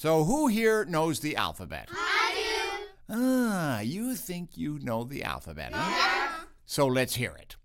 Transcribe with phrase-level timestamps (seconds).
[0.00, 1.88] So, who here knows the alphabet?
[1.90, 2.84] I do.
[3.10, 5.90] Ah, you think you know the alphabet, huh?
[5.90, 6.44] Yeah.
[6.66, 7.56] So let's hear it.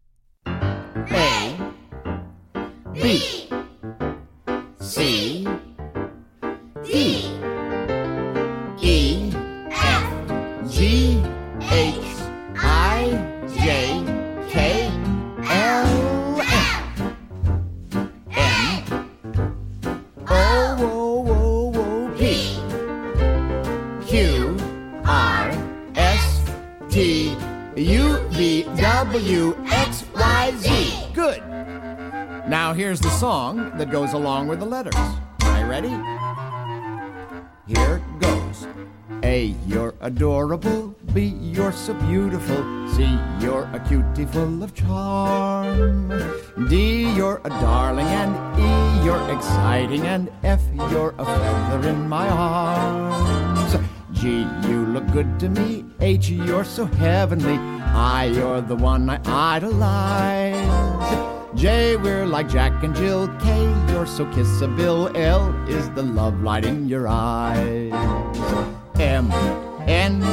[0.47, 1.73] A.
[2.91, 3.47] B.
[4.79, 5.32] C.
[41.83, 42.63] so beautiful.
[42.87, 46.07] C, you're a cutie full of charm.
[46.69, 48.07] D, you're a darling.
[48.07, 50.07] And E, you're exciting.
[50.07, 53.75] And F, you're a feather in my arms.
[54.13, 55.83] G, you look good to me.
[55.99, 57.57] H, you're so heavenly.
[57.57, 60.55] I, you're the one I idolize.
[61.59, 63.27] J, we're like Jack and Jill.
[63.39, 65.13] K, you're so kissable.
[65.17, 67.91] L is the love light in your eyes.
[68.95, 69.29] M,
[69.85, 70.23] N,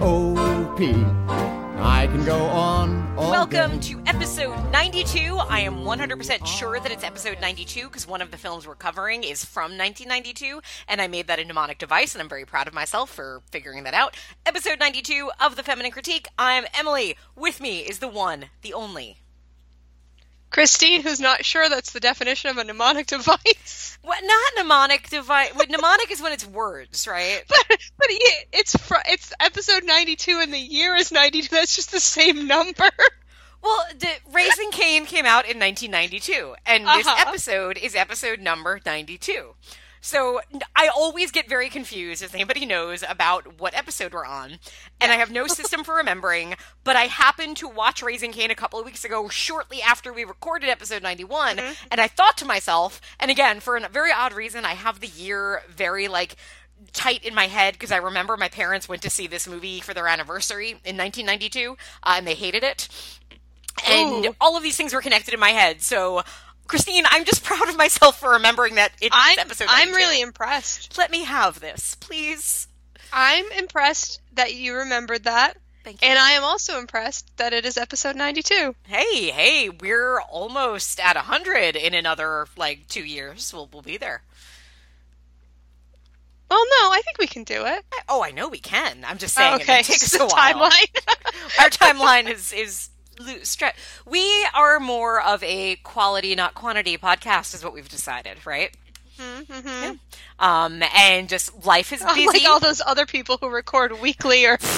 [0.00, 0.43] O,
[0.76, 3.94] I can go on Welcome day.
[3.94, 5.36] to episode 92.
[5.48, 9.22] I am 100% sure that it's episode 92 because one of the films we're covering
[9.22, 12.74] is from 1992, and I made that a mnemonic device, and I'm very proud of
[12.74, 14.16] myself for figuring that out.
[14.44, 16.26] Episode 92 of The Feminine Critique.
[16.36, 17.16] I'm Emily.
[17.36, 19.18] With me is the one, the only.
[20.54, 23.98] Christine, who's not sure that's the definition of a mnemonic device.
[24.02, 24.22] What?
[24.22, 25.50] Not mnemonic device.
[25.54, 27.42] What mnemonic is when it's words, right?
[27.48, 28.06] But but
[28.52, 31.48] it's fr- it's episode ninety two and the year is ninety two.
[31.56, 32.88] That's just the same number.
[33.62, 37.24] Well, the Raising Cain came out in 1992, and this Uh-huh.
[37.28, 39.54] episode is episode number 92.
[40.04, 40.42] So
[40.76, 44.58] I always get very confused, as anybody knows, about what episode we're on,
[45.00, 46.56] and I have no system for remembering.
[46.84, 50.24] But I happened to watch Raising Cain a couple of weeks ago, shortly after we
[50.24, 51.58] recorded episode 91,
[51.90, 55.06] and I thought to myself, and again, for a very odd reason, I have the
[55.06, 56.36] year very like
[56.92, 59.94] tight in my head because I remember my parents went to see this movie for
[59.94, 62.88] their anniversary in 1992, uh, and they hated it
[63.88, 64.36] and Ooh.
[64.40, 65.82] all of these things were connected in my head.
[65.82, 66.22] So,
[66.66, 69.66] Christine, I'm just proud of myself for remembering that it's I'm episode.
[69.70, 69.96] I'm 92.
[69.96, 70.96] really impressed.
[70.98, 72.68] Let me have this, please.
[73.12, 76.08] I'm impressed that you remembered that, Thank you.
[76.08, 78.74] and I am also impressed that it is episode ninety two.
[78.86, 83.52] hey, hey, we're almost at hundred in another like two years.
[83.52, 84.22] We'll we'll be there.
[86.50, 87.84] Well, no, I think we can do it.
[87.92, 89.04] I- Oh, I know we can.
[89.06, 90.54] I'm just saying Oh, it okay, may take us the a while.
[90.70, 91.58] timeline.
[91.60, 92.88] Our timeline is is
[93.18, 93.56] loose.
[93.56, 93.74] Stre-
[94.06, 98.74] we are more of a quality, not quantity podcast, is what we've decided, right?
[99.18, 99.98] Mhm.
[100.40, 102.26] Um, and just life is busy.
[102.26, 104.58] Like all those other people who record weekly or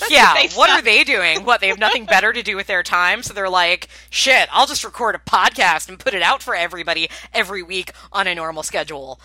[0.10, 1.44] Yeah, what are they doing?
[1.44, 4.66] What, they have nothing better to do with their time, so they're like, shit, I'll
[4.66, 8.62] just record a podcast and put it out for everybody every week on a normal
[8.62, 9.20] schedule.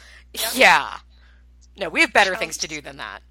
[0.54, 0.98] Yeah.
[1.78, 3.22] No, we have better things to do than that.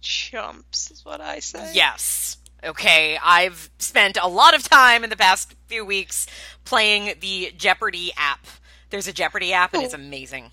[0.00, 1.70] chumps is what I say.
[1.74, 2.36] Yes.
[2.64, 6.26] Okay, I've spent a lot of time in the past few weeks
[6.64, 8.46] playing the Jeopardy app.
[8.90, 10.50] There's a Jeopardy app and it's amazing.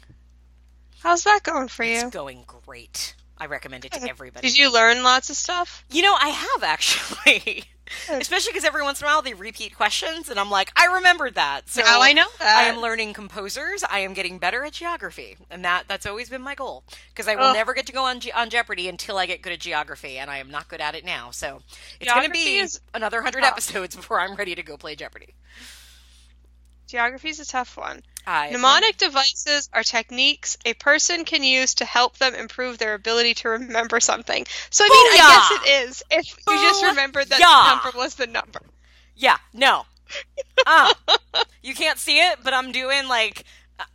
[1.00, 1.94] How's that going for you?
[1.94, 3.16] It's going great.
[3.38, 4.48] I recommend it to everybody.
[4.48, 5.84] Did you learn lots of stuff?
[5.90, 7.64] You know, I have actually.
[8.10, 11.36] Especially because every once in a while they repeat questions, and I'm like, I remembered
[11.36, 11.70] that.
[11.70, 12.58] So Now I know that.
[12.58, 13.84] I am learning composers.
[13.90, 16.84] I am getting better at geography, and that that's always been my goal.
[17.10, 17.56] Because I will Ugh.
[17.56, 20.30] never get to go on Ge- on Jeopardy until I get good at geography, and
[20.30, 21.32] I am not good at it now.
[21.32, 21.62] So
[22.00, 25.34] it's going to be is another hundred episodes before I'm ready to go play Jeopardy.
[26.92, 28.04] Geography's a tough one.
[28.28, 33.34] I Mnemonic devices are techniques a person can use to help them improve their ability
[33.36, 34.46] to remember something.
[34.70, 37.64] So I mean, I guess it is if you just remembered that Booyah!
[37.64, 38.62] the number was the number.
[39.16, 39.86] Yeah, no.
[40.68, 40.94] Uh,
[41.64, 43.46] you can't see it, but I'm doing like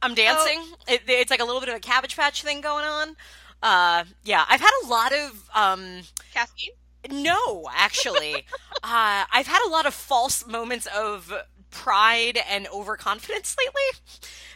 [0.02, 0.64] I'm dancing.
[0.88, 3.16] It, it's like a little bit of a cabbage patch thing going on.
[3.62, 6.00] Uh, yeah, I've had a lot of um,
[6.34, 6.72] Caffeine?
[7.10, 8.34] no, actually,
[8.82, 11.32] uh, I've had a lot of false moments of
[11.76, 14.00] pride and overconfidence lately.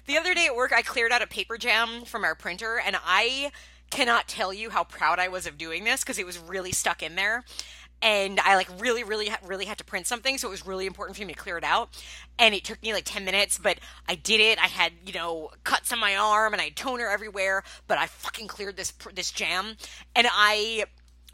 [0.06, 2.96] The other day at work, I cleared out a paper jam from our printer, and
[3.04, 3.52] I
[3.90, 7.02] cannot tell you how proud I was of doing this because it was really stuck
[7.02, 7.44] in there.
[8.02, 11.18] And I like really, really, really had to print something, so it was really important
[11.18, 11.90] for me to clear it out.
[12.38, 13.78] And it took me like ten minutes, but
[14.08, 14.58] I did it.
[14.58, 18.06] I had you know cuts on my arm, and I had toner everywhere, but I
[18.06, 19.76] fucking cleared this this jam,
[20.16, 20.84] and I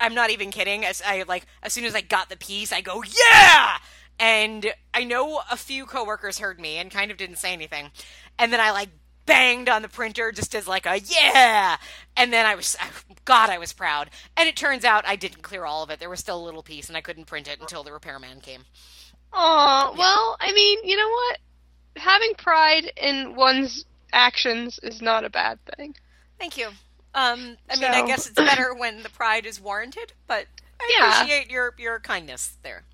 [0.00, 0.84] I'm not even kidding.
[0.84, 3.76] As I like, as soon as I got the piece, I go, yeah!
[4.18, 7.90] And I know a few coworkers heard me and kind of didn't say anything.
[8.38, 8.88] And then I like
[9.26, 11.76] banged on the printer just as like a yeah.
[12.16, 12.76] And then I was,
[13.24, 14.10] God, I was proud.
[14.36, 15.98] And it turns out I didn't clear all of it.
[15.98, 18.62] There was still a little piece, and I couldn't print it until the repairman came.
[19.32, 21.38] Oh, well, I mean, you know what?
[21.96, 25.94] Having pride in one's actions is not a bad thing.
[26.38, 26.68] Thank you.
[27.14, 30.46] Um, I mean, I guess it's better when the pride is warranted, but
[30.80, 31.22] I Yeah.
[31.22, 32.84] appreciate your your kindness there.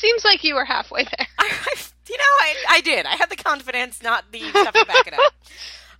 [0.00, 1.26] Seems like you were halfway there.
[1.38, 1.74] I, I
[2.08, 3.06] you know, I, I did.
[3.06, 5.32] I had the confidence, not the stuff to back it up.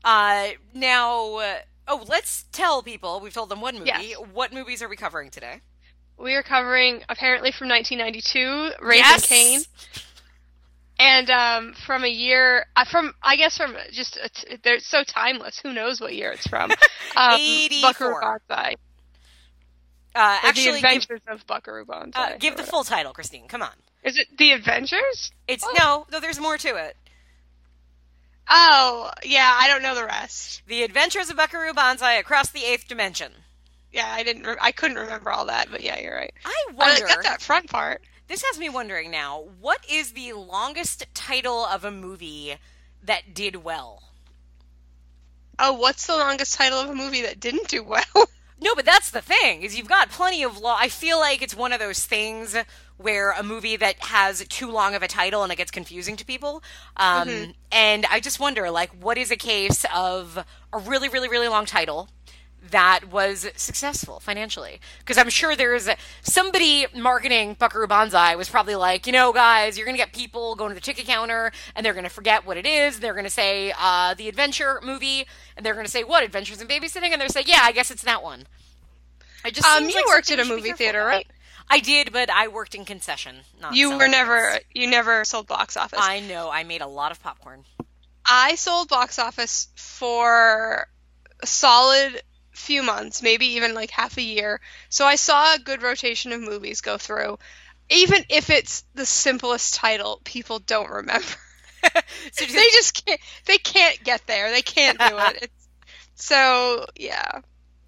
[0.02, 3.20] Uh, now, uh, oh, let's tell people.
[3.20, 3.88] We've told them one movie.
[3.88, 4.16] Yes.
[4.32, 5.60] What movies are we covering today?
[6.16, 9.26] We are covering apparently from 1992, Raising Yes!
[9.26, 9.60] Cain,
[10.98, 15.04] and um, from a year uh, from I guess from just a t- they're so
[15.04, 15.60] timeless.
[15.62, 16.70] Who knows what year it's from?
[17.16, 17.92] Um, 84.
[17.92, 18.76] Buckaroo Banzai.
[20.14, 22.32] Uh, actually, the give, Adventures of Buckaroo Banzai.
[22.32, 23.46] uh, give the full title, Christine.
[23.48, 23.70] Come on.
[24.02, 25.30] Is it The Adventures?
[25.46, 25.72] It's Oh.
[25.78, 26.20] no, no.
[26.20, 26.96] There's more to it.
[28.48, 30.62] Oh, yeah, I don't know the rest.
[30.66, 33.32] The Adventures of Buckaroo Banzai Across the Eighth Dimension.
[33.92, 34.44] Yeah, I didn't.
[34.44, 36.32] Re- I couldn't remember all that, but yeah, you're right.
[36.44, 37.06] I I wonder.
[37.06, 38.02] got that front part.
[38.28, 39.44] This has me wondering now.
[39.60, 42.56] What is the longest title of a movie
[43.04, 44.02] that did well?
[45.58, 48.02] Oh, what's the longest title of a movie that didn't do well?
[48.62, 50.76] No, but that's the thing is you've got plenty of law.
[50.78, 52.54] I feel like it's one of those things
[52.98, 56.24] where a movie that has too long of a title and it gets confusing to
[56.24, 56.62] people.
[56.96, 61.48] Um, And I just wonder, like, what is a case of a really, really, really
[61.48, 62.08] long title
[62.70, 64.80] that was successful financially?
[64.98, 65.88] Because I'm sure there's
[66.22, 70.70] somebody marketing Buckaroo Banzai was probably like, you know, guys, you're gonna get people going
[70.70, 73.00] to the ticket counter and they're gonna forget what it is.
[73.00, 75.26] They're gonna say uh, the adventure movie,
[75.56, 78.02] and they're gonna say what Adventures in Babysitting, and they're say, yeah, I guess it's
[78.02, 78.46] that one.
[79.44, 81.26] It just Um, you like worked at a we should be movie theater, right?
[81.68, 83.36] I did, but I worked in concession.
[83.60, 84.58] Not You were never.
[84.74, 86.00] You never sold box office.
[86.02, 86.50] I know.
[86.50, 87.64] I made a lot of popcorn.
[88.26, 90.88] I sold box office for
[91.42, 92.22] a solid
[92.52, 94.60] few months, maybe even like half a year.
[94.88, 97.38] So I saw a good rotation of movies go through.
[97.90, 101.26] Even if it's the simplest title, people don't remember.
[102.32, 103.20] So just- they just can't.
[103.46, 104.50] They can't get there.
[104.50, 105.38] They can't do it.
[105.42, 105.68] It's,
[106.14, 107.40] so yeah.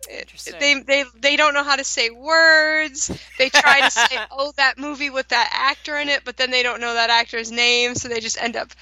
[0.09, 0.55] It- Interesting.
[0.59, 3.11] they they they don't know how to say words.
[3.39, 6.63] They try to say, "Oh, that movie with that actor in it," but then they
[6.63, 8.73] don't know that actor's name, so they just end up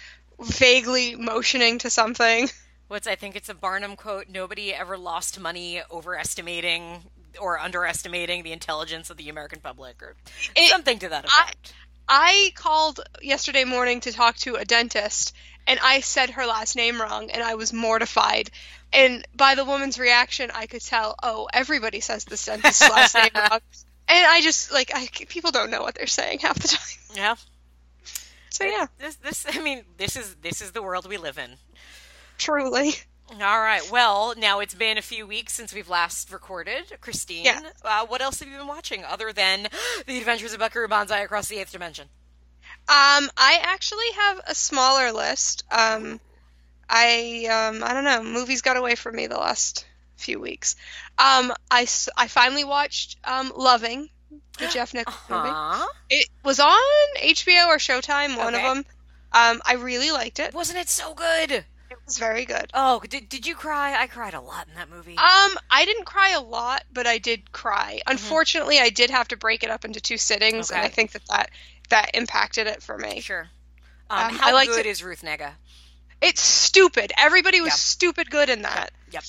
[0.40, 2.48] vaguely motioning to something.
[2.90, 4.28] What's I think it's a Barnum quote.
[4.28, 7.04] Nobody ever lost money overestimating
[7.40, 10.16] or underestimating the intelligence of the American public, or
[10.56, 11.72] It- something to that I- effect.
[12.08, 15.32] I called yesterday morning to talk to a dentist,
[15.68, 18.50] and I said her last name wrong, and I was mortified.
[18.92, 23.30] And by the woman's reaction, I could tell, oh, everybody says this dentist's last name
[23.36, 23.60] wrong.
[24.08, 26.80] And I just like, I people don't know what they're saying half the time.
[27.14, 27.36] yeah.
[28.50, 29.46] So yeah, This, this.
[29.48, 31.52] I mean, this is this is the world we live in.
[32.40, 32.94] Truly.
[33.32, 33.88] All right.
[33.92, 36.96] Well, now it's been a few weeks since we've last recorded.
[37.00, 37.60] Christine, Yeah.
[37.84, 39.68] uh, what else have you been watching other than
[40.06, 42.08] The Adventures of Buckaroo Banzai Across the Eighth Dimension?
[42.88, 45.62] Um, I actually have a smaller list.
[45.70, 46.18] Um,
[46.88, 48.22] I um, I don't know.
[48.24, 49.86] Movies got away from me the last
[50.16, 50.74] few weeks.
[51.18, 51.86] Um, I,
[52.16, 54.08] I finally watched um, Loving,
[54.58, 55.48] the Jeff Nichols movie.
[55.50, 55.86] Huh?
[56.08, 56.76] It was on
[57.22, 58.66] HBO or Showtime, one Okay.
[58.66, 58.84] of them.
[59.32, 60.52] Um, I really liked it.
[60.52, 61.64] Wasn't it so good?
[62.10, 62.68] It was very good.
[62.74, 63.94] Oh, did, did you cry?
[63.96, 65.16] I cried a lot in that movie.
[65.16, 68.00] Um, I didn't cry a lot, but I did cry.
[68.04, 71.22] Unfortunately, I did have to break it up into two sittings, and I think that
[71.28, 71.50] that,
[71.90, 73.20] that impacted it for me.
[73.20, 73.48] sure.
[74.10, 75.52] Um, Um, how I liked good it- is Ruth Negga?
[76.20, 77.12] It's stupid.
[77.16, 77.78] Everybody was Yep.
[77.78, 78.90] stupid good in that.
[79.12, 79.22] Yep.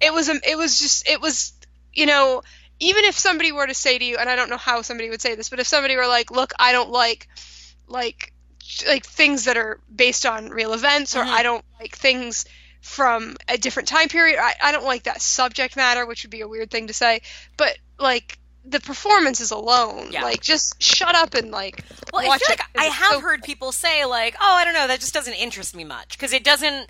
[0.00, 1.52] It was um, it was just it was
[1.92, 2.42] you know
[2.78, 5.20] even if somebody were to say to you and I don't know how somebody would
[5.20, 7.26] say this, but if somebody were like, "Look, I don't like
[7.88, 8.32] like
[8.86, 11.28] like things that are based on real events or Mhm.
[11.28, 12.44] I don't like things
[12.80, 14.38] from a different time period.
[14.40, 17.20] I, I don't like that subject matter, which would be a weird thing to say,
[17.56, 20.22] but like the performances alone, Yeah.
[20.22, 23.20] like just shut up and like Well, I watch feel it, like I have so-
[23.20, 26.32] heard people say like, "Oh, I don't know, that just doesn't interest me much," because
[26.32, 26.88] it doesn't.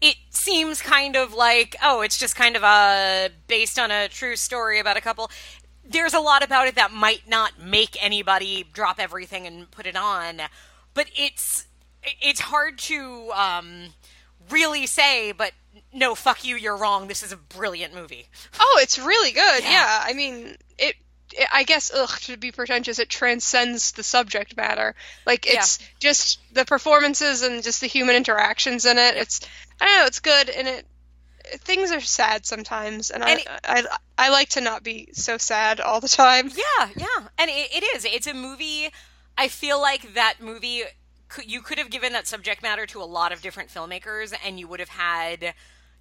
[0.00, 4.34] It seems kind of like, oh, it's just kind of a based on a true
[4.34, 5.30] story about a couple.
[5.84, 9.94] There's a lot about it that might not make anybody drop everything and put it
[9.96, 10.42] on,
[10.94, 11.66] but it's
[12.20, 13.88] it's hard to um,
[14.50, 15.32] really say.
[15.32, 15.52] But
[15.92, 17.08] no, fuck you, you're wrong.
[17.08, 18.26] This is a brilliant movie.
[18.60, 19.62] Oh, it's really good.
[19.62, 19.70] Yeah.
[19.70, 20.96] Yeah, I mean, it,
[21.32, 21.48] it.
[21.52, 24.94] I guess, ugh, to be pretentious, it transcends the subject matter.
[25.26, 29.16] Like it's just the performances and just the human interactions in it.
[29.16, 29.40] It's,
[29.80, 30.86] I don't know, it's good, and it.
[31.64, 33.86] Things are sad sometimes, and, And I, it-
[34.18, 36.48] I I like to not be so sad all the time.
[36.48, 38.04] Yeah, yeah, and it, it is.
[38.04, 38.90] It's a movie.
[39.36, 40.84] I feel like that movie
[41.46, 44.68] you could have given that subject matter to a lot of different filmmakers, and you
[44.68, 45.54] would have had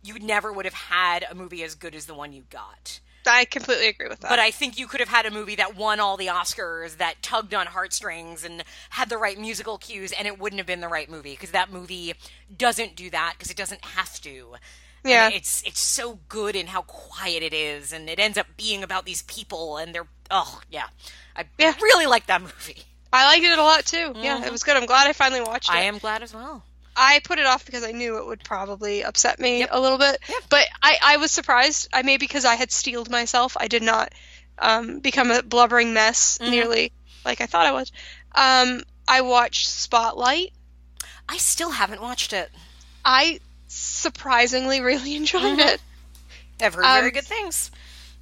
[0.03, 2.99] you never would have had a movie as good as the one you got.
[3.25, 4.29] I completely agree with that.
[4.29, 7.21] But I think you could have had a movie that won all the Oscars, that
[7.21, 10.87] tugged on heartstrings and had the right musical cues, and it wouldn't have been the
[10.87, 12.13] right movie because that movie
[12.55, 14.55] doesn't do that because it doesn't have to.
[15.03, 15.25] Yeah.
[15.25, 18.83] And it's it's so good in how quiet it is, and it ends up being
[18.83, 20.87] about these people, and they're oh yeah,
[21.35, 21.75] I Yeah.
[21.81, 22.85] really like that movie.
[23.13, 24.13] I liked it a lot too.
[24.21, 24.77] Yeah, it was good.
[24.77, 25.75] I'm glad I finally watched it.
[25.75, 26.63] I am glad as well.
[26.95, 29.69] I put it off because I knew it would probably upset me Yep.
[29.71, 30.17] a little bit.
[30.27, 30.37] Yep.
[30.49, 31.87] But I, I was surprised.
[31.93, 33.55] I may because I had steeled myself.
[33.59, 34.11] I did not
[34.59, 36.51] um, become a blubbering mess Mm-hmm.
[36.51, 36.91] nearly
[37.25, 37.91] like I thought I was.
[38.33, 40.51] Um, I watched Spotlight.
[41.29, 42.49] I still haven't watched it.
[43.05, 45.59] I surprisingly really enjoyed Mm-hmm.
[45.59, 45.81] it.
[46.61, 47.71] I've heard Um, very good things.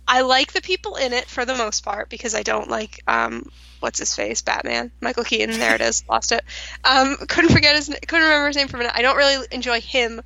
[0.07, 3.51] I like the people in it for the most part because I don't like um,
[3.79, 5.57] what's his face Batman Michael Keaton.
[5.59, 6.43] There it is, lost it.
[6.83, 8.93] Um, couldn't forget his couldn't remember his name for a minute.
[8.95, 10.21] I don't really enjoy him.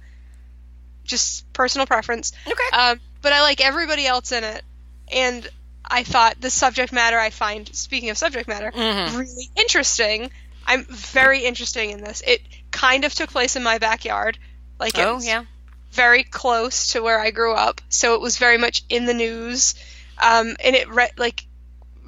[1.03, 2.31] Just personal preference.
[2.47, 2.77] Okay.
[2.77, 4.63] Um, but I like everybody else in it,
[5.11, 5.47] and
[5.85, 9.17] I thought the subject matter I find, speaking of subject matter, Mhm.
[9.17, 10.31] really interesting.
[10.65, 12.21] I'm very interesting in this.
[12.25, 12.41] It
[12.71, 14.37] kind of took place in my backyard,
[14.79, 15.43] like oh yeah.
[15.91, 19.75] very close to where I grew up, so it was very much in the news,
[20.21, 21.45] um, and it re- like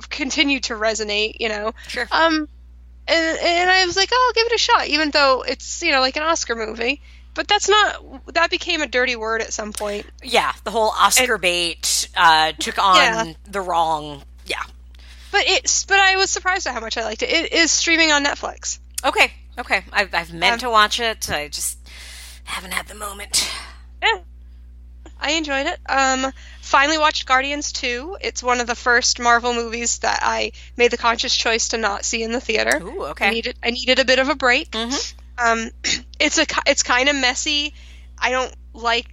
[0.10, 1.74] continued to resonate, you know.
[1.88, 2.08] Sure.
[2.12, 2.48] Um,
[3.08, 5.92] and and I was like, oh, I'll give it a shot, even though it's you
[5.92, 7.02] know like an Oscar movie.
[7.34, 10.06] But that's not that became a dirty word at some point.
[10.24, 13.34] Yeah, the whole Oscar bait uh, took on Yeah.
[13.50, 14.24] the wrong.
[14.46, 14.64] Yeah.
[15.32, 17.30] But it's but I was surprised at how much I liked it.
[17.30, 18.80] It is streaming on Netflix.
[19.04, 19.32] Okay.
[19.58, 19.84] Okay.
[19.92, 21.30] I've I've meant Um, to watch it.
[21.30, 21.78] I just
[22.46, 23.52] haven't had the moment.
[24.02, 24.20] Yeah.
[25.20, 25.80] I enjoyed it.
[25.90, 26.32] Um,
[26.76, 28.18] finally watched Guardians 2.
[28.20, 32.04] It's one of the first Marvel movies that I made the conscious choice to not
[32.04, 32.82] see in the theater.
[32.84, 33.04] Ooh.
[33.06, 33.30] I Okay.
[33.30, 34.72] needed I needed a bit of a break.
[34.72, 35.14] Mhm.
[35.38, 35.72] Um,
[36.20, 37.74] it's a it's kind of messy.
[38.18, 39.06] I don't like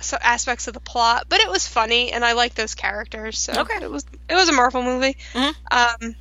[0.00, 3.38] so aspects of the plot, but it was funny and I like those characters.
[3.38, 3.78] So Okay.
[3.80, 5.16] it was it was a Marvel movie.
[5.34, 5.54] Mhm.
[5.70, 6.16] Um,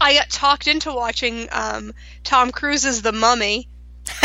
[0.00, 3.68] I got talked into watching um, Tom Cruise's The Mummy.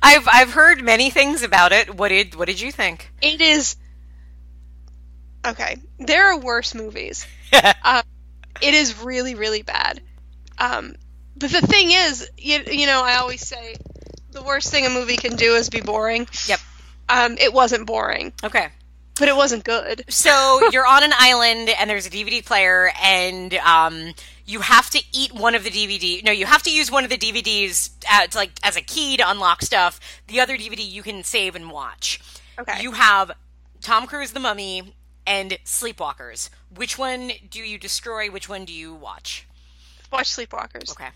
[0.00, 1.96] I've I've heard many things about it.
[1.96, 3.10] What did what did you think?
[3.20, 3.74] It is
[5.46, 5.76] okay.
[5.98, 7.26] There are worse movies.
[7.52, 10.00] it is really really bad
[10.58, 10.94] um,
[11.36, 13.74] but the thing is you, you know i always say
[14.30, 16.60] the worst thing a movie can do is be boring Yep.
[17.08, 18.68] um, it wasn't boring Okay.
[19.18, 23.54] but it wasn't good So you're on an island and there's a DVD player and
[23.54, 24.14] um,
[24.46, 26.22] you have to eat one of the DVD.
[26.24, 29.16] No, you have to use one of the DVDs uh, to, like as a key
[29.16, 29.98] to unlock stuff.
[30.28, 32.20] The other DVD you can save and watch.
[32.58, 32.82] Okay.
[32.82, 33.30] You have
[33.80, 34.94] Tom Cruise, The Mummy,
[35.26, 36.50] and Sleepwalkers.
[36.74, 38.28] Which one do you destroy?
[38.30, 39.46] Which one do you watch?
[40.12, 41.08] watch sleepwalkers Okay.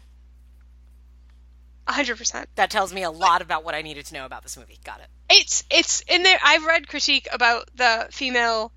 [1.86, 4.78] 100% That tells me a lot about what I needed to know about this movie.
[4.84, 5.06] Got it.
[5.30, 8.72] it's it's in there i've read critique about the female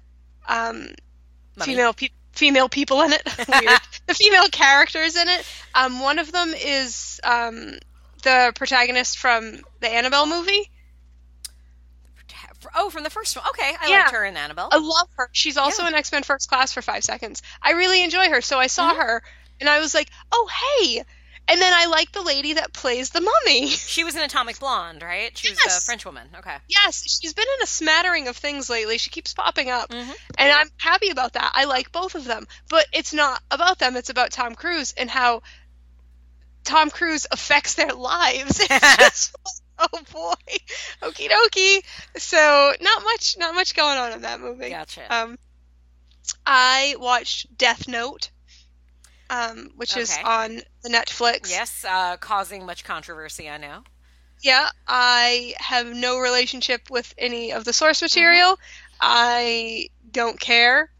[0.47, 0.87] um,
[1.57, 1.73] Mummy.
[1.73, 3.79] female pe- female people in it Weird.
[4.07, 5.45] the female characters in it
[5.75, 7.73] um, one of them is um,
[8.23, 10.69] the protagonist from the annabelle movie
[12.75, 13.45] Oh, from the first one.
[13.49, 13.97] Okay, I Yeah.
[14.01, 14.69] liked her in Annabelle.
[14.71, 15.29] I love her.
[15.31, 15.89] She's also Yeah.
[15.89, 17.41] in X Men First Class for five seconds.
[17.61, 18.41] I really enjoy her.
[18.41, 19.01] So I saw Mm-hmm.
[19.01, 19.23] her
[19.59, 20.49] and I was like, oh,
[20.81, 21.03] hey.
[21.47, 23.67] And then I like the lady that plays the mummy.
[23.91, 25.35] She was an Atomic Blonde, right?
[25.37, 25.85] She was the Yes.
[25.85, 26.27] French woman.
[26.37, 26.55] Okay.
[26.69, 28.97] yes, she's been in a smattering of things lately.
[28.99, 29.89] She keeps popping up.
[29.89, 30.13] Mhm.
[30.37, 31.51] And I'm happy about that.
[31.55, 32.47] I like both of them.
[32.69, 35.41] But it's not about them, it's about Tom Cruise and how
[36.63, 38.59] Tom Cruise affects their lives.
[38.69, 39.60] It's just
[39.93, 40.55] oh boy.
[41.01, 41.81] Okie dokie.
[42.17, 44.69] So not much not much going on in that movie.
[44.69, 45.13] Gotcha.
[45.13, 45.37] Um,
[46.45, 48.29] I watched Death Note,
[49.29, 51.49] um, which is on the Netflix.
[51.49, 53.83] Yes, uh, causing much controversy, I know.
[54.41, 58.57] Yeah, I have no relationship with any of the source material.
[58.99, 60.91] I don't care.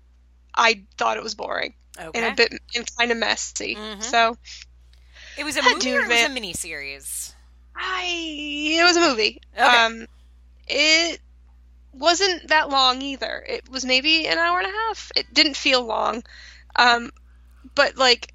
[0.53, 2.19] I thought it was boring Okay.
[2.19, 3.75] and a bit and kind of messy.
[3.75, 4.03] Mhm.
[4.03, 4.37] So
[5.37, 7.30] it was a I movie or it was a admit- mini series?
[7.81, 8.03] I
[8.79, 9.41] it was a movie.
[9.57, 9.65] Okay.
[9.65, 10.05] Um,
[10.67, 11.19] it
[11.93, 13.43] wasn't that long either.
[13.47, 15.11] It was maybe an hour and a half.
[15.15, 16.23] It didn't feel long.
[16.75, 17.11] Um,
[17.75, 18.33] but like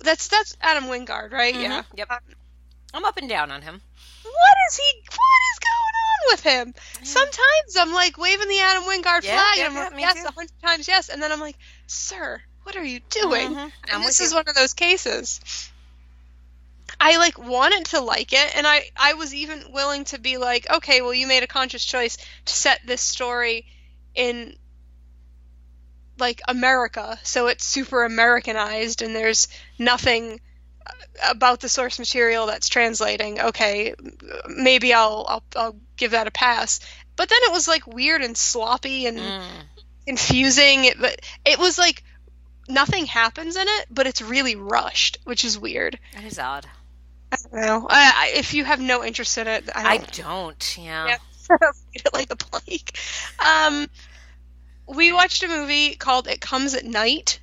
[0.00, 1.54] that's that's Adam Wingard, right?
[1.54, 1.82] Yeah.
[1.82, 2.10] Mhm, Yep.
[2.10, 2.18] Um,
[2.94, 3.80] I'm up and down on him.
[4.22, 5.00] what is he?
[5.10, 6.74] What is going on with him?
[7.04, 10.24] Sometimes I'm like waving the Adam Wingard Yeah, flag, yeah, and I'm yeah, like, yes,
[10.24, 13.48] a hundred times yes, and then I'm like, sir, what are you doing?
[13.50, 14.36] Mhm, I'm And this is you.
[14.36, 15.40] one of those cases.
[17.00, 20.66] I like wanted to like it, and I I was even willing to be like,
[20.70, 23.66] okay, well, you made a conscious choice to set this story
[24.14, 24.56] in
[26.18, 29.48] like America, so it's super Americanized, and there's
[29.78, 30.40] nothing
[31.28, 33.40] about the source material that's translating.
[33.40, 33.94] Okay,
[34.48, 36.80] maybe I'll I'll, I'll give that a pass.
[37.16, 39.62] But then it was like weird and sloppy and Mm.
[40.06, 40.84] confusing.
[40.84, 42.02] It, but it was like
[42.68, 45.98] nothing happens in it, but it's really rushed, which is weird.
[46.14, 46.66] That is odd.
[47.52, 47.86] I don't know.
[47.88, 50.12] I, I, if you have no interest in it, I I don't.
[50.12, 50.78] don't.
[50.78, 51.06] Yeah.
[51.06, 51.16] Yeah.
[52.12, 52.90] Like the plague.
[53.38, 53.86] Um,
[54.86, 57.40] we watched a movie called "It Comes at Night."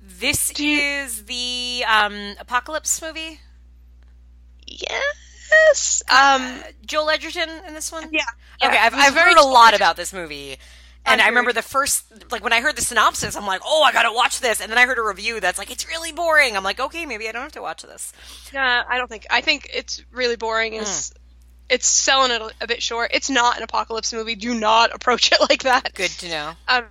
[0.00, 3.40] This is the um, apocalypse movie.
[4.66, 6.02] Yes.
[6.10, 6.42] Um.
[6.42, 8.08] Uh, Joel Edgerton in this one.
[8.12, 8.22] Yeah.
[8.62, 10.56] Okay, yeah, I've, I've heard a lot about this movie.
[11.06, 13.92] And I've remember the first, like when I heard the synopsis, I'm like, oh, I
[13.92, 14.60] gotta watch this.
[14.60, 16.56] And then I heard a review that's like, it's really boring.
[16.56, 18.12] I'm like, okay, maybe I don't have to watch this.
[18.54, 19.26] Nah, I don't think.
[19.30, 20.74] I think it's really boring.
[20.74, 21.12] It's
[21.68, 23.10] it's selling it a, a bit short.
[23.14, 24.34] It's not an apocalypse movie.
[24.34, 25.92] Do not approach it like that.
[25.94, 26.52] Good to know.
[26.68, 26.84] Um,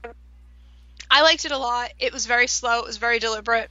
[1.10, 1.92] I liked it a lot.
[2.00, 2.80] It was very slow.
[2.80, 3.70] It was very deliberate.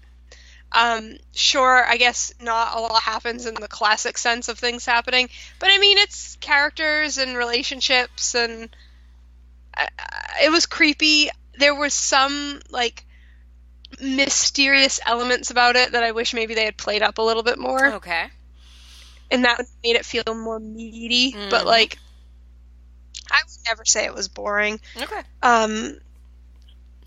[0.71, 5.29] Um, sure, I guess not a lot happens in the classic sense of things happening,
[5.59, 8.75] but I mean, it's characters and relationships, and
[9.77, 9.89] I,
[10.45, 11.31] it was creepy.
[11.59, 13.05] There was some like
[14.01, 17.59] mysterious elements about it that I wish maybe they had played up a little bit
[17.59, 18.27] more Okay.
[19.31, 21.37] and that made it feel more meaty.
[21.51, 21.67] But Mhm.
[21.67, 21.99] like,
[23.31, 24.81] I would never say it was boring.
[24.97, 25.21] Okay.
[25.43, 25.99] Um,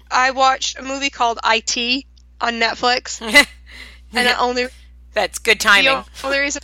[0.10, 2.05] I watched a movie called IT
[2.41, 3.48] on Netflix, and
[4.27, 4.67] the only
[5.13, 6.03] That's good the timing.
[6.24, 6.62] only reason,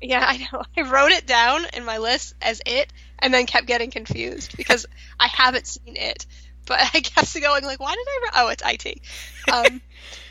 [0.00, 3.66] yeah, I know, I wrote it down in my list as it, and then kept
[3.66, 4.86] getting confused because
[5.18, 6.26] I haven't seen it.
[6.66, 8.20] But I kept going like, why did I?
[8.22, 9.00] Re- oh, it's IT.
[9.52, 9.80] Um,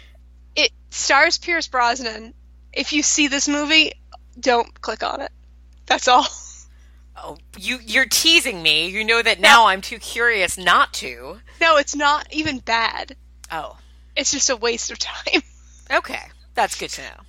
[0.56, 2.34] it stars Pierce Brosnan.
[2.72, 3.94] If you see this movie,
[4.40, 5.32] don't click on it.
[5.86, 6.26] That's all.
[7.16, 8.90] Oh, you, you're teasing me.
[8.90, 11.40] You know that now I'm too curious not to.
[11.62, 13.16] No, it's not even bad.
[13.52, 13.78] Oh,
[14.16, 15.42] It's just a waste of time.
[15.92, 16.24] okay.
[16.56, 17.22] That's good to know.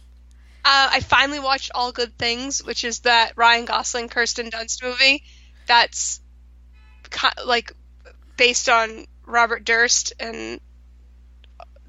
[0.65, 5.23] Uh, I finally watched All Good Things, which is that Ryan Gosling, Kirsten Dunst movie.
[5.67, 6.21] That's
[7.45, 7.73] like
[8.37, 10.61] based on Robert Durst and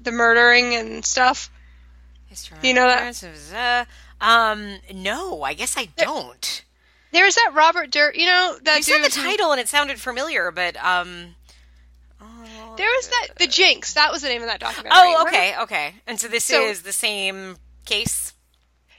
[0.00, 1.50] the murdering and stuff.
[2.62, 3.86] You know that?
[4.20, 6.64] Uh, um, no, I guess I don't.
[7.12, 8.18] There's that Robert Durst.
[8.18, 11.34] You know that You said the title and it sounded familiar, but um.
[12.20, 13.94] oh, There was that the Jinx.
[13.94, 14.92] That was the name of that documentary.
[14.94, 15.94] Oh, okay, okay.
[16.06, 18.32] And so this So- is the same case.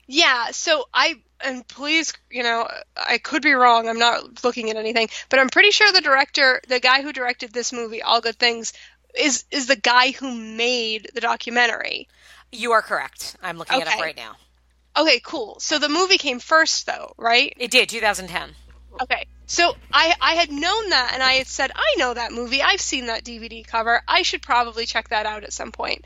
[0.08, 3.88] Yeah, so I and please, you know, I could be wrong.
[3.88, 7.54] I'm not looking at anything, but I'm pretty sure the director, the guy who directed
[7.54, 8.74] this movie, All Good Things,
[9.18, 12.08] is is the guy who made the documentary.
[12.52, 13.36] You are correct.
[13.42, 14.36] I'm looking it up right now.
[14.96, 15.60] Okay, cool.
[15.60, 17.54] So the movie came first though, right?
[17.58, 18.56] It did 2010.
[19.02, 19.26] Okay.
[19.46, 22.62] So I I had known that and I had said, I know that movie.
[22.62, 24.02] I've seen that DVD cover.
[24.08, 26.06] I should probably check that out at some point.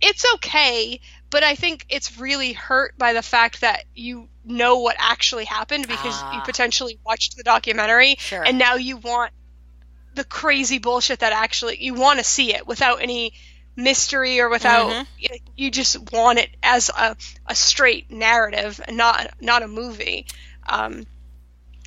[0.00, 1.00] It's okay,
[1.30, 5.86] but I think it's really hurt by the fact that you know what actually happened
[5.88, 6.42] because you Ah.
[6.46, 8.42] potentially watched the documentary Sure.
[8.44, 9.32] and now you want
[10.14, 13.32] the crazy bullshit that actually you want to see it without any
[13.76, 15.06] mystery or without Mhm.
[15.18, 20.26] you, you just want it as a, a straight narrative and not not a movie
[20.66, 21.06] um,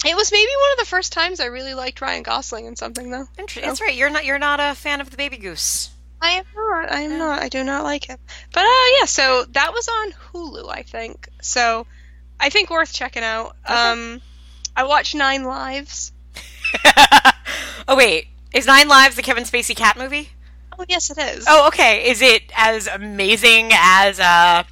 [0.06, 3.12] it was maybe one of the first times I really liked Ryan Gosling in something
[3.12, 3.27] though.
[3.38, 3.93] Inter- That's right.
[3.93, 4.25] You're not.
[4.25, 5.91] You're not a fan of the Baby Goose.
[6.21, 6.91] I am not.
[6.91, 7.41] I am not.
[7.41, 8.19] I do not like him.
[8.53, 9.05] But uh, yeah.
[9.05, 11.27] So that was on Hulu, I think.
[11.41, 11.88] So
[12.39, 13.55] I think worth checking out.
[13.65, 14.21] Um,
[14.75, 16.12] I watched Nine Lives.
[17.88, 20.29] oh wait, is Nine Lives the Kevin Spacey cat movie?
[20.77, 21.45] Oh yes, it is.
[21.47, 22.10] Oh, okay.
[22.10, 24.63] Is it as amazing as uh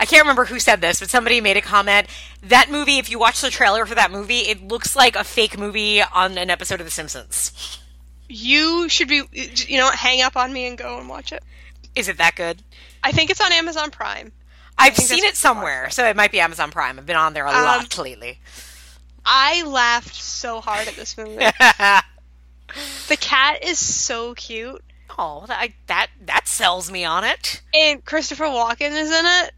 [0.00, 2.06] I can't remember who said this, but somebody made a comment.
[2.42, 5.58] That movie, if you watch the trailer for that movie, it looks like a fake
[5.58, 7.78] movie on an episode of The Simpsons.
[8.28, 9.22] You should be.
[9.32, 11.42] You know, hang up on me and go and watch it.
[11.94, 12.62] Is it that good?
[13.02, 14.32] I think it's on Amazon Prime.
[14.76, 16.98] I've seen it somewhere, so it might be Amazon Prime.
[16.98, 18.38] I've been on there a Um, lot lately.
[19.24, 21.36] I laughed so hard at this movie.
[23.08, 24.82] the cat is so cute,
[25.18, 27.62] oh, that, that that sells me on it.
[27.74, 29.52] and Christopher Walken is in it.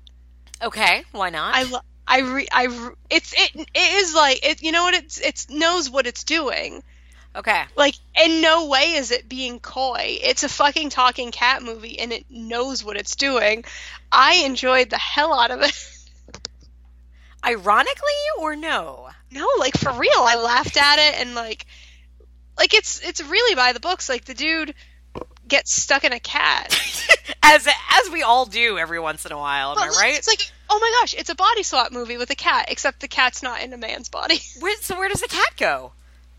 [0.62, 1.54] Okay, why not?
[1.54, 4.94] I lo- I re- I re- it's it it is like it you know what
[4.94, 6.82] it's it knows what it's doing.
[7.36, 7.64] Okay.
[7.76, 10.18] Like in no way is it being coy.
[10.22, 13.64] It's a fucking talking cat movie and it knows what it's doing.
[14.10, 15.72] I enjoyed the hell out of it.
[17.44, 19.08] Ironically or no?
[19.30, 21.66] no, like for real, I laughed at it and like
[22.58, 24.08] like it's it's really by the books.
[24.08, 24.74] Like the dude
[25.46, 26.68] gets stuck in a cat.
[27.42, 30.18] as as we all do every once in a while, am But I right?
[30.18, 33.08] It's like oh my gosh, it's a body swap movie with a cat, except the
[33.08, 34.40] cat's not in a man's body.
[34.60, 35.92] Where, so where does the cat go?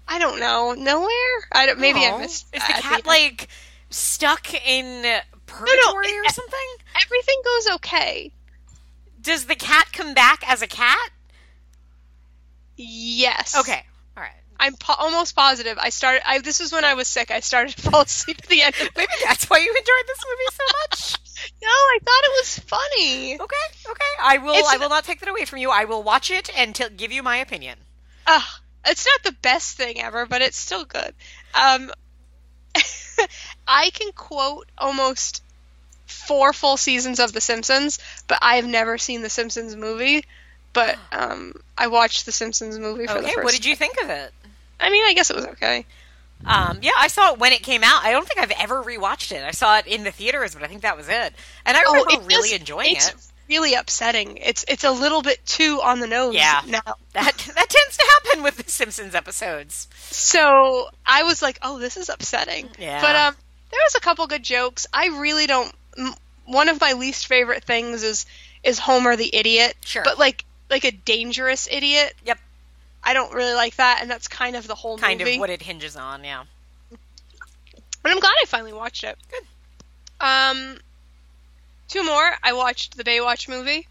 [0.08, 1.48] I don't know, nowhere.
[1.52, 1.80] I don't.
[1.80, 2.20] Maybe I Oh.
[2.20, 2.48] missed.
[2.54, 3.06] Is the cat end.
[3.06, 3.48] like
[3.90, 5.04] stuck in
[5.46, 6.68] purgatory or something?
[7.04, 8.32] everything goes okay?
[9.22, 11.10] Does the cat come back as a cat?
[12.78, 13.56] Yes.
[13.58, 13.84] Okay.
[14.18, 14.32] All right.
[14.60, 15.78] I'm po- almost positive.
[15.80, 16.22] I started.
[16.28, 17.32] I this was when I was sick.
[17.32, 18.76] I started to fall asleep at the end.
[18.82, 21.52] Of Maybe that's why you enjoyed this movie so much.
[21.62, 23.40] no, I thought it was funny.
[23.40, 23.90] okay.
[23.90, 24.06] Okay.
[24.22, 24.54] I will.
[24.54, 25.70] It's- I will not take that away from you.
[25.70, 27.78] I will watch it and t- give you my opinion.
[28.28, 28.42] Ugh,
[28.86, 31.14] it's not the best thing ever, but it's still good.
[31.54, 31.92] Um,
[33.68, 35.44] I can quote almost
[36.08, 40.24] four full seasons of The Simpsons, but I have never seen The Simpsons movie.
[40.74, 43.34] But um, I watched The Simpsons movie for the Okay.
[43.36, 43.44] first.
[43.44, 44.34] What did you think of it?
[44.80, 45.86] I mean, I guess it was okay.
[46.46, 48.04] Um, yeah, I saw it when it came out.
[48.04, 49.44] I don't think I've ever rewatched it.
[49.44, 51.36] I saw it in the theaters, but I think that was it.
[51.66, 53.16] And I remember Oh, really enjoying it.
[53.52, 54.38] Really upsetting.
[54.38, 56.62] It's it's a little bit too on the nose Yeah.
[56.66, 56.80] now.
[57.14, 59.90] That that tends to happen with the Simpsons episodes.
[60.10, 62.70] So I was like, oh, this is upsetting.
[62.80, 63.02] Yeah.
[63.02, 63.36] But um,
[63.72, 64.88] there was a couple good jokes.
[64.94, 65.74] I really don't.
[65.98, 66.14] m-
[66.46, 68.26] One of my least favorite things is
[68.64, 69.76] is Homer the idiot.
[69.84, 70.04] Sure.
[70.06, 72.14] But like like a dangerous idiot.
[72.26, 72.40] Yep.
[73.04, 75.34] I don't really like that, and that's kind of the whole Kind movie.
[75.34, 76.24] of what it hinges on.
[76.24, 76.44] Yeah.
[78.02, 79.18] But I'm glad I finally watched it.
[79.30, 79.44] Good.
[80.26, 80.78] Um,
[81.92, 82.32] two more.
[82.44, 83.88] I watched the Baywatch movie.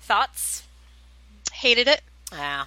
[0.00, 0.62] Thoughts?
[1.52, 2.66] Hated it, Yeah.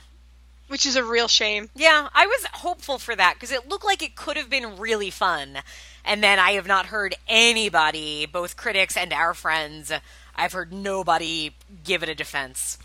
[0.67, 1.69] which is a real shame.
[1.75, 5.09] Yeah, I was hopeful for that because it looked like it could have been really
[5.09, 5.59] fun.
[6.05, 9.91] And then I have not heard anybody, both critics and our friends,
[10.35, 11.51] I've heard nobody
[11.83, 12.77] give it a defense.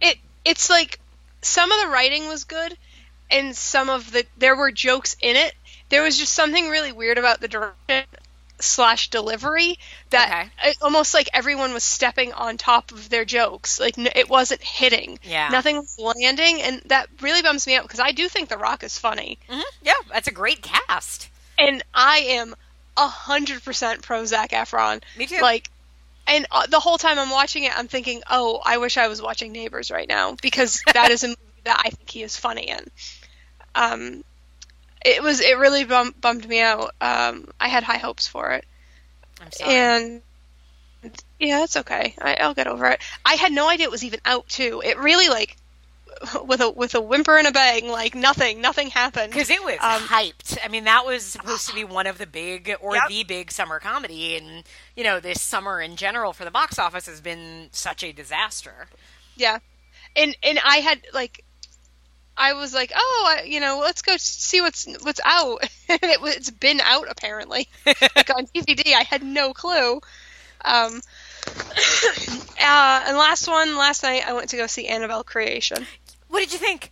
[0.00, 0.98] it it's like
[1.42, 2.76] some of the writing was good
[3.30, 5.54] and some of the there were jokes in it
[5.88, 8.04] there was just something really weird about the direction
[8.60, 9.78] slash delivery
[10.10, 14.28] that it, almost like everyone was stepping on top of their jokes like n- it
[14.28, 15.48] wasn't hitting Yeah.
[15.50, 18.82] nothing was landing and that really bums me out because i do think the rock
[18.82, 21.28] is funny hmm Yeah, that's a great cast.
[21.58, 22.54] and i am
[22.96, 25.40] a hundred percent pro zac efron Me too.
[25.42, 25.68] like
[26.28, 29.22] and uh, the whole time I'm watching it, I'm thinking, "Oh, I wish I was
[29.22, 32.68] watching Neighbors right now because that is a movie that I think he is funny
[32.68, 32.80] in."
[33.76, 34.24] Um,
[35.06, 36.90] it was it really bum- bummed me out.
[37.00, 38.64] Um, I had high hopes for it,
[39.40, 39.74] I'm sorry.
[39.74, 40.22] and
[41.38, 42.14] yeah, it's okay.
[42.20, 43.00] I, I'll get over it.
[43.24, 44.82] I had no idea it was even out too.
[44.84, 45.56] It really like
[46.46, 49.32] with a with a whimper and a bang, like nothing, nothing happened.
[49.32, 50.56] Because it was Um, hyped.
[50.64, 53.08] I mean, that was supposed to be one of the big, or Yep.
[53.08, 54.36] the big summer comedy.
[54.36, 54.64] And,
[54.96, 58.86] you know, this summer in general for the box office has been such a disaster.
[59.36, 59.58] Yeah,
[60.16, 61.44] and and I had like,
[62.36, 65.62] I was like, oh, I, you know, let's go see what's what's out.
[65.88, 68.92] and it, it's been out apparently, like on DVD.
[68.94, 70.00] I had no clue.
[70.64, 71.00] Um,
[71.46, 75.86] uh, and last one, last night I went to go see Annabelle Creation.
[76.28, 76.90] What did you think?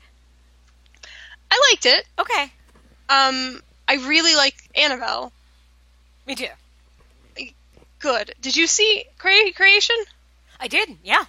[1.51, 2.07] I liked it.
[2.19, 2.43] Okay.
[3.09, 5.33] Um, I really like Annabelle.
[6.27, 6.47] Me too.
[7.99, 8.35] Good.
[8.41, 9.97] Did you see Cre- Creation?
[10.61, 11.25] I did, yeah.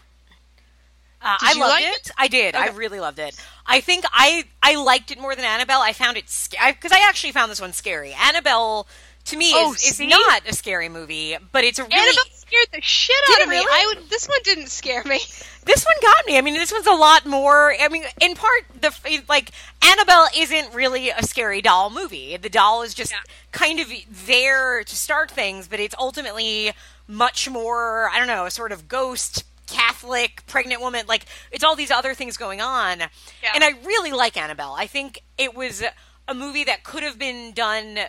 [1.22, 2.08] Uh, Did I you loved like it?
[2.08, 2.12] it?
[2.18, 2.56] I did.
[2.56, 3.36] I really loved it.
[3.68, 5.82] I think I I liked it more than Annabelle.
[5.82, 8.14] I found it scary because I actually found this one scary.
[8.14, 8.88] Annabelle
[9.26, 12.68] to me Oh, is, is not a scary movie, but it's a really Annabelle scared
[12.74, 13.56] the shit out of me.
[13.56, 13.66] really?
[13.72, 14.08] I would.
[14.10, 15.18] This one didn't scare me.
[15.66, 16.38] this one got me.
[16.38, 17.74] I mean, this one's a lot more.
[17.80, 18.94] I mean, in part, the
[19.28, 19.50] like
[19.84, 22.38] Annabelle isn't really a scary doll movie.
[22.38, 23.18] The doll is just Yeah.
[23.52, 23.88] kind of
[24.28, 26.74] there to start things, but it's ultimately
[27.08, 28.10] much more.
[28.12, 29.44] I don't know, a sort of ghost.
[29.68, 33.52] Catholic pregnant woman, like it's all these other things going on, Yeah.
[33.54, 34.76] and I really like Annabelle.
[34.78, 35.84] I think it was
[36.28, 38.00] a movie that could have been done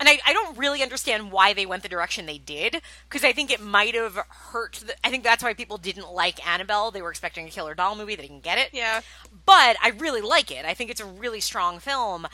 [0.00, 3.30] and I, I don't really understand why they went the direction they did because I
[3.32, 4.18] think it might have
[4.50, 4.82] hurt.
[4.84, 6.90] The, I think that's why people didn't like Annabelle.
[6.90, 8.16] They were expecting a killer doll movie.
[8.16, 8.70] They didn't get it.
[8.72, 9.02] Yeah.
[9.46, 10.64] But I really like it.
[10.64, 12.26] I think it's a really strong film.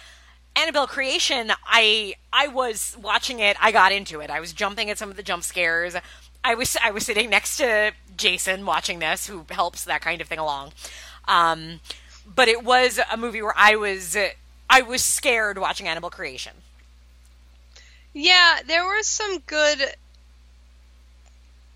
[0.57, 3.55] Annabelle Creation, I I was watching it.
[3.61, 4.31] I got into it.
[4.31, 5.95] I was jumping at some of the jump scares.
[6.45, 10.29] I was I was sitting next to Jason watching this, who helps that kind of
[10.29, 10.73] thing along.
[11.27, 11.81] Um,
[12.35, 14.17] but it was a movie where I was
[14.71, 16.53] I was scared watching Annabelle Creation.
[18.13, 19.79] Yeah, there was some good.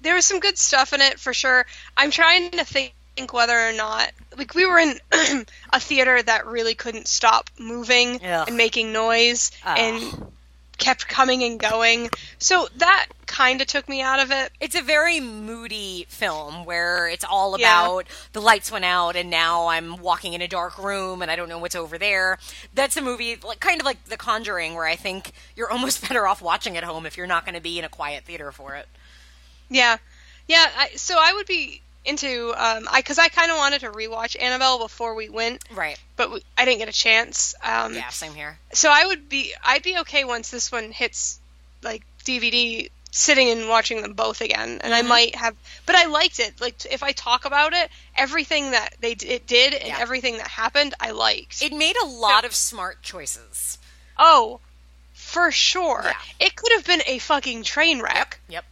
[0.00, 1.64] There was some good stuff in it for sure.
[1.96, 2.92] I'm trying to think
[3.30, 4.98] whether or not like we were in
[5.72, 8.48] a theater that really couldn't stop moving Ugh.
[8.48, 9.78] and making noise Ugh.
[9.78, 10.32] and
[10.78, 12.10] kept coming and going.
[12.38, 14.50] So that kind of took me out of it.
[14.60, 17.84] It's a very moody film where it's all Yeah.
[17.84, 21.36] about the lights went out and now I'm walking in a dark room and I
[21.36, 22.38] don't know what's over there.
[22.74, 26.26] That's a movie like kind of like The Conjuring where I think you're almost better
[26.26, 28.74] off watching at home if you're not going to be in a quiet theater for
[28.74, 28.86] it.
[29.70, 29.96] Yeah,
[30.46, 30.66] yeah.
[30.76, 34.40] I, so I would be into um, I because I kind of wanted to rewatch
[34.40, 35.98] Annabelle before we went, Right.
[36.16, 37.54] but we, I didn't get a chance.
[37.62, 38.58] Um, Yeah, same here.
[38.72, 41.38] so I would be I'd be okay once this one hits
[41.82, 44.96] like DVD sitting and watching them both again, and Mhm.
[44.96, 45.54] I might have.
[45.84, 46.60] But I liked it.
[46.60, 49.98] Like if I talk about it, everything that they d- it did and Yeah.
[50.00, 51.60] everything that happened, I liked.
[51.62, 53.78] It made a lot of smart choices.
[54.18, 54.60] oh,
[55.14, 56.02] for sure.
[56.04, 56.46] Yeah.
[56.46, 58.38] It could have been a fucking train wreck.
[58.48, 58.64] Yep.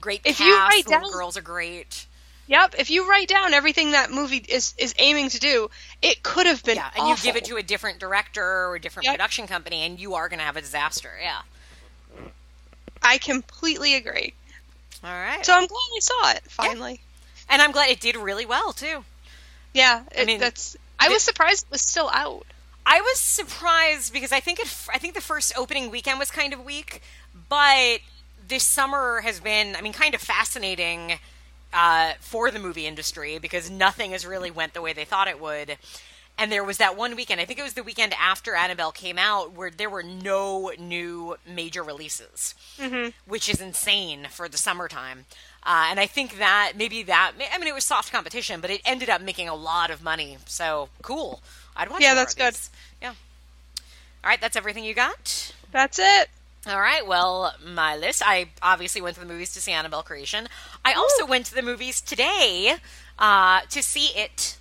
[0.00, 0.40] Great If cast.
[0.48, 2.06] you write the down- girls are great.
[2.46, 2.74] Yep.
[2.78, 5.70] If you write down everything that movie is is aiming to do,
[6.02, 6.76] it could have been.
[6.76, 9.14] Yeah, and you give it to a different director or a different Yep.
[9.14, 11.16] production company, and you are going to have a disaster.
[11.22, 11.42] Yeah.
[13.02, 14.34] I completely agree.
[15.04, 15.44] All right.
[15.46, 17.00] So I'm glad I saw it finally.
[17.48, 19.04] and I'm glad it did really well too.
[19.72, 20.76] Yeah, it, mean, that's.
[20.98, 22.44] I was surprised it was still out.
[22.84, 26.52] I was surprised because I think it, I think the first opening weekend was kind
[26.52, 27.00] of weak,
[27.48, 28.00] but
[28.50, 31.18] this summer has been, I mean, kind of fascinating
[31.72, 35.40] uh, for the movie industry because nothing has really went the way they thought it
[35.40, 35.78] would.
[36.36, 39.18] And there was that one weekend, I think it was the weekend after Annabelle came
[39.18, 42.54] out, where there were no new major releases,
[43.26, 45.26] which is insane for the summertime.
[45.62, 48.80] Uh, and I think that maybe that, I mean, it was soft competition, but it
[48.86, 50.38] ended up making a lot of money.
[50.46, 51.42] So cool.
[51.76, 52.56] I'd watch Yeah, that's good.
[53.02, 53.14] Yeah.
[54.24, 55.52] All right, that's everything you got?
[55.72, 56.30] That's it.
[56.66, 58.22] All right, well, my list.
[58.24, 60.46] I obviously went to the movies to see Annabelle Creation.
[60.84, 62.74] I also went to the movies today
[63.18, 64.58] uh, to see it.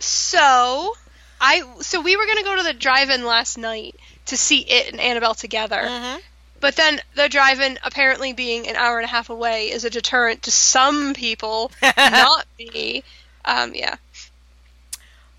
[0.00, 0.94] So,
[1.40, 3.94] I so we were gonna go to the drive-in last night
[4.26, 5.82] to see it and Annabelle together.
[5.82, 6.20] Mhm.
[6.60, 10.42] But then the drive-in apparently being an hour and a half away is a deterrent
[10.42, 13.04] to some people, not me.
[13.44, 13.94] Um, yeah.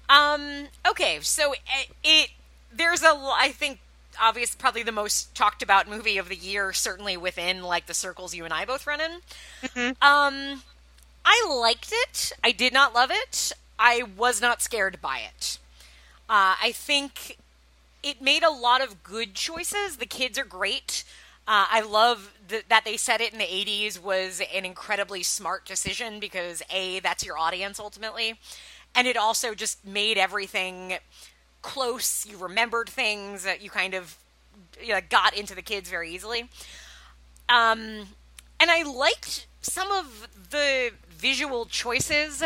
[0.07, 0.67] Um.
[0.87, 1.19] Okay.
[1.21, 2.29] So it, it
[2.73, 3.79] there's a I think
[4.19, 8.35] obvious probably the most talked about movie of the year certainly within like the circles
[8.35, 9.11] you and I both run in.
[10.01, 10.63] Um,
[11.25, 12.31] I liked it.
[12.43, 13.53] I did not love it.
[13.77, 15.59] I was not scared by it.
[16.29, 17.37] Uh, I think
[18.03, 19.97] it made a lot of good choices.
[19.97, 21.03] The kids are great.
[21.47, 25.65] Uh, I love th- that they said it in the 80s was an incredibly smart
[25.65, 28.39] decision because, A, that's your audience ultimately.
[28.93, 30.97] And it also just made everything
[31.61, 32.25] close.
[32.25, 34.17] You remembered things you kind of
[34.81, 36.49] you know, got into the kids very easily.
[37.47, 38.07] Um,
[38.59, 42.43] and I liked some of the visual choices,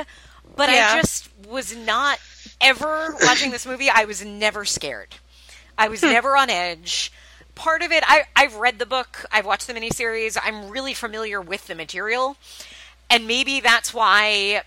[0.55, 0.91] but Yeah.
[0.93, 2.19] I just was not
[2.61, 3.89] ever watching this movie.
[3.89, 5.15] I was never scared.
[5.77, 7.11] I was never on edge.
[7.55, 11.39] Part of it, I, I've read the book, I've watched the miniseries, I'm really familiar
[11.39, 12.35] with the material.
[13.09, 14.63] And maybe that's why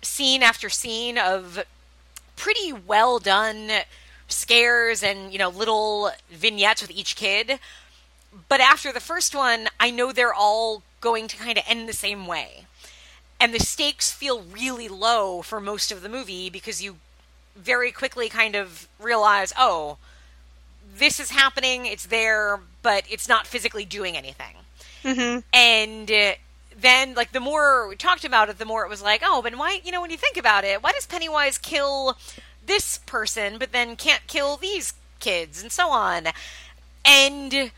[0.00, 1.62] scene after scene of
[2.40, 3.70] pretty well done
[4.26, 7.60] scares and, you know, little vignettes with each kid.
[8.48, 11.92] But after the first one, I know they're all going to kind of end the
[11.92, 12.64] same way.
[13.38, 16.96] And the stakes feel really low for most of the movie because you
[17.56, 19.98] very quickly kind of realize, oh,
[20.96, 24.56] this is happening, it's there, but it's not physically doing anything.
[25.04, 25.40] Mm-hmm.
[25.52, 26.32] And uh,
[26.80, 29.56] then, like, the more we talked about it, the more it was like, oh, but
[29.56, 32.16] why, you know, when you think about it, why does Pennywise kill
[32.64, 36.28] this person, but then can't kill these kids, and so on?
[37.04, 37.72] And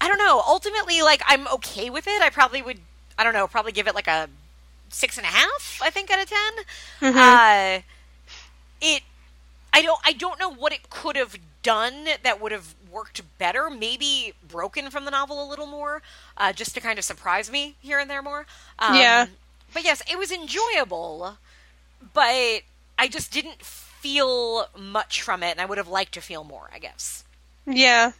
[0.00, 0.42] I don't know.
[0.46, 2.20] Ultimately, like, I'm okay with it.
[2.22, 2.80] I probably would,
[3.18, 4.28] I don't know, probably give it like a
[4.88, 6.38] six and a half, I think, out of 10
[7.16, 7.80] Uh,
[8.80, 9.02] it,
[9.72, 13.70] I don't, I don't know what it could have done that would have worked better.
[13.70, 16.02] Maybe broken from the novel a little more,
[16.36, 18.46] uh, just to kind of surprise me here and there more.
[18.78, 19.26] Um, Yeah.
[19.74, 21.38] But yes, it was enjoyable,
[22.12, 22.60] but
[22.98, 26.68] I just didn't feel much from it, and I would have liked to feel more.
[26.74, 27.24] I guess.
[27.66, 28.12] Yeah.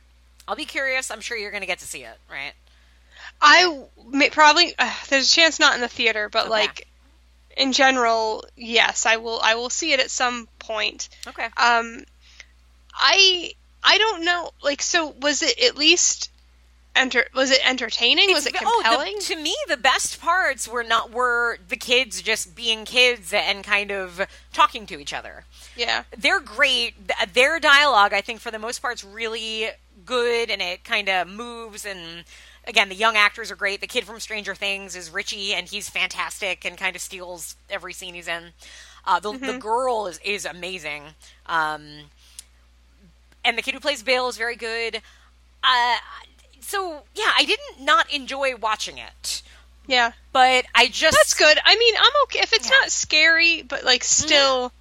[0.49, 1.11] I'll be curious.
[1.11, 2.53] I'm sure you're going to get to see it, right?
[3.41, 6.51] I may, probably uh, there's a chance not in the theater, but Okay.
[6.51, 6.89] like
[7.57, 9.41] in general, yes, I will.
[9.43, 11.09] I will see it at some point.
[11.27, 11.45] Okay.
[11.57, 12.05] Um,
[12.95, 14.51] I I don't know.
[14.63, 16.31] Like, so was it at least
[16.95, 17.25] enter?
[17.35, 18.33] Was it entertaining?
[18.33, 19.19] was it It's- oh, the- compelling?
[19.21, 23.91] to me, the best parts were not were the kids just being kids and kind
[23.91, 25.45] of talking to each other.
[25.77, 26.05] yeah.
[26.17, 26.95] They're great.
[27.33, 29.71] Their dialogue, I think, for the most part, is really
[30.05, 31.85] good, and it kind of moves.
[31.87, 32.25] And
[32.67, 33.81] again, the young actors are great.
[33.81, 37.93] The kid from Stranger Things is Richie, and he's fantastic and kind of steals every
[37.95, 38.53] scene he's in.
[39.07, 41.03] Uh, the, the girl is is amazing.
[41.47, 42.11] Um,
[43.45, 45.03] and the kid who plays Bill is very good.
[45.63, 45.97] Uh,
[46.61, 49.43] so yeah, I didn't not enjoy watching it,
[49.87, 50.13] Yeah.
[50.33, 51.59] but I just That's good.
[51.65, 52.79] I mean, I'm okay if it's Yeah.
[52.81, 54.73] not scary, but like still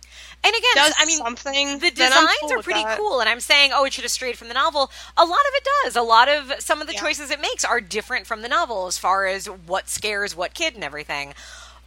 [0.44, 1.78] And again, does I mean, something.
[1.80, 4.48] the designs cool are pretty cool, and I'm saying, oh, it should have strayed from
[4.48, 4.90] the novel.
[5.16, 5.96] A lot of it does.
[5.96, 7.02] A lot of some of the Yeah.
[7.02, 10.74] choices it makes are different from the novel as far as what scares what kid
[10.74, 11.36] and everything.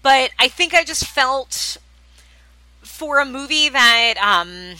[0.03, 1.79] But I think I just felt
[2.83, 4.77] for a movie that um,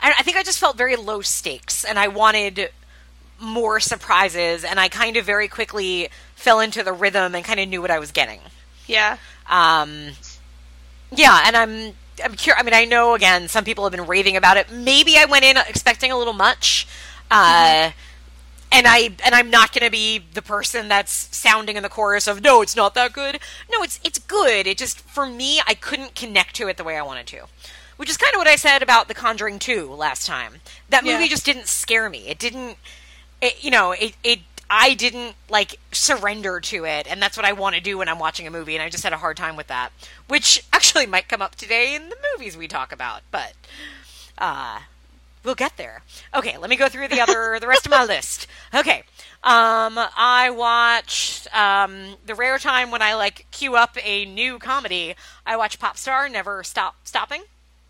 [0.00, 2.70] I, I think I just felt very low stakes, and I wanted
[3.38, 7.68] more surprises, and I kind of very quickly fell into the rhythm and kind of
[7.68, 8.40] knew what I was getting.
[8.86, 9.18] Yeah.
[9.48, 10.12] Um,
[11.12, 12.60] yeah, and I'm I'm curious.
[12.60, 14.70] I mean, I know again, some people have been raving about it.
[14.70, 16.86] Maybe I went in expecting a little much,
[17.30, 17.90] uh,
[18.72, 22.26] and I and I'm not going to be the person that's sounding in the chorus
[22.26, 23.38] of no, it's not that good.
[23.70, 24.66] No, it's it's good.
[24.66, 27.46] It just for me, I couldn't connect to it the way I wanted to,
[27.96, 30.60] which is kind of what I said about The Conjuring Two last time.
[30.88, 31.28] That movie Yeah.
[31.30, 32.28] just didn't scare me.
[32.28, 32.78] It didn't.
[33.40, 34.40] It, you know, it it.
[34.68, 38.18] I didn't like surrender to it, and that's what I want to do when I'm
[38.18, 39.90] watching a movie, and I just had a hard time with that,
[40.26, 43.52] which actually might come up today in the movies we talk about, but
[44.38, 44.80] uh,
[45.44, 46.02] we'll get there.
[46.34, 48.48] Okay, let me go through the other the rest of my list.
[48.74, 49.04] Okay,
[49.44, 55.14] um, I watched um, the rare time when I like queue up a new comedy.
[55.46, 57.44] I watch Popstar Never Stop Stopping.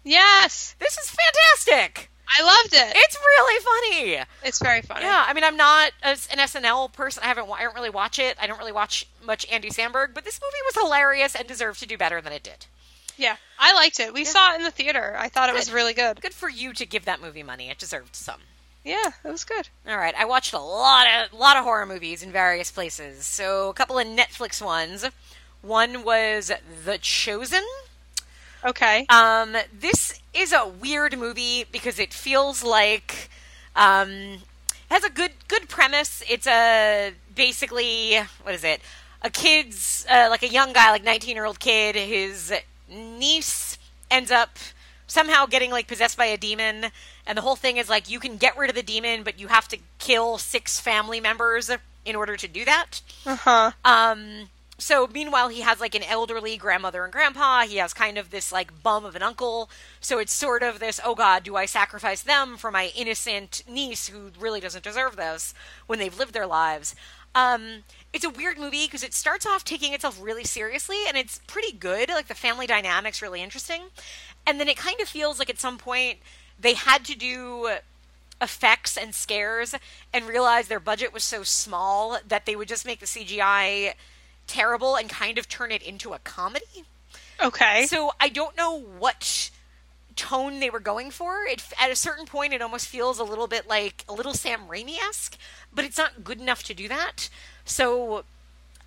[0.07, 0.75] Yes.
[0.79, 2.11] This is fantastic.
[2.29, 2.93] I loved it.
[2.97, 4.25] It's really funny.
[4.45, 5.03] It's very funny.
[5.05, 7.23] Yeah, I mean, I'm not an SNL person.
[7.23, 7.49] I haven't.
[7.51, 8.37] I don't really watch it.
[8.41, 11.87] I don't really watch much Andy Samberg, but this movie was hilarious and deserved to
[11.87, 12.67] do better than it did.
[13.17, 13.37] Yeah.
[13.59, 14.13] I liked it.
[14.13, 15.17] We saw it in the theater.
[15.19, 16.21] I thought it was really good.
[16.21, 17.71] Good for you to give that movie money.
[17.71, 18.41] It deserved some.
[18.85, 19.69] Yeah, it was good.
[19.89, 23.27] All right, I watched a lot of lot of horror movies in various places.
[23.27, 25.05] So a couple of Netflix ones.
[25.63, 26.53] One was
[26.85, 27.65] The Chosen.
[28.67, 29.07] Okay.
[29.09, 33.31] Um, this is a weird movie because it feels like
[33.77, 34.41] um, it
[34.91, 36.23] has a good good premise.
[36.29, 38.81] It's a basically what is it?
[39.23, 41.95] A kid's uh, like a young guy, like nineteen year old kid.
[41.95, 42.53] His
[42.91, 43.79] niece
[44.11, 44.59] ends up
[45.07, 46.87] somehow getting like possessed by a demon,
[47.25, 49.47] and the whole thing is like you can get rid of the demon, but you
[49.47, 51.71] have to kill six family members
[52.05, 53.01] in order to do that.
[53.25, 53.71] Uh huh.
[53.85, 57.63] Um, so meanwhile, he has like an elderly grandmother and grandpa.
[57.63, 59.71] He has kind of this like bum of an uncle.
[60.01, 64.09] So it's sort of this, oh God, do I sacrifice them for my innocent niece
[64.09, 65.55] who really doesn't deserve this
[65.87, 66.95] when they've lived their lives?
[67.35, 71.41] Um, it's a weird movie because it starts off taking itself really seriously and it's
[71.47, 72.11] pretty good.
[72.11, 73.85] Like the family dynamic's really interesting.
[74.47, 76.19] And then it kind of feels like at some point
[76.59, 77.71] they had to do
[78.41, 79.75] effects and scares
[80.13, 83.95] and realized their budget was so small that they would just make the CGI
[84.47, 86.85] terrible and kind of turn it into a comedy.
[87.43, 87.87] Okay.
[87.87, 89.51] So I don't know what
[90.15, 91.45] tone they were going for.
[91.45, 94.63] It at a certain point it almost feels a little bit like a little Sam
[94.69, 95.37] Raimi esque,
[95.73, 97.29] but it's not good enough to do that.
[97.65, 98.25] So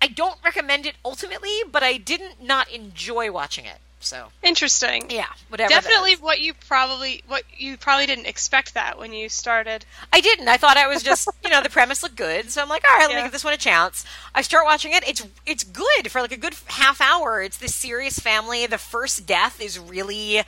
[0.02, 3.78] I don't recommend it ultimately, but I didn't not enjoy watching it.
[4.00, 5.10] So Interesting.
[5.10, 5.68] yeah, whatever.
[5.68, 9.84] Definitely what you probably what you probably didn't expect that when you started.
[10.10, 10.48] I didn't.
[10.48, 12.96] I thought I was just, you know, the premise looked good, so I'm like, all
[12.96, 14.04] right, let me give this one a chance.
[14.34, 15.06] I start watching it.
[15.06, 17.42] It's it's good for like a good half hour.
[17.42, 18.66] It's this serious family.
[18.66, 20.42] The first death is really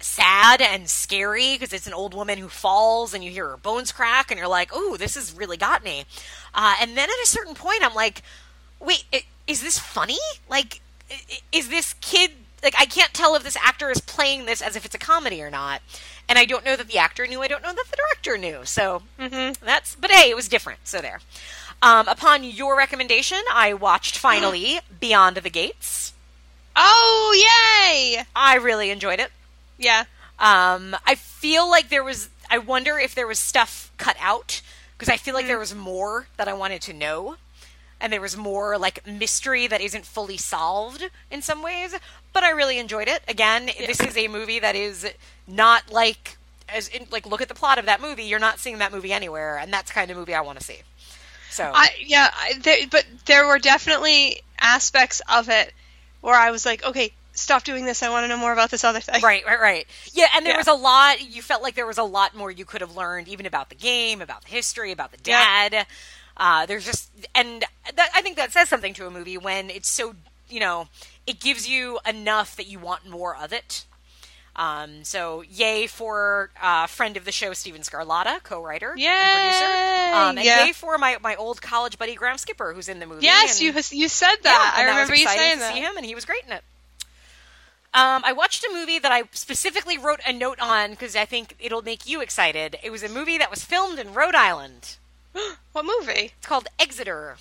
[0.00, 3.92] sad and scary because it's an old woman who falls and you hear her bones
[3.92, 6.04] crack and you're like, oh, this has really got me.
[6.54, 8.22] Uh, and then at a certain point, I'm like,
[8.80, 9.04] wait,
[9.46, 10.18] is this funny?
[10.48, 10.80] Like,
[11.52, 12.32] is this kid
[12.64, 15.42] like I can't tell if this actor is playing this as if it's a comedy
[15.42, 15.82] or not.
[16.28, 17.42] And I don't know that the actor knew.
[17.42, 18.64] I don't know that the director knew.
[18.64, 19.02] So
[19.62, 19.94] that's.
[19.94, 20.80] But hey, it was different.
[20.84, 21.20] So there.
[21.82, 26.14] Um, upon your recommendation, I watched finally Beyond the Gates.
[26.74, 28.24] Oh yay!
[28.34, 29.30] I really enjoyed it.
[29.78, 30.04] Yeah.
[30.38, 32.30] Um, I feel like there was.
[32.50, 34.62] I wonder if there was stuff cut out
[34.96, 37.36] because I feel like there was more that I wanted to know,
[38.00, 41.94] and there was more like mystery that isn't fully solved in some ways.
[42.34, 43.22] But I really enjoyed it.
[43.28, 45.10] Again, this is a movie that is
[45.48, 46.36] not like
[46.68, 48.24] as in, like look at the plot of that movie.
[48.24, 50.64] You're not seeing that movie anywhere, and that's the kind of movie I want to
[50.64, 50.80] see.
[51.48, 55.72] So I yeah, I, there, but there were definitely aspects of it
[56.20, 58.02] where I was like, okay, stop doing this.
[58.02, 59.22] I want to know more about this other thing.
[59.22, 59.86] Right, right, right.
[60.12, 60.58] Yeah, and there Yeah.
[60.58, 61.20] was a lot.
[61.20, 63.74] You felt like there was a lot more you could have learned, even about the
[63.76, 65.68] game, about the history, about the Yeah.
[65.68, 65.86] dad.
[66.36, 69.88] Uh, there's just, and that, I think that says something to a movie when it's
[69.88, 70.16] so,
[70.48, 70.88] you know,
[71.26, 73.86] it gives you enough that you want more of it.
[74.56, 79.08] Um, so yay for uh, friend of the show Stephen Scarlata, co-writer and Yay!
[79.08, 80.66] producer, um, and Yeah.
[80.66, 83.24] yay for my my old college buddy Graham Skipper, who's in the movie.
[83.24, 84.74] Yes, and- you you said yeah, that.
[84.78, 85.74] and I remember you saying to that.
[85.74, 86.62] see him, and he was great in it.
[87.92, 91.56] Um, I watched a movie that I specifically wrote a note on because I think
[91.60, 92.76] it'll make you excited.
[92.82, 94.96] It was a movie that was filmed in Rhode Island.
[95.72, 96.32] What movie?
[96.38, 97.36] It's called Exeter.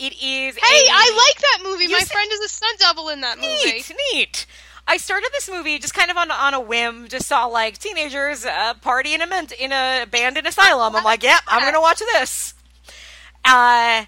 [0.00, 0.56] It is.
[0.56, 1.86] Hey, a- I like that movie.
[1.88, 3.48] My said- friend is a stunt double in that movie.
[3.64, 4.46] neat, neat.
[4.88, 7.06] I started this movie just kind of on on a whim.
[7.08, 10.96] Just saw like teenagers uh, party in a ment- in a abandoned asylum.
[10.96, 12.54] I'm like, yep, I'm gonna watch this.
[13.44, 14.04] Uh,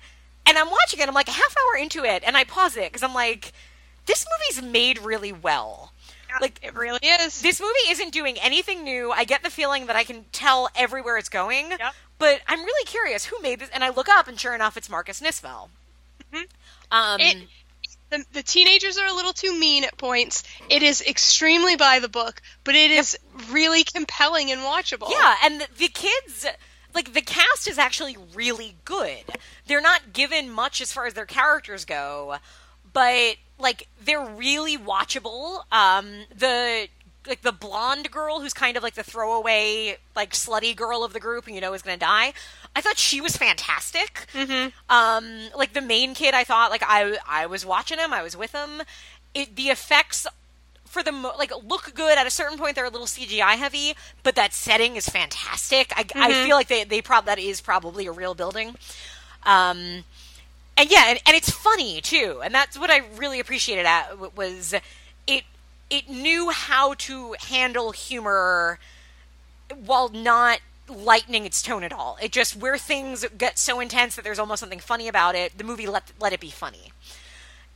[0.47, 1.09] and I'm watching it.
[1.09, 3.53] I'm like a half hour into it, and I pause it because I'm like,
[4.07, 5.93] this movie's made really well.
[6.41, 7.43] Like It really is.
[7.43, 9.13] this movie isn't doing anything new.
[9.13, 11.95] I get the feeling that I can tell everywhere it's going, Yep.
[12.19, 13.69] but I'm really curious who made this.
[13.69, 15.69] And I look up, and sure enough, it's Marcus Nispel.
[16.33, 16.47] Mhm.
[16.91, 17.49] Um, It-
[18.11, 20.43] The, the teenagers are a little too mean at points.
[20.69, 23.17] It is extremely by the book, but it is
[23.49, 25.11] really compelling and watchable.
[25.11, 26.45] Yeah, and the, the kids,
[26.95, 29.25] like the cast is actually really good.
[29.67, 32.37] They're not given much as far as their characters go,
[32.93, 35.65] but like they're really watchable.
[35.73, 36.89] Um, the
[37.27, 41.21] like the blonde girl who's kind of like the throwaway like slutty girl of the
[41.21, 42.33] group and you know is going to die.
[42.75, 44.27] I thought she was fantastic.
[44.33, 48.23] hmm Um, like the main kid, I thought like I I was watching him, I
[48.23, 48.83] was with him.
[49.35, 50.27] It the effects
[50.85, 52.75] for the mo- like look good at a certain point.
[52.75, 55.93] They're a little CGI heavy, but that setting is fantastic.
[55.97, 56.45] I, I Mhm.
[56.45, 58.77] feel like they they prob that is probably a real building.
[59.45, 60.05] Um,
[60.77, 64.75] and yeah, and, and it's funny too, and that's what I really appreciated at was
[65.27, 65.45] it
[65.93, 68.79] it knew how to handle humor
[69.85, 72.17] while not lightening its tone at all.
[72.21, 75.59] It just where things get so intense that there's almost something funny about it.
[75.59, 76.93] The movie let let it be funny,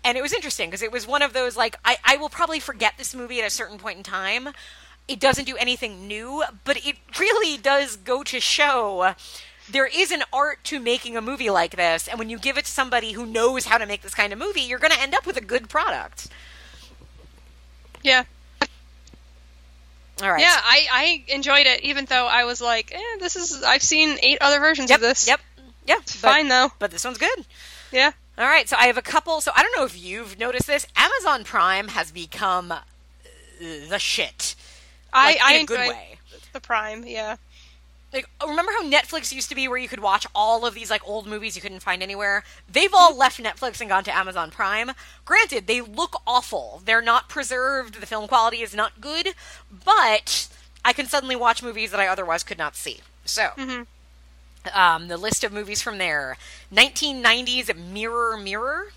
[0.03, 2.59] and it was interesting because it was one of those like I I will probably
[2.59, 4.49] forget this movie at a certain point in time.
[5.07, 9.15] It doesn't do anything new, but it really does go to show
[9.69, 12.65] there is an art to making a movie like this, and when you give it
[12.65, 15.15] to somebody who knows how to make this kind of movie, you're going to end
[15.15, 16.29] up with a good product.
[18.07, 18.23] Yeah.
[20.23, 20.41] All right.
[20.41, 23.63] Yeah, I, I enjoyed it, even though I was like, eh, this is.
[23.63, 24.97] I've seen eight other versions Yep.
[24.99, 25.29] of this.
[25.29, 25.41] Yep.
[25.87, 25.99] Yep.
[26.03, 26.71] It's but- fine, though.
[26.79, 27.45] But this one's good.
[27.93, 28.13] Yeah.
[28.39, 29.41] All right, so I have a couple.
[29.41, 30.87] So I don't know if you've noticed this.
[30.97, 32.79] Amazon Prime has become uh,
[33.89, 34.55] the shit.
[35.13, 36.19] Like, I, I in a good way.
[36.53, 37.37] the Prime, yeah.
[38.17, 41.07] Like, remember how Netflix used to be, where you could watch all of these like
[41.07, 42.45] old movies you couldn't find anywhere?
[42.67, 44.93] They've all left Netflix and gone to Amazon Prime.
[45.27, 46.81] Granted, they look awful.
[46.83, 48.01] They're not preserved.
[48.01, 49.35] The film quality is not good,
[49.71, 50.49] but
[50.83, 53.01] I can suddenly watch movies that I otherwise could not see.
[53.27, 53.51] So.
[53.59, 53.87] Mhm.
[54.73, 56.39] Um, the list of movies from there
[56.73, 58.93] 1990s Mirror Mirror.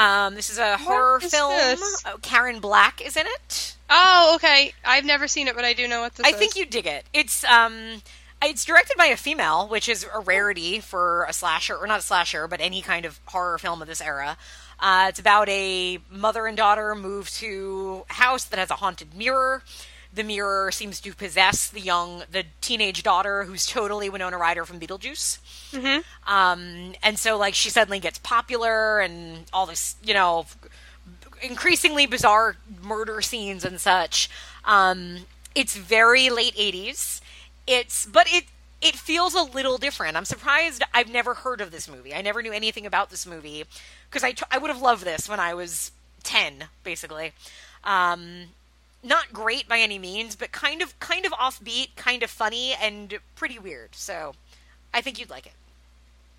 [0.00, 1.52] Um, this is a horror is film.
[1.52, 3.76] Oh, Karen Black is in it.
[3.90, 4.72] Oh, okay.
[4.82, 6.36] I've never seen it, but I do know what this I is.
[6.36, 7.04] I think you dig it.
[7.12, 8.00] It's um,
[8.42, 12.02] it's directed by a female, which is a rarity for a slasher, or not a
[12.02, 14.38] slasher, but any kind of horror film of this era.
[14.78, 19.14] Uh, it's about a mother and daughter move to a house that has a haunted
[19.14, 19.62] mirror.
[20.12, 24.80] The mirror seems to possess the young, the teenage daughter, who's totally Winona Ryder from
[24.80, 25.38] Beetlejuice.
[25.72, 26.02] Mhm.
[26.26, 30.46] Um, and so like she suddenly gets popular and all this, you know,
[31.42, 34.28] increasingly bizarre murder scenes and such.
[34.64, 37.20] Um, it's very late '80s.
[37.66, 38.44] It's but it
[38.80, 40.16] it feels a little different.
[40.16, 42.14] I'm surprised I've never heard of this movie.
[42.14, 43.64] I never knew anything about this movie
[44.08, 45.92] because I, t- I would have loved this when I was
[46.24, 47.32] 10, basically.
[47.84, 48.46] Um,
[49.02, 53.18] not great by any means, but kind of kind of offbeat, kind of funny, and
[53.34, 53.94] pretty weird.
[53.94, 54.34] So
[54.92, 55.52] I think you'd like it.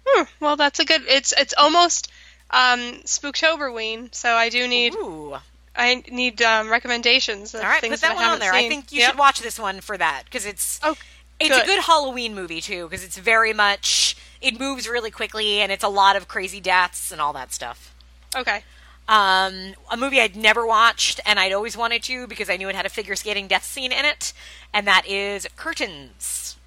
[0.06, 1.04] Hmm, well, that's a good.
[1.08, 2.12] It's it's almost
[2.52, 5.38] um, Spooktoberween, so I do need Ooh.
[5.76, 7.56] I need um, recommendations.
[7.56, 8.54] All right, things put that I one on there.
[8.54, 9.10] I think you Yep.
[9.12, 10.96] should watch this one for that because it's Oh,
[11.40, 11.66] it's a good.
[11.66, 15.88] good Halloween movie too because it's very much it moves really quickly and it's a
[15.88, 17.94] lot of crazy deaths and all that stuff.
[18.36, 18.64] Okay.
[19.08, 22.76] Um, a movie I'd never watched and I'd always wanted to because I knew it
[22.76, 24.32] had a figure skating death scene in it,
[24.74, 26.58] and that is Curtains.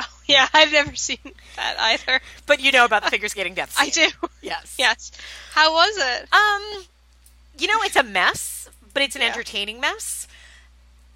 [0.00, 1.18] Oh, yeah, I've never seen
[1.56, 2.20] that either.
[2.46, 3.88] But you know about the figure skating death scene.
[3.88, 4.28] I do.
[4.42, 4.76] Yes.
[4.78, 5.10] Yes.
[5.52, 6.32] How was it?
[6.32, 6.84] Um,
[7.58, 9.28] you know, it's a mess, but it's an Yeah.
[9.28, 10.28] entertaining mess.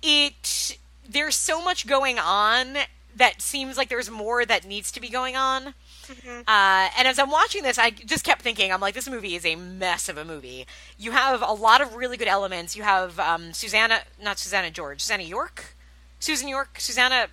[0.02, 0.78] It
[1.08, 2.76] there's so much going on
[3.14, 5.74] that seems like there's more that needs to be going on.
[6.08, 6.40] Mhm.
[6.46, 9.44] Uh, and as I'm watching this, I just kept thinking, I'm like, this movie is
[9.46, 10.66] a mess of a movie.
[10.98, 12.76] You have a lot of really good elements.
[12.76, 15.74] You have um, Susanna, not Susanna George, Susanna York,
[16.20, 17.28] Susan York, Susanna.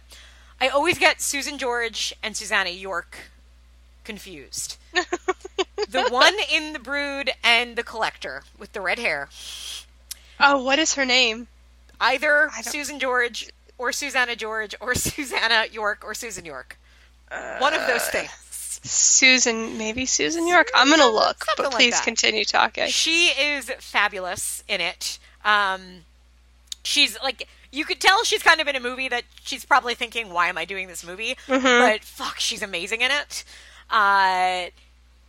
[0.61, 3.17] I always get Susan George and Susanna York
[4.03, 4.77] confused.
[4.93, 9.29] the one in the Brood and the Collector with the red hair.
[10.39, 11.47] oh, what is her name?
[12.01, 16.77] Either Susan George or Susanna George or Susanna York or Susan York.
[17.59, 18.29] One of those Uh, things.
[18.83, 20.69] Susan, maybe Susan York.
[20.73, 22.03] I'm gonna look, Something but please that.
[22.03, 22.87] continue talking.
[22.87, 25.19] She is fabulous in it.
[25.45, 26.05] Um,
[26.83, 30.31] she's like you could tell she's kind of in a movie that she's probably thinking,
[30.33, 31.61] "Why am I doing this movie?" Mhm.
[31.79, 33.43] But fuck, she's amazing in it.
[33.89, 34.67] Uh,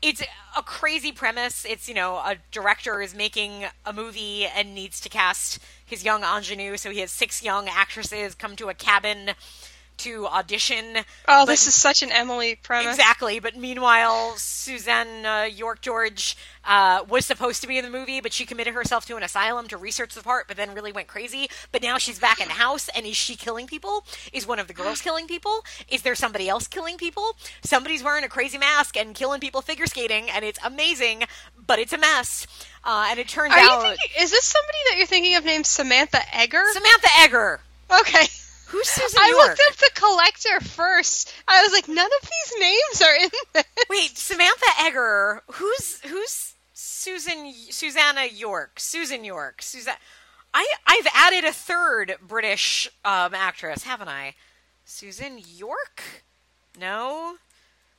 [0.03, 0.23] it's
[0.57, 1.67] a crazy premise.
[1.69, 6.23] It's you know a director is making a movie and needs to cast his young
[6.25, 9.33] ingenue, so he has six young actresses come to a cabin
[10.01, 10.97] to audition.
[10.97, 12.97] Oh, but- this is such an Emily premise.
[12.97, 18.21] Exactly, but meanwhile, Suzanne uh, York George uh, was supposed to be in the movie,
[18.21, 21.09] but she committed herself to an asylum to research the part, but then really went
[21.09, 21.49] crazy.
[21.73, 24.05] But now she's back in the house, and is she killing people?
[24.33, 25.65] Is one of the girls killing people?
[25.89, 27.37] Is there somebody else killing people?
[27.63, 31.25] Somebody's wearing a crazy mask and killing people figure skating, and it's amazing,
[31.67, 32.47] but it's a mess.
[32.85, 35.67] Uh, and it turns Are out thinking, is this somebody that you're thinking of named
[35.67, 36.65] Samantha Eggar?
[36.73, 37.59] Samantha Eggar.
[38.01, 38.27] okay.
[38.71, 39.49] Who's Susan I York?
[39.49, 41.33] looked up the collector first.
[41.49, 43.65] I was like, none of these names are in this.
[43.89, 45.41] Wait, Samantha Eggar.
[45.55, 48.79] Who's who's Susan Susanna York?
[48.79, 49.63] Susan York.
[49.63, 49.95] Susan.
[50.55, 54.35] I I've added a third British um, actress, haven't I?
[54.85, 56.03] Susan York?
[56.79, 57.37] No.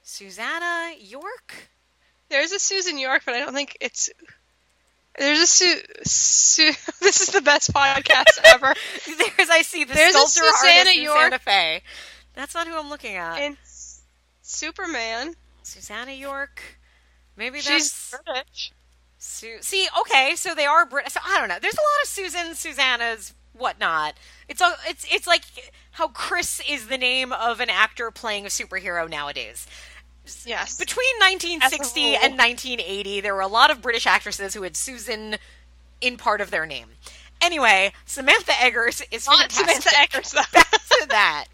[0.03, 1.69] Susanna York?
[2.30, 4.09] There's a Susan York, but I don't think it's.
[5.18, 5.76] There's a Su.
[6.03, 8.74] Su- this is the best podcast ever.
[9.05, 11.82] There's I see the There's a sculptor Susanna artist in Santa Fe.
[12.34, 13.39] That's not who I'm looking at.
[13.41, 13.57] In
[14.41, 16.62] Superman, Susanna York.
[17.36, 18.72] Maybe she's that's British.
[19.18, 21.12] Su- See, okay, so they are Brit.
[21.12, 21.59] So I don't know.
[21.62, 24.16] There's a lot of Susans, Susannas, whatnot.
[24.47, 25.43] It's a, it's it's like
[25.91, 29.68] how Chris is the name of an actor playing a superhero nowadays.
[30.45, 30.78] Yes.
[30.78, 32.09] Between 1960 rule.
[32.24, 35.38] and 1980, there were a lot of British actresses who had Susan
[35.99, 36.88] in part of their name.
[37.41, 39.82] Anyway, Samantha Eggers is Not fantastic.
[39.91, 40.41] Samantha Eggers, though.
[40.53, 41.45] Back to that.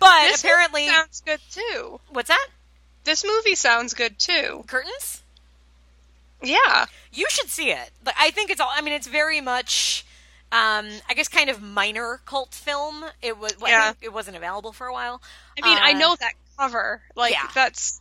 [0.00, 2.00] But This apparently, sounds good too.
[2.10, 2.48] what's that?
[3.04, 4.64] This movie sounds good too.
[4.66, 5.22] Curtains?
[6.42, 6.86] Yeah.
[7.12, 7.90] You should see it.
[8.02, 8.70] But I think it's all.
[8.72, 10.04] I mean, it's very much,
[10.50, 13.04] um, I guess, kind of minor cult film.
[13.22, 13.56] It was.
[13.60, 13.92] Well, I Yeah.
[13.92, 15.22] think it wasn't available for a while.
[15.62, 17.02] I mean, I Uh, know that cover.
[17.16, 17.48] Like yeah.
[17.54, 18.00] that's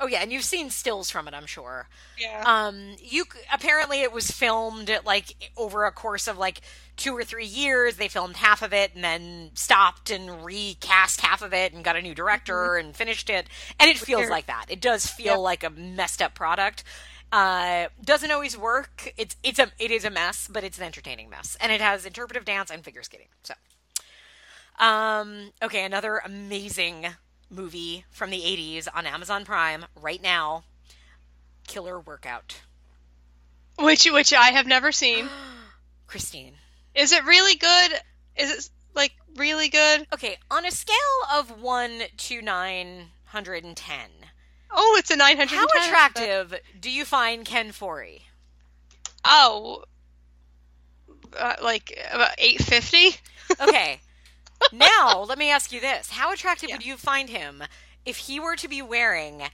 [0.00, 1.88] Oh yeah, and you've seen stills from it, I'm sure.
[2.16, 2.44] yeah.
[2.46, 6.60] Um, you apparently it was filmed like over a course of like
[6.96, 7.96] two or three years.
[7.96, 11.96] They filmed half of it and then stopped and recast half of it and got
[11.96, 13.48] a new director and finished it.
[13.80, 14.66] And it feels like that.
[14.68, 15.38] It does feel Yep.
[15.38, 16.84] like a messed up product.
[17.32, 19.12] Uh, doesn't always work.
[19.16, 22.06] It's it's a it is a mess, but it's an entertaining mess, and it has
[22.06, 23.26] interpretive dance and figure skating.
[23.42, 23.54] So,
[24.78, 27.06] um, okay, another amazing
[27.50, 30.64] movie from the '80s on Amazon Prime right now.
[31.66, 32.60] Killer Workout.
[33.78, 35.28] which which I have never seen.
[36.06, 36.54] Christine.
[36.94, 37.92] Is it really good?
[38.36, 40.06] Is it like really good?
[40.12, 40.96] Okay, on a scale
[41.34, 43.94] of 1 to 910,
[44.70, 45.58] Oh, it's a 910.
[45.58, 48.22] how attractive do you find Ken Foree?
[49.24, 49.84] Oh,
[51.36, 53.20] uh, like about 850.
[53.62, 53.98] Okay,
[54.72, 56.10] now let me ask you this.
[56.10, 56.76] How attractive Yeah.
[56.76, 57.62] would you find him
[58.04, 59.44] if he were to be wearing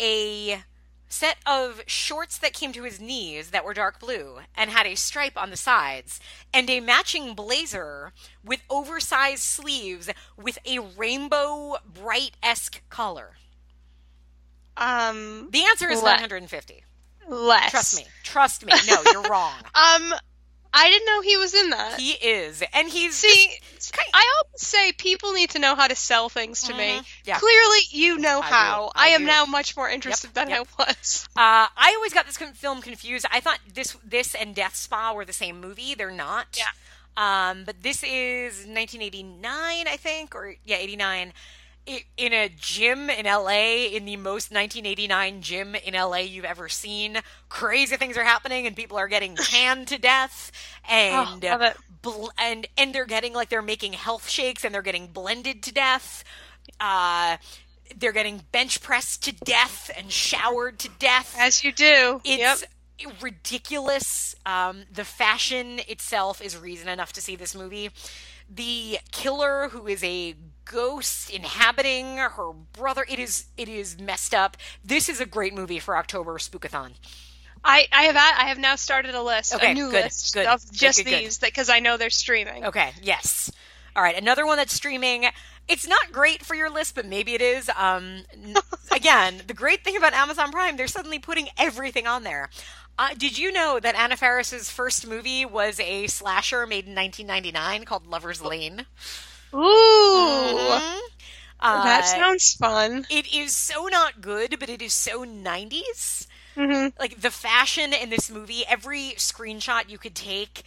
[0.00, 0.62] a
[1.08, 4.94] set of shorts that came to his knees that were dark blue and had a
[4.94, 6.18] stripe on the sides
[6.54, 10.08] and a matching blazer with oversized sleeves
[10.38, 13.36] with a rainbow bright esque collar?
[14.76, 16.82] Um, The answer is Le- 950.
[17.28, 17.70] less.
[17.70, 18.06] Trust me.
[18.22, 18.72] Trust me.
[18.88, 19.52] No, you're wrong.
[19.74, 20.14] Um,
[20.74, 22.00] I didn't know he was in that.
[22.00, 25.94] He is, and he's See, just I always say people need to know how to
[25.94, 26.98] sell things to me.
[26.98, 27.04] Mhm.
[27.24, 27.38] Yeah.
[27.38, 28.92] Clearly, you know I how.
[28.94, 29.26] I I, am do.
[29.26, 30.68] now much more interested than Yep.
[30.78, 31.28] I was.
[31.36, 33.26] Uh, I always got this film confused.
[33.30, 35.94] I thought this this and Death Spa were the same movie.
[35.94, 36.56] They're not.
[36.56, 36.64] Yeah.
[37.50, 41.34] Um, but this is 1989, I think, or yeah, 89.
[41.84, 47.18] In a gym in LA, in the most 1989 gym in LA you've ever seen,
[47.48, 50.52] crazy things are happening, and people are getting tanned to death,
[50.88, 51.72] and Oh,
[52.02, 55.72] bl- and and they're getting like they're making health shakes, and they're getting blended to
[55.74, 56.22] death.
[56.78, 57.38] Uh,
[57.98, 61.36] they're getting bench pressed to death and showered to death.
[61.38, 62.20] As you do.
[62.24, 62.58] yep.
[62.98, 64.36] It's ridiculous.
[64.46, 67.90] Um, the fashion itself is reason enough to see this movie.
[68.48, 74.56] The killer, who is a ghost inhabiting her brother, it is it is messed up.
[74.84, 76.92] This is a great movie for October Spookathon.
[77.64, 80.46] I, I have I have now started a list, Okay, a new good, list good,
[80.46, 81.06] of just good.
[81.06, 82.66] these because I know they're streaming.
[82.66, 83.50] Okay, yes.
[83.94, 85.26] All right, another one that's streaming.
[85.68, 87.70] It's not great for your list, but maybe it is.
[87.76, 88.22] Um,
[88.90, 92.48] again, the great thing about Amazon Prime, they're suddenly putting everything on there.
[92.98, 97.84] Uh, did you know that Anna Faris's first movie was a slasher made in 1999
[97.84, 98.86] called Lover's Lane?
[99.54, 101.00] Ooh, Mhm.
[101.60, 103.06] Uh, that sounds fun.
[103.08, 106.26] It is so not good, but it is so 90s.
[106.56, 110.64] hmm Like the fashion in this movie, every screenshot you could take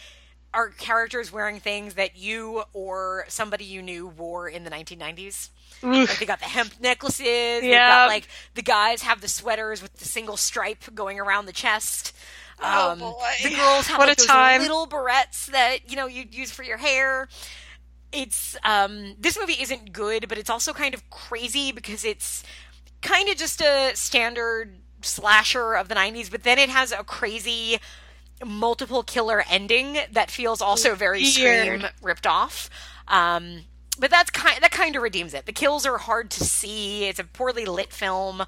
[0.53, 5.49] are characters wearing things that you or somebody you knew wore in the 1990s.
[6.07, 7.67] Like they got the hemp necklaces.
[7.67, 7.85] They've Yeah.
[7.85, 12.13] got like the guys have the sweaters with the single stripe going around the chest.
[12.61, 13.35] Oh, Um, boy.
[13.41, 14.61] The girls have What like a those time.
[14.61, 17.27] little barrettes that you know you'd use for your hair.
[18.11, 22.43] It's um, this movie isn't good, but it's also kind of crazy because it's
[23.01, 27.77] kind of just a standard slasher of the 90s, but then it has a crazy
[28.45, 31.79] multiple killer ending that feels also very Weird.
[31.81, 32.69] Scream ripped off.
[33.07, 33.61] Um,
[33.99, 35.45] but that's kind that kind of redeems it.
[35.45, 37.05] The kills are hard to see.
[37.05, 38.43] It's a poorly lit film.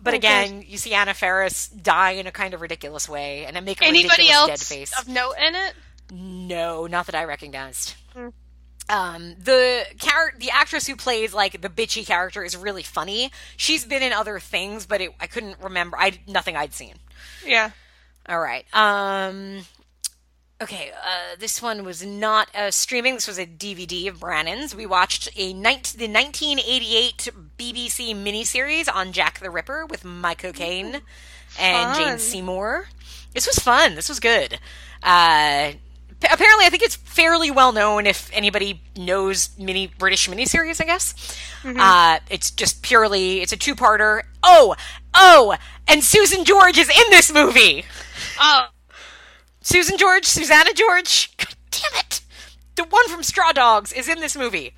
[0.00, 0.16] But Okay.
[0.44, 3.80] again, you see Anna Faris die in a kind of ridiculous way, and then make
[3.80, 4.98] a Anybody ridiculous else dead face.
[4.98, 5.74] of note in it?
[6.12, 7.94] No, not that I recognized.
[8.12, 8.28] Hmm.
[8.88, 13.30] Um, the char- the actress who plays like the bitchy character is really funny.
[13.56, 15.96] She's been in other things, but it, I couldn't remember.
[15.98, 16.94] I nothing I'd seen.
[17.46, 17.70] Yeah.
[18.28, 18.64] All right.
[18.72, 19.60] Um,
[20.60, 20.90] okay.
[20.92, 23.14] Uh, this one was not uh, streaming.
[23.14, 24.74] This was a DVD of Brannan's.
[24.74, 31.00] We watched a night the 1988 BBC miniseries on Jack the Ripper with Michael Caine
[31.58, 32.88] and Jane Seymour.
[33.32, 33.94] This was fun.
[33.94, 34.58] This was good.
[35.02, 35.72] Uh,
[36.30, 40.80] apparently, I think it's fairly well known if anybody knows mini British miniseries.
[40.80, 44.22] I guess uh, it's just purely it's a two parter.
[44.42, 44.74] Oh,
[45.14, 45.56] oh,
[45.88, 47.84] and Susan George is in this movie.
[48.40, 48.66] Oh,
[49.60, 51.36] Susan George, Susanna George.
[51.36, 52.20] God damn it!
[52.76, 54.74] The one from Straw Dogs is in this movie.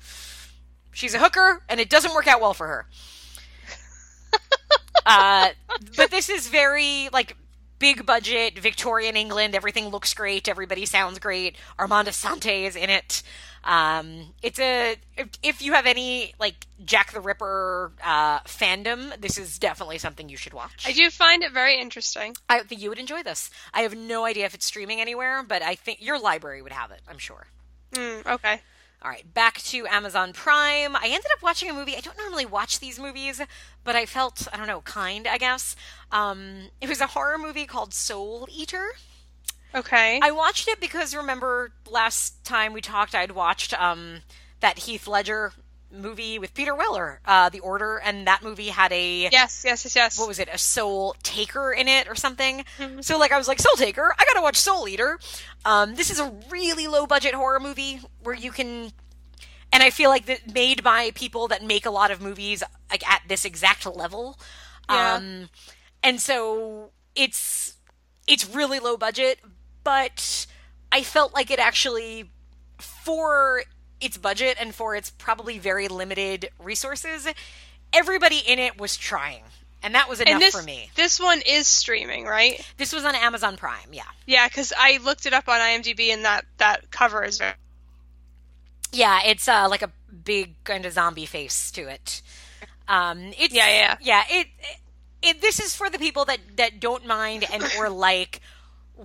[0.91, 2.87] She's a hooker, and it doesn't work out well for her.
[5.05, 5.49] uh,
[5.97, 7.35] but this is very like
[7.79, 9.55] big budget Victorian England.
[9.55, 10.47] Everything looks great.
[10.47, 11.55] Everybody sounds great.
[11.77, 13.23] Armand Assante is in it.
[13.63, 19.37] Um, it's a if, if you have any like Jack the Ripper uh, fandom, this
[19.37, 20.85] is definitely something you should watch.
[20.85, 22.35] I do find it very interesting.
[22.47, 23.49] I think you would enjoy this.
[23.73, 26.91] I have no idea if it's streaming anywhere, but I think your library would have
[26.91, 27.01] it.
[27.09, 27.47] I'm sure.
[27.93, 28.61] Mm, okay.
[29.05, 30.95] All right, back to Amazon Prime.
[30.95, 31.95] I ended up watching a movie.
[31.95, 33.39] I don't normally watch these movies,
[33.83, 35.27] but I felt I don't know, kind.
[35.27, 35.75] I guess
[36.11, 38.93] um, it was a horror movie called Soul Eater.
[39.75, 40.19] Okay.
[40.23, 44.21] I watched it because remember last time we talked, I'd watched um,
[44.61, 45.53] that Heath Ledger
[45.91, 49.95] movie with Peter Weller, uh, The Order, and that movie had a yes, yes, yes,
[49.95, 50.19] yes.
[50.19, 52.65] what was it, a soul taker in it or something.
[53.01, 55.19] So like I was like, Soul Taker, I gotta watch Soul Eater.
[55.63, 58.91] Um, this is a really low budget horror movie where you can
[59.71, 63.07] and I feel like that made by people that make a lot of movies like
[63.09, 64.39] at this exact level.
[64.89, 65.15] Yeah.
[65.15, 65.49] Um
[66.03, 67.75] and so it's
[68.27, 69.39] it's really low budget,
[69.83, 70.47] but
[70.91, 72.31] I felt like it actually
[72.79, 73.63] for
[74.01, 77.27] its budget and for its probably very limited resources,
[77.93, 79.43] everybody in it was trying.
[79.83, 80.89] And that was enough this for me.
[80.95, 82.59] this one is streaming, right?
[82.77, 84.03] This was on Amazon Prime, yeah.
[84.25, 87.53] Yeah, because I looked it up on IMDb, and that that cover is very.
[88.91, 89.91] Yeah, it's uh, like a
[90.23, 92.23] big kind of zombie face to it.
[92.87, 93.97] Um, it's, Yeah, yeah.
[94.01, 94.23] yeah.
[94.27, 94.77] It, it,
[95.21, 98.41] it this is for the people that that don't mind and or like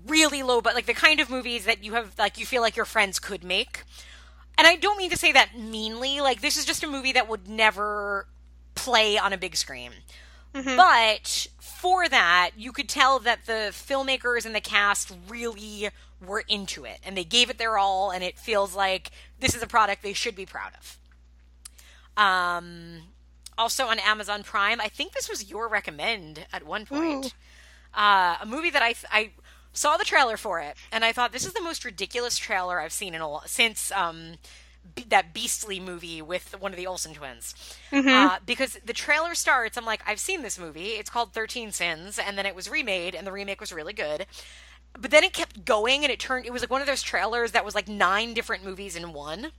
[0.06, 2.76] really low, but like the kind of movies that you have like you feel like
[2.76, 3.82] your friends could make.
[4.60, 6.20] And I don't mean to say that meanly.
[6.20, 8.26] Like this is just a movie that would never
[8.74, 9.92] play on a big screen.
[10.76, 15.88] But for that, you could tell that the filmmakers and the cast really
[16.20, 19.62] were into it and they gave it their all and it feels like this is
[19.62, 22.22] a product they should be proud of.
[22.22, 23.04] Um
[23.56, 27.32] also on Amazon Prime, I think this was your recommend at one point.
[27.94, 29.30] Uh, a movie that I I
[29.72, 32.92] saw the trailer for it and I thought this is the most ridiculous trailer I've
[32.92, 34.34] seen in a since um
[34.94, 37.54] b- that beastly movie with one of the Olsen twins.
[38.08, 40.90] Uh, because the trailer starts, I'm like, I've seen this movie.
[40.90, 44.26] It's called 13 Sins, and then it was remade, and the remake was really good.
[44.98, 47.52] But then it kept going, and it turned, it was like one of those trailers
[47.52, 49.52] that was like nine different movies in one.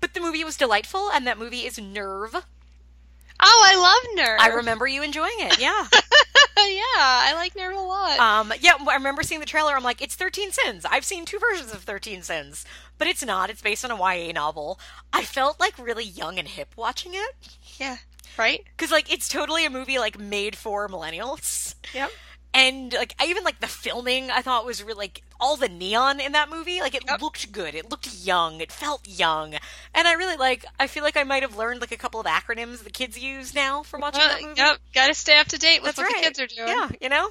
[0.00, 2.34] But the movie was delightful, and that movie is Nerve.
[2.34, 4.40] Oh, I love Nerve.
[4.40, 5.86] I remember you enjoying it, yeah.
[6.68, 8.18] yeah, I like Nerve a lot.
[8.18, 9.74] Um, yeah, I remember seeing the trailer.
[9.74, 10.84] I'm like, it's 13 Sins.
[10.84, 12.64] I've seen two versions of 13 Sins,
[12.98, 13.50] but it's not.
[13.50, 14.80] It's based on a YA novel.
[15.12, 17.98] I felt like really young and hip watching it yeah.
[18.38, 18.64] Right.
[18.76, 21.74] because like it's totally a movie like made for millennials.
[21.94, 22.10] Yep.
[22.52, 26.20] And like I even like the filming, I thought was really like all the neon
[26.20, 26.80] in that movie.
[26.80, 27.20] Like it Yep.
[27.20, 27.74] looked good.
[27.74, 28.60] It looked young.
[28.60, 29.54] It felt young,
[29.94, 30.64] and I really like.
[30.80, 33.54] I feel like I might have learned like a couple of acronyms the kids use
[33.54, 34.54] now from watching Uh, that movie.
[34.60, 34.78] yep.
[34.94, 36.22] Got to stay up to date with That's what right.
[36.22, 36.68] the kids are doing.
[36.68, 37.30] Yeah, you know.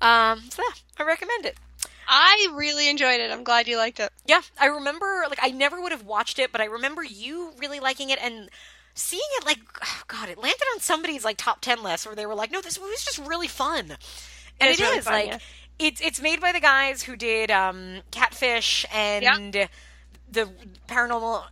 [0.00, 1.56] Um, so yeah, I recommend it.
[2.08, 3.30] I really enjoyed it.
[3.30, 4.10] I'm glad you liked it.
[4.26, 7.80] Yeah, I remember like I never would have watched it, but I remember you really
[7.80, 8.50] liking it and
[8.94, 12.26] seeing it like oh God, it landed on somebody's like top ten list where they
[12.26, 13.96] were like, "No, this movie's just really fun,"
[14.60, 15.38] and It's it really is fun, like yeah.
[15.86, 19.68] It's it's made by the guys who did um, Catfish and
[20.30, 20.48] the
[20.88, 21.44] Paranormal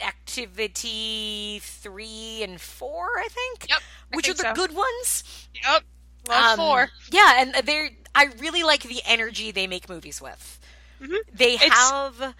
[0.00, 3.68] Activity three and four, I think.
[3.68, 3.78] Yep,
[4.12, 4.54] I which are the so.
[4.54, 5.48] good ones.
[5.54, 5.82] Yep.
[6.28, 6.88] Love Um, four.
[7.10, 10.58] Yeah, and they're I really like the energy they make movies with.
[11.00, 11.16] Mhm.
[11.32, 12.34] They have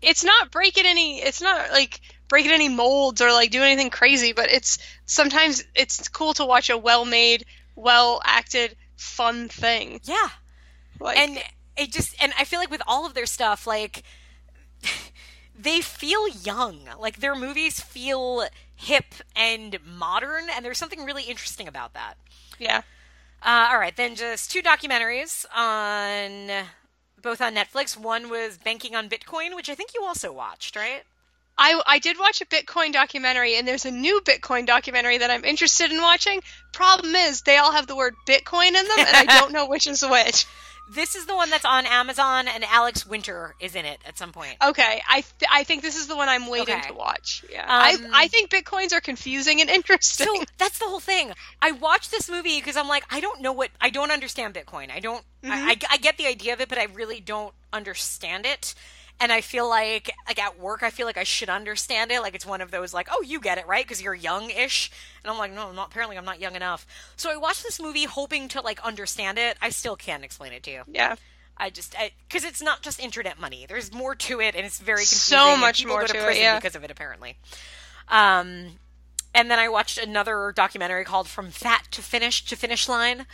[0.00, 1.20] it's not breaking any.
[1.22, 6.08] It's not like breaking any molds or like doing anything crazy, but it's sometimes it's
[6.08, 7.44] cool to watch a well-made,
[7.74, 10.00] well-acted, fun thing.
[10.04, 10.28] Yeah.
[11.00, 11.38] Like, and
[11.76, 14.02] it just and I feel like with all of their stuff, like
[15.58, 16.80] they feel young.
[16.98, 18.44] Like their movies feel
[18.74, 22.14] hip and modern, and there's something really interesting about that.
[22.58, 22.82] yeah.
[23.40, 26.66] Uh, all right, then just two documentaries on
[27.22, 27.96] both on Netflix.
[27.96, 31.02] One was Banking on Bitcoin, which I think you also watched, right?
[31.56, 35.44] I, I did watch a Bitcoin documentary, and there's a new Bitcoin documentary that I'm
[35.44, 36.40] interested in watching.
[36.72, 39.86] Problem is, they all have the word Bitcoin in them, and I don't know which
[39.86, 40.46] is which.
[40.90, 44.32] This is the one that's on Amazon, and Alex Winter is in it at some
[44.32, 44.56] point.
[44.64, 46.88] Okay, I th- I think this is the one I'm waiting Okay.
[46.88, 47.44] to watch.
[47.50, 47.68] Yeah, Um,
[48.12, 50.26] I I think Bitcoins are confusing and interesting.
[50.26, 51.32] So that's the whole thing.
[51.60, 54.90] I watched this movie because I'm like, I don't know what, I don't understand Bitcoin.
[54.90, 58.46] I don't, I, I, I get the idea of it, but I really don't understand
[58.46, 58.74] it.
[59.20, 62.20] And I feel like, like at work, I feel like I should understand it.
[62.22, 63.84] Like it's one of those, like, oh, you get it, right?
[63.84, 64.92] Because you're young-ish.
[65.24, 65.88] And I'm like, no, I'm not.
[65.88, 66.86] Apparently, I'm not young enough.
[67.16, 69.56] So I watched this movie hoping to like understand it.
[69.60, 70.82] I still can't explain it to you.
[70.86, 71.16] yeah,
[71.56, 71.96] I just
[72.28, 73.66] because it's not just internet money.
[73.68, 75.52] There's more to it, and it's very So confusing.
[75.54, 76.56] and much more go to, to it, yeah.
[76.56, 77.36] because of it, apparently.
[78.06, 78.78] Um,
[79.34, 83.26] and then I watched another documentary called "From Fat to Finish to Finish Line,"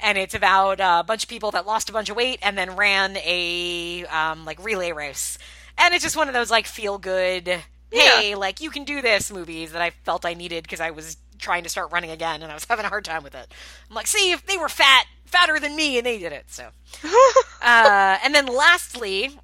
[0.00, 2.76] and it's about a bunch of people that lost a bunch of weight and then
[2.76, 5.38] ran a um, like relay race.
[5.78, 9.32] And it's just one of those like feel good, hey, like you can do this
[9.32, 12.50] movies that I felt I needed because I was trying to start running again and
[12.50, 13.52] I was having a hard time with it.
[13.88, 16.68] I'm like, see, if they were fat, fatter than me, and they did it, so.
[17.66, 19.38] Uh, and then lastly,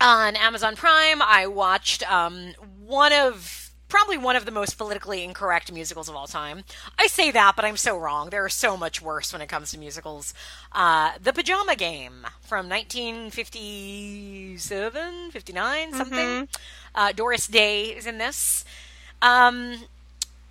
[0.00, 2.54] on Amazon Prime, I watched um,
[2.86, 6.64] one of probably one of the most politically incorrect musicals of all time.
[6.98, 8.30] I say that, but I'm so wrong.
[8.30, 10.32] There are so much worse when it comes to musicals.
[10.72, 16.48] Uh, the Pajama Game from 1957, 59, something.
[16.94, 18.64] Uh, Doris Day is in this.
[19.22, 19.84] Um,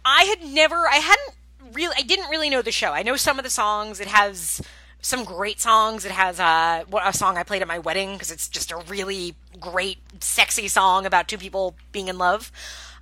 [0.05, 1.31] I had never, I hadn't
[1.73, 2.91] really, I didn't really know the show.
[2.91, 3.99] I know some of the songs.
[3.99, 4.61] It has
[5.01, 6.05] some great songs.
[6.05, 8.77] It has uh, what- a song I played at my wedding because it's just a
[8.87, 12.51] really great, sexy song about two people being in love.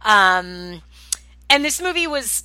[0.03, 0.81] Um,
[1.49, 2.43] and this movie was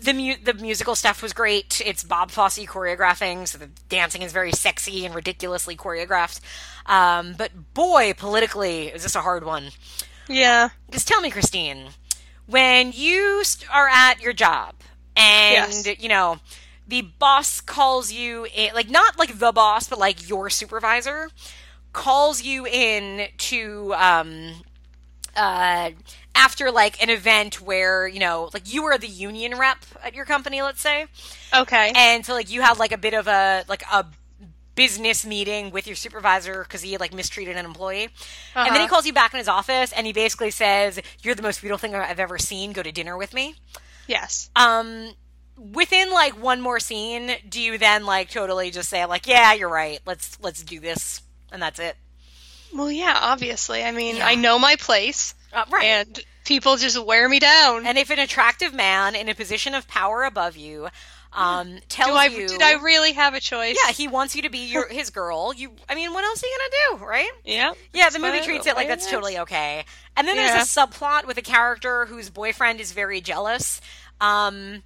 [0.00, 1.82] the mu- the musical stuff was great.
[1.84, 6.40] It's Bob Fosse choreographing, so the dancing is very sexy and ridiculously choreographed.
[6.86, 9.70] Um, but boy, politically, is this a hard one.
[10.28, 11.88] yeah, Just tell me, Christine,
[12.46, 14.74] when you are at your job
[15.16, 16.00] and Yes.
[16.02, 16.38] you know
[16.88, 21.28] the boss calls you in, like not like the boss, but like your supervisor
[21.92, 24.62] calls you in to um
[25.36, 25.90] uh
[26.34, 30.24] after like an event where you know like you were the union rep at your
[30.24, 31.06] company let's say.
[31.54, 34.06] Okay, and so like you had like a bit of a like a
[34.76, 38.04] business meeting with your supervisor because he like mistreated an employee.
[38.54, 38.88] And then he Uh-huh.
[38.88, 41.94] calls you back in his office and he basically says you're the most beautiful thing
[41.94, 42.72] i've ever seen.
[42.72, 43.56] Go to dinner with me.
[44.06, 44.48] Yes.
[44.56, 45.12] um
[45.58, 49.68] within like one more scene do you then like totally just say like yeah you're
[49.68, 50.00] right.
[50.06, 51.20] Let's let's do this
[51.52, 51.96] and that's it
[52.74, 53.82] Well, yeah, obviously.
[53.84, 54.26] I mean, Yeah.
[54.26, 57.86] I know my place, uh, right and people just wear me down.
[57.86, 60.88] and if an attractive man in a position of power above you
[61.32, 63.76] um tells I you did I really have a choice?
[63.84, 66.46] yeah he wants you to be your his girl you i mean what else are
[66.48, 69.10] you gonna do right yeah, Yeah, the movie treats it like that's is.
[69.12, 69.84] totally okay.
[70.16, 70.54] And then Yeah.
[70.54, 73.80] there's a subplot with a character whose boyfriend is very jealous.
[74.20, 74.82] Um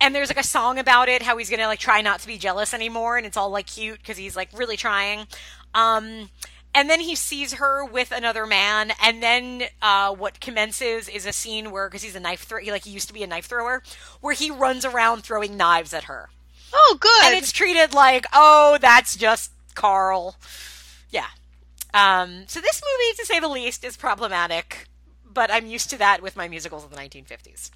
[0.00, 2.26] and there's like a song about it how he's going to like try not to
[2.26, 5.28] be jealous anymore and it's all like cute cuz he's like really trying.
[5.74, 6.28] Um
[6.74, 11.32] and then he sees her with another man and then uh, what commences is a
[11.32, 13.82] scene where because he's a knife thrower like he used to be a knife thrower
[14.20, 16.28] where he runs around throwing knives at her
[16.76, 17.24] Oh, good.
[17.26, 20.34] and it's treated like, oh, that's just Carl.
[21.10, 21.26] Yeah.
[21.92, 24.88] Um, so this movie, to say the least, is problematic,
[25.24, 27.70] but I'm used to that with my musicals of the 1950s.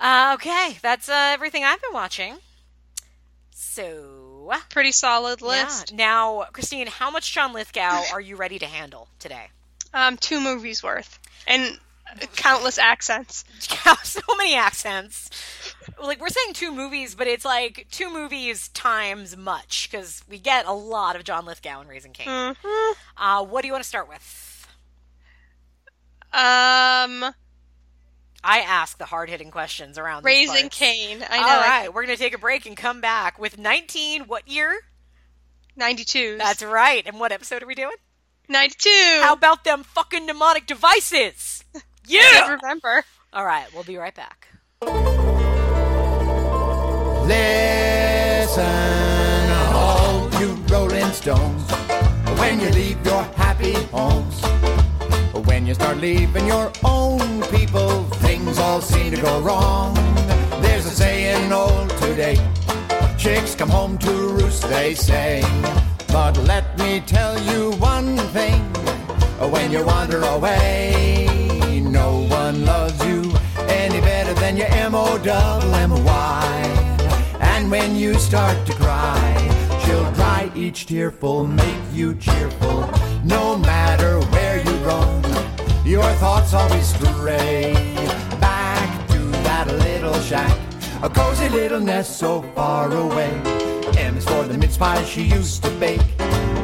[0.00, 2.38] Uh, okay, that's uh, everything I've been watching.
[3.52, 4.23] So,
[4.70, 5.46] pretty solid yeah.
[5.46, 5.92] list.
[5.92, 9.48] Now, Christine, how much John Lithgow are you ready to handle today?
[9.92, 11.78] Um, two movies worth, and
[12.36, 13.44] countless accents.
[14.02, 15.30] so many accents.
[16.02, 20.66] Like we're saying two movies, but it's like two movies times much because we get
[20.66, 22.26] a lot of John Lithgow in Raising Cain.
[22.26, 22.92] Mhm.
[23.16, 24.66] Uh, what do you want to start with?
[26.32, 27.32] Um,
[28.44, 30.68] I ask the hard hitting questions around Raising.
[30.68, 31.24] Cain.
[31.28, 31.46] I know.
[31.48, 34.24] All right, we're gonna take a break and come back with 19.
[34.24, 34.78] What year?
[35.76, 36.36] 92.
[36.38, 37.02] That's right.
[37.06, 37.96] And what episode are we doing?
[38.48, 38.88] 92.
[39.22, 41.64] How about them fucking mnemonic devices?
[41.74, 42.52] I Yeah.
[42.56, 43.02] remember.
[43.32, 44.48] All right, we'll be right back.
[48.54, 51.70] Listen, all you rolling stones,
[52.38, 54.40] when you leave your happy homes,
[55.46, 59.94] When you start leaving your own people, things all seem to go wrong.
[60.62, 62.38] There's a saying old today
[63.24, 65.42] chicks come home to roost, they say.
[66.08, 68.60] But let me tell you one thing
[69.50, 73.32] when you wander away, no one loves you
[73.66, 77.36] any better than your M O M Y.
[77.40, 79.26] And when you start to cry,
[79.84, 82.90] she'll dry each tearful, make you cheerful,
[83.24, 84.33] no matter where
[84.84, 85.92] you.
[85.92, 87.74] Your thoughts always stray
[88.40, 90.58] back to that little shack,
[91.02, 93.30] a cozy little nest so far away.
[93.98, 96.00] M is for the mince pie she used to bake.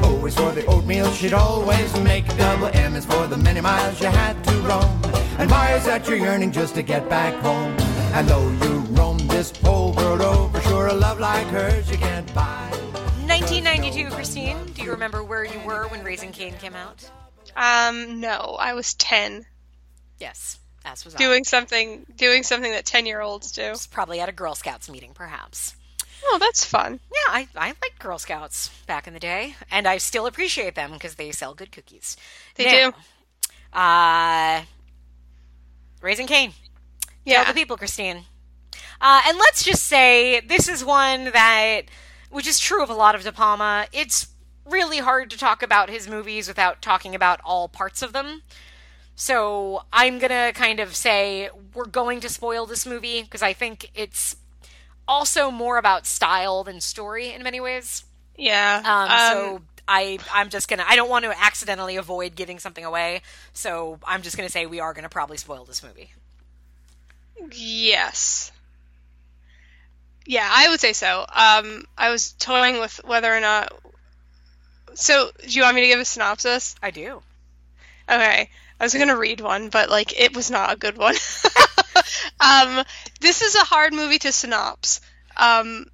[0.02, 2.26] O is for the oatmeal she'd always make.
[2.36, 5.00] Double M is for the many miles you had to roam.
[5.38, 7.74] And Y is that you're yearning just to get back home.
[8.14, 12.26] And though you roam this whole world over, sure a love like hers you can't
[12.34, 12.68] buy.
[13.28, 14.56] 1992, Christine.
[14.74, 17.08] Do you remember where you were when Raising Cain came out?
[17.56, 19.46] Um, no, I was ten,
[20.18, 21.18] Yes, as was I.
[21.18, 23.70] doing something, doing something that ten-year-olds do.
[23.70, 25.74] was probably at a Girl Scouts meeting, perhaps.
[26.24, 27.00] Oh, that's fun.
[27.10, 30.92] Yeah, I, I liked Girl Scouts back in the day, and I still appreciate them
[30.92, 32.16] because they sell good cookies.
[32.56, 33.78] They Now, do.
[33.78, 34.62] Uh,
[36.02, 36.50] Raising Cain.
[36.52, 37.44] Tell Yeah.
[37.44, 38.24] the people, Christine.
[39.00, 41.82] Uh, and let's just say this is one that,
[42.30, 44.26] which is true of a lot of De Palma, it's
[44.64, 48.42] really hard to talk about his movies without talking about all parts of them.
[49.16, 53.52] So I'm going to kind of say we're going to spoil this movie because I
[53.52, 54.36] think it's
[55.06, 58.04] also more about style than story in many ways.
[58.36, 58.82] Yeah.
[58.84, 62.84] Um, um, so I I'm just gonna I don't want to accidentally avoid giving something
[62.84, 66.12] away, so I'm just gonna say we are gonna probably spoil this movie.
[67.52, 68.52] Yes.
[70.26, 71.20] Yeah, I would say so.
[71.20, 73.72] Um, I was toying with whether or not.
[75.00, 76.74] So, do you want me to give a synopsis?
[76.82, 77.22] I do.
[78.08, 81.14] Okay, I was gonna read one, but like it was not a good one.
[82.40, 82.84] um,
[83.20, 85.00] this is a hard movie to synopse.
[85.36, 85.86] Um,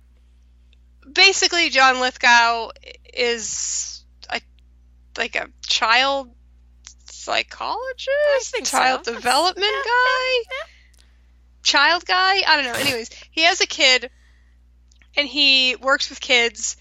[1.11, 2.71] basically, John Lithgow
[3.15, 4.41] is a
[5.17, 6.33] like a child
[7.05, 8.79] psychologist, think so.
[8.79, 10.67] child That's- development yeah, guy,
[11.63, 12.43] child guy.
[12.47, 12.81] I don't know.
[12.81, 14.11] Anyways, he has a kid,
[15.17, 16.77] and he works with kids,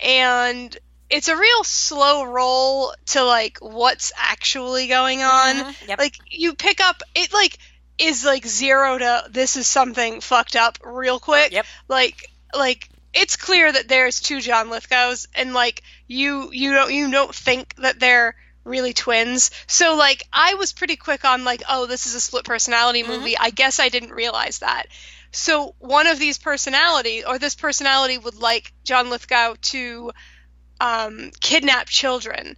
[0.00, 0.76] and
[1.10, 5.56] it's a real slow roll to like what's actually going on.
[5.56, 5.98] Mhm, yep.
[5.98, 7.56] Like you pick up it like
[7.98, 11.52] is like zero to this is something fucked up real quick.
[11.52, 11.66] Yep.
[11.88, 17.10] Like like it's clear that there's two John Lithgows and like you you don't you
[17.10, 18.34] don't think that they're
[18.64, 19.50] really twins.
[19.66, 23.36] So like I was pretty quick on like oh this is a split personality movie.
[23.38, 24.84] I guess I didn't realize that.
[25.30, 30.12] So one of these personality or this personality would like John Lithgow to
[30.80, 32.56] um, kidnap children.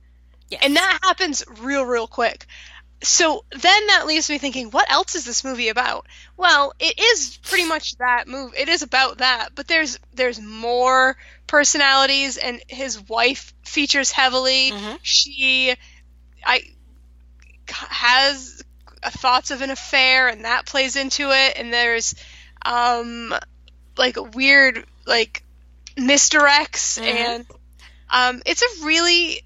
[0.49, 0.61] Yes.
[0.65, 2.47] And that happens real, real quick.
[3.03, 6.07] So then that leaves me thinking, what else is this movie about?
[6.37, 8.59] Well, it is pretty much that movie.
[8.59, 11.17] It is about that, but there's there's more
[11.47, 14.73] personalities, and his wife features heavily.
[14.73, 14.99] Mhm.
[15.03, 15.75] She,
[16.45, 16.63] I,
[17.69, 18.63] has
[19.03, 21.57] thoughts of an affair, and that plays into it.
[21.57, 22.15] And there's,
[22.67, 23.35] um,
[23.97, 25.43] like weird like
[25.97, 27.07] misdirects, Mhm.
[27.07, 27.47] and
[28.11, 29.43] um, it's a really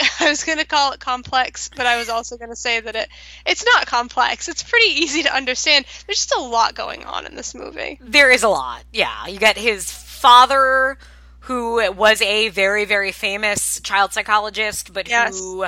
[0.20, 2.94] I was going to call it complex, but I was also going to say that
[2.94, 3.08] it
[3.46, 4.48] it's not complex.
[4.48, 5.84] It's pretty easy to understand.
[6.06, 7.98] There's just a lot going on in this movie.
[8.00, 8.84] there is a lot.
[8.92, 10.98] Yeah, you got his father,
[11.40, 15.38] who was a very very famous child psychologist, but Yes.
[15.38, 15.66] who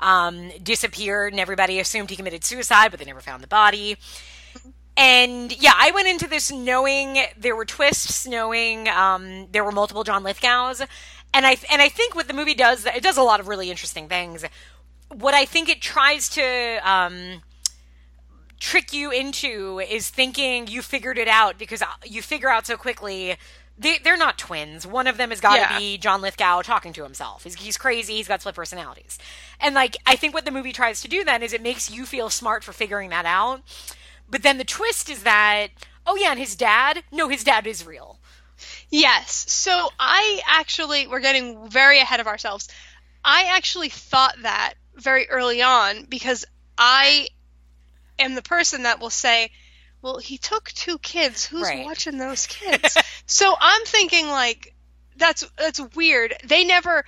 [0.00, 3.96] um, disappeared, and everybody assumed he committed suicide, but they never found the body.
[4.96, 10.04] And yeah, I went into this knowing there were twists, knowing um, there were multiple
[10.04, 10.80] John Lithgows,
[11.34, 13.70] and I and I think what the movie does, it does a lot of really
[13.70, 14.44] interesting things.
[15.12, 17.42] What I think it tries to um,
[18.58, 22.76] trick you into is thinking you figured it out because uh, you figure out so
[22.76, 23.36] quickly.
[23.78, 24.86] They, they're not twins.
[24.86, 25.78] One of them has got to Yeah.
[25.78, 27.44] be John Lithgow talking to himself.
[27.44, 28.14] He's, he's crazy.
[28.14, 29.18] He's got split personalities.
[29.60, 32.06] And like, I think what the movie tries to do then is it makes you
[32.06, 33.60] feel smart for figuring that out.
[34.28, 35.68] But then the twist is that,
[36.06, 38.18] oh yeah, and his dad, no, his dad is real.
[38.90, 39.44] Yes.
[39.52, 42.68] So I actually we're getting very ahead of ourselves.
[43.24, 46.44] I actually thought that very early on because
[46.78, 47.28] I
[48.18, 49.50] am the person that will say,
[50.00, 51.44] "Well, he took two kids.
[51.44, 51.84] Who's Right.
[51.84, 52.96] watching those kids?"
[53.26, 54.74] so I'm thinking like
[55.16, 56.34] that's that's weird.
[56.44, 57.04] They never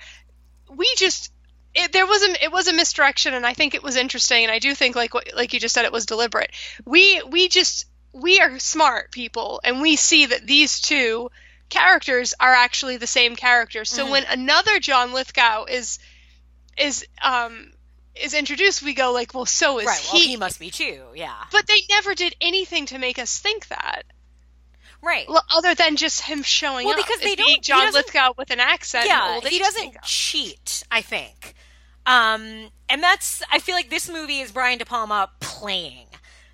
[0.69, 1.31] we just
[1.75, 4.51] it, there was a it was a misdirection and I think it was interesting and
[4.51, 6.51] I do think like what like you just said it was deliberate.
[6.85, 11.29] We we just we are smart people and we see that these two
[11.69, 13.85] characters are actually the same character.
[13.85, 15.99] So when another John Lithgow is
[16.77, 17.71] is um
[18.15, 19.97] is introduced, we go like, well, so is right.
[19.97, 20.17] he.
[20.17, 21.03] Well, he must be too.
[21.15, 21.35] Yeah.
[21.51, 24.03] But they never did anything to make us think that.
[25.01, 25.25] Right.
[25.29, 27.05] Well, other than just him showing Well, up.
[27.05, 29.05] because they don't- John Lithgow with an accent.
[29.05, 30.68] yeah, he doesn't cheat.
[30.91, 31.53] I think,
[32.05, 33.43] um, and that's.
[33.51, 36.07] I feel like this movie is Brian De Palma playing.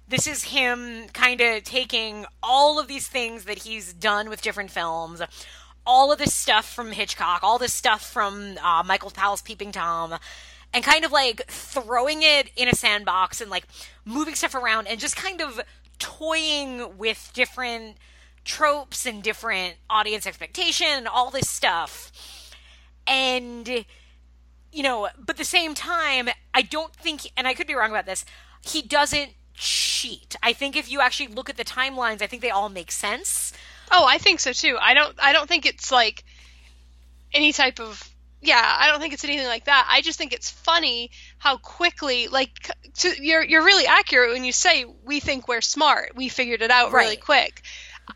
[0.08, 4.70] This is him kind of taking all of these things that he's done with different
[4.70, 5.22] films,
[5.86, 10.16] all of this stuff from Hitchcock, all this stuff from uh, Michael Powell's Peeping Tom,
[10.74, 13.66] and kind of like throwing it in a sandbox and like
[14.04, 15.62] moving stuff around and just kind of
[15.98, 17.98] toying with different
[18.44, 22.12] tropes and different audience expectation and all this stuff.
[23.08, 23.86] And
[24.76, 27.92] you know, but at the same time, I don't think and I could be wrong
[27.92, 28.26] about this,
[28.62, 30.36] he doesn't cheat.
[30.44, 33.54] I think if you actually look at the timelines, I think they all make sense.
[33.90, 34.78] Oh, I think so too.
[34.80, 35.16] I don't.
[35.18, 36.26] I don't think it's like
[37.34, 38.12] any type of.
[38.42, 39.88] Yeah, I don't think it's anything like that.
[39.90, 41.10] I just think it's funny
[41.40, 46.16] how quickly, like, to, you're you're really accurate when you say we think we're smart.
[46.16, 47.62] We figured it out really quick.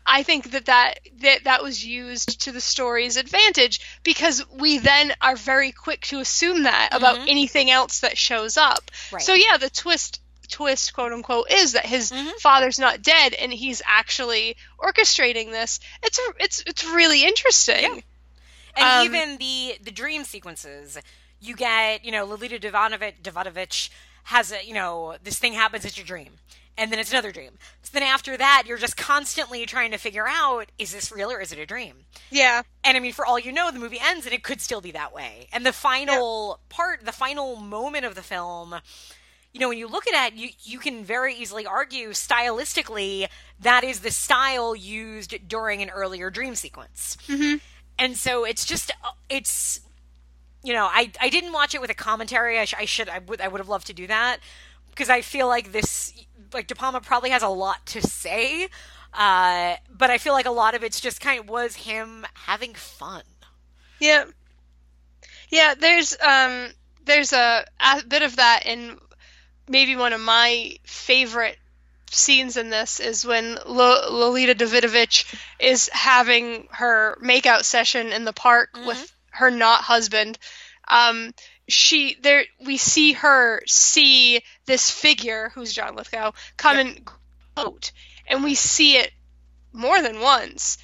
[0.06, 5.12] I think that, that that that was used to the story's advantage because we then
[5.20, 7.28] are very quick to assume that about Mhm.
[7.28, 8.90] anything else that shows up.
[9.10, 9.22] Right.
[9.22, 12.40] So yeah, the twist twist quote unquote is that his Mhm.
[12.40, 15.80] father's not dead and he's actually orchestrating this.
[16.02, 18.02] It's it's it's really interesting.
[18.76, 20.98] And Um, even the the dream sequences,
[21.40, 23.90] you get, you know, Lolita Davidovich
[24.24, 26.38] has a, you know, this thing happens, it's your dream.
[26.80, 27.58] And then it's another dream.
[27.82, 31.38] So then after that, you're just constantly trying to figure out, is this real or
[31.38, 32.06] is it a dream?
[32.30, 32.62] Yeah.
[32.82, 34.90] And I mean, for all you know, the movie ends and it could still be
[34.92, 35.48] that way.
[35.52, 38.76] And the final part, the final moment of the film,
[39.52, 43.28] you know, when you look at it, you you can very easily argue stylistically
[43.60, 47.18] that is the style used during an earlier dream sequence.
[47.26, 47.56] Mm-hmm.
[47.98, 48.90] And so it's just
[49.28, 49.80] it's
[50.62, 52.58] you know, I I didn't watch it with a commentary.
[52.58, 54.38] I, sh- I should I would I would have loved to do that
[54.90, 56.14] because I feel like this
[56.52, 58.68] like De Palma probably has a lot to say.
[59.12, 62.74] Uh, but I feel like a lot of it's just kind of was him having
[62.74, 63.22] fun.
[63.98, 64.24] Yeah.
[65.50, 66.68] Yeah, there's um
[67.04, 68.98] there's a, a bit of that in
[69.68, 71.58] maybe one of my favorite
[72.10, 78.32] scenes in this is when Lo- Lolita Davidovich is having her makeout session in the
[78.32, 80.38] park with her not husband.
[80.88, 81.32] Um
[81.72, 87.08] she there we see her see this figure who's John Lithgow come and
[87.56, 87.92] out
[88.26, 89.12] and we see it
[89.72, 90.78] more than once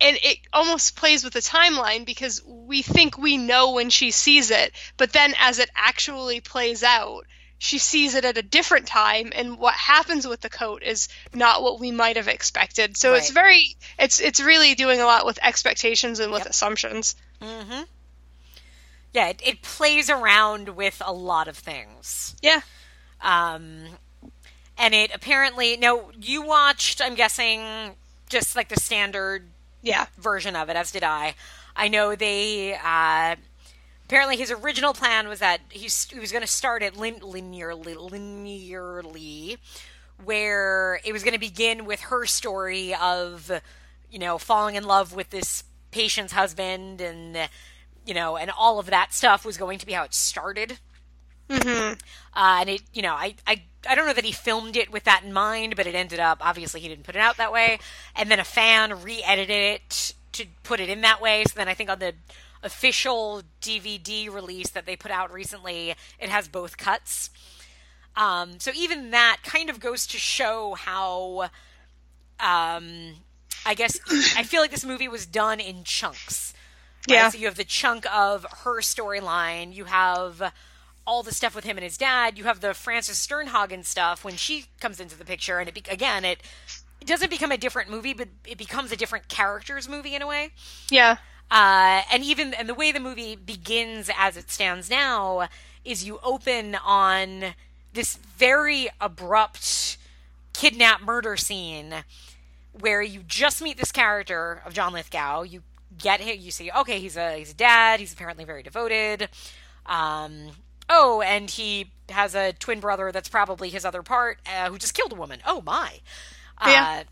[0.00, 4.50] and it almost plays with the timeline because we think we know when she sees
[4.50, 7.26] it, but then as it actually plays out,
[7.58, 11.62] she sees it at a different time, and what happens with the coat is not
[11.62, 12.96] what we might have expected.
[12.98, 17.16] So it's very, it's it's really doing a lot with expectations and with assumptions.
[17.40, 17.84] Mm-hmm.
[19.16, 22.36] Yeah, it, it plays around with a lot of things.
[22.42, 22.60] Yeah,
[23.20, 23.98] Um,
[24.78, 27.00] and it apparently no, you watched.
[27.00, 27.94] I'm guessing
[28.28, 29.44] just like the standard
[29.82, 31.34] yeah, version of it, as did I.
[31.76, 32.74] I know they.
[32.74, 33.36] Uh,
[34.06, 37.96] apparently, his original plan was that he's, he was going to start it lin- linearly,
[37.96, 39.58] linearly,
[40.24, 43.50] where it was going to begin with her story of,
[44.10, 47.48] you know, falling in love with this patient's husband, and
[48.06, 50.78] you know, and all of that stuff was going to be how it started.
[51.50, 51.92] hmm
[52.34, 55.04] Uh, and it, you know, I, I, I don't know that he filmed it with
[55.04, 57.78] that in mind, but it ended up obviously he didn't put it out that way.
[58.14, 61.44] And then a fan re-edited it to put it in that way.
[61.44, 62.14] So then I think on the
[62.62, 67.30] official DVD release that they put out recently, it has both cuts.
[68.16, 71.42] Um, so even that kind of goes to show how,
[72.40, 73.14] um,
[73.64, 73.98] I guess
[74.36, 76.54] I feel like this movie was done in chunks.
[77.08, 77.14] Right?
[77.14, 77.28] Yeah.
[77.30, 79.74] So you have the chunk of her storyline.
[79.74, 80.52] You have
[81.06, 82.36] all the stuff with him and his dad.
[82.36, 85.82] You have the Frances Sternhagen stuff when she comes into the picture, and it be-
[85.90, 86.40] again it
[87.00, 90.26] it doesn't become a different movie, but it becomes a different characters movie in a
[90.26, 90.50] way.
[90.90, 91.18] yeah,
[91.50, 95.48] Uh, and even and the way the movie begins as it stands now
[95.84, 97.54] is you open on
[97.92, 99.96] this very abrupt
[100.52, 101.94] kidnap murder scene
[102.72, 105.42] where you just meet this character of John Lithgow.
[105.42, 105.62] You
[105.98, 106.36] get him.
[106.40, 108.00] You see, okay, he's a he's a dad.
[108.00, 109.28] He's apparently very devoted.
[109.86, 110.50] Um,
[110.88, 114.94] oh, and he has a twin brother that's probably his other part uh, who just
[114.94, 115.40] killed a woman.
[115.46, 116.00] Oh my.
[116.58, 117.02] Uh, Yeah.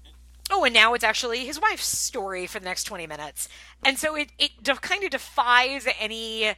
[0.51, 3.49] Oh, and now it's actually his wife's story for the next 20 minutes.
[3.82, 6.53] And so it, it de- kind of defies any.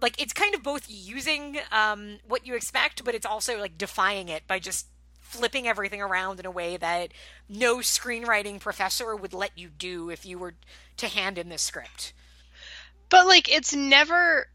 [0.00, 4.28] Like, it's kind of both using um, what you expect, but it's also, like, defying
[4.28, 4.86] it by just
[5.32, 7.12] flipping everything around in a way that
[7.48, 10.54] no screenwriting professor would let you do if you were
[10.98, 12.12] to hand in this script.
[13.10, 14.48] but like it's never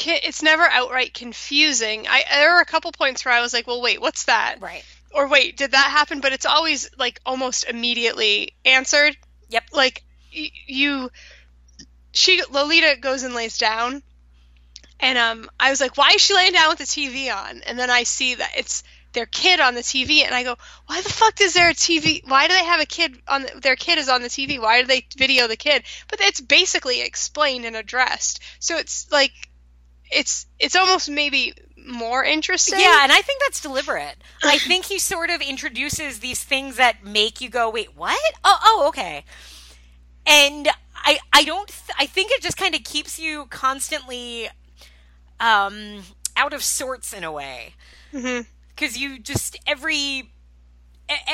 [0.00, 2.06] it's never outright confusing.
[2.08, 4.56] I there are a couple points where I was like, well, wait, what's that?
[4.60, 4.84] Right.
[5.12, 6.20] Or wait, did that happen?
[6.20, 9.16] But it's always like almost immediately answered.
[9.48, 9.64] Yep.
[9.72, 10.04] Like
[10.34, 11.10] y- you,
[12.12, 14.02] she Lolita goes and lays down,
[15.00, 17.62] and um, I was like, why is she laying down with the TV on?
[17.62, 18.82] And then I see that it's
[19.18, 20.56] their kid on the TV, and I go,
[20.86, 22.22] why the fuck is there a TV?
[22.24, 24.60] Why do they have a kid on the, their kid is on the TV?
[24.60, 25.82] Why do they video the kid?
[26.08, 29.32] But it's basically explained and addressed, so it's like
[30.10, 31.52] it's it's almost maybe
[31.84, 32.78] more interesting.
[32.78, 34.16] Yeah, and I think that's deliberate.
[34.44, 38.16] I think he sort of introduces these things that make you go, "Wait, what?
[38.44, 39.24] Oh, oh, okay."
[40.26, 44.48] And I I don't th- I think it just kind of keeps you constantly
[45.40, 46.04] um
[46.36, 47.74] out of sorts in a way.
[48.12, 48.46] Mhm.
[48.78, 50.30] Cuz you just every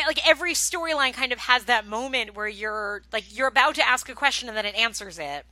[0.07, 4.09] like every storyline kind of has that moment where you're like you're about to ask
[4.09, 5.45] a question and then it answers it.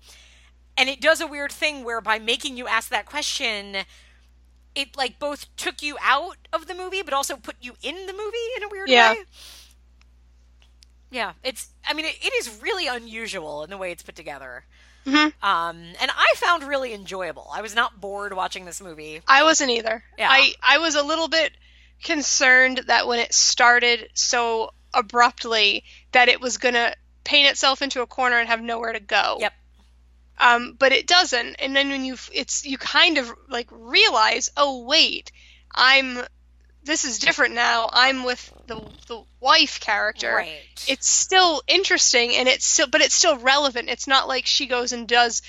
[0.76, 3.78] And it does a weird thing where by making you ask that question,
[4.74, 8.12] it like both took you out of the movie but also put you in the
[8.12, 9.12] movie in a weird Yeah.
[9.12, 9.24] way.
[11.11, 14.64] Yeah, it's I mean it, it is really unusual in the way it's put together.
[15.05, 15.32] Mhm.
[15.43, 17.51] Um and I found really enjoyable.
[17.53, 19.20] I was not bored watching this movie.
[19.26, 20.05] I wasn't either.
[20.16, 20.28] Yeah.
[20.30, 21.53] I I was a little bit
[22.03, 26.94] concerned that when it started so abruptly that it was going to
[27.24, 29.38] paint itself into a corner and have nowhere to go.
[29.40, 29.53] Yep.
[30.38, 31.57] Um, but it doesn't.
[31.57, 35.30] And then when you it's you kind of like realize, oh wait,
[35.74, 36.18] I'm
[36.84, 37.88] this is different now.
[37.92, 40.34] I'm with the the wife character.
[40.34, 40.84] Right.
[40.88, 43.88] It's still interesting and it's still but it's still relevant.
[43.88, 45.42] It's not like she goes and does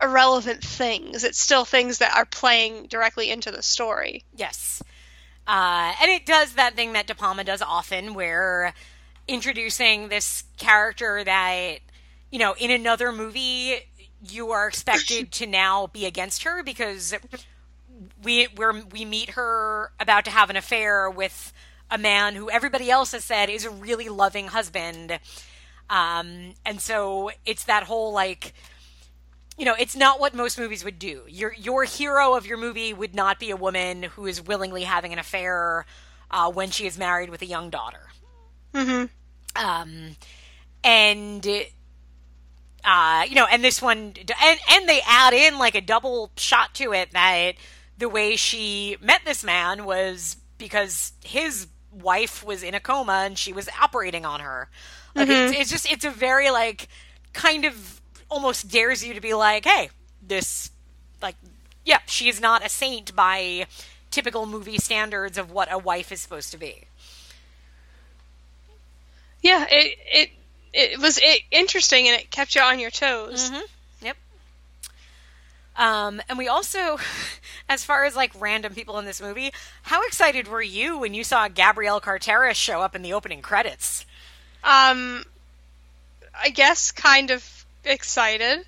[0.00, 1.24] irrelevant things.
[1.24, 4.24] It's still things that are playing directly into the story.
[4.34, 4.82] Yes.
[5.48, 8.74] Uh, and it does that thing that De Palma does often, where
[9.26, 11.78] introducing this character that,
[12.30, 13.78] you know, in another movie,
[14.28, 17.14] you are expected to now be against her because
[18.22, 21.52] we we're, we meet her about to have an affair with
[21.90, 25.18] a man who everybody else has said is a really loving husband.
[25.88, 28.52] Um, and so it's that whole like,
[29.58, 31.22] you know, it's not what most movies would do.
[31.28, 35.12] Your your hero of your movie would not be a woman who is willingly having
[35.12, 35.84] an affair
[36.30, 38.08] uh, when she is married with a young daughter.
[38.72, 39.06] Mm-hmm.
[39.62, 40.16] Um,
[40.84, 41.46] and
[42.84, 46.74] uh, you know, and this one, and and they add in like a double shot
[46.76, 47.54] to it that
[47.98, 53.36] the way she met this man was because his wife was in a coma and
[53.36, 54.68] she was operating on her.
[55.16, 56.86] Like it's, it's just it's a very like
[57.32, 59.90] kind of almost dares you to be like, hey,
[60.26, 60.70] this
[61.22, 61.36] like
[61.84, 63.66] yeah, she is not a saint by
[64.10, 66.84] typical movie standards of what a wife is supposed to be.
[69.42, 70.30] Yeah, it it
[70.72, 73.50] it was it, interesting and it kept you on your toes.
[73.50, 74.16] Yep.
[75.76, 76.98] Um, and we also,
[77.68, 79.52] as far as like random people in this movie,
[79.82, 84.04] how excited were you when you saw Gabrielle Carteris show up in the opening credits?
[84.64, 85.24] Um,
[86.38, 87.57] I guess kind of
[87.88, 88.64] excited.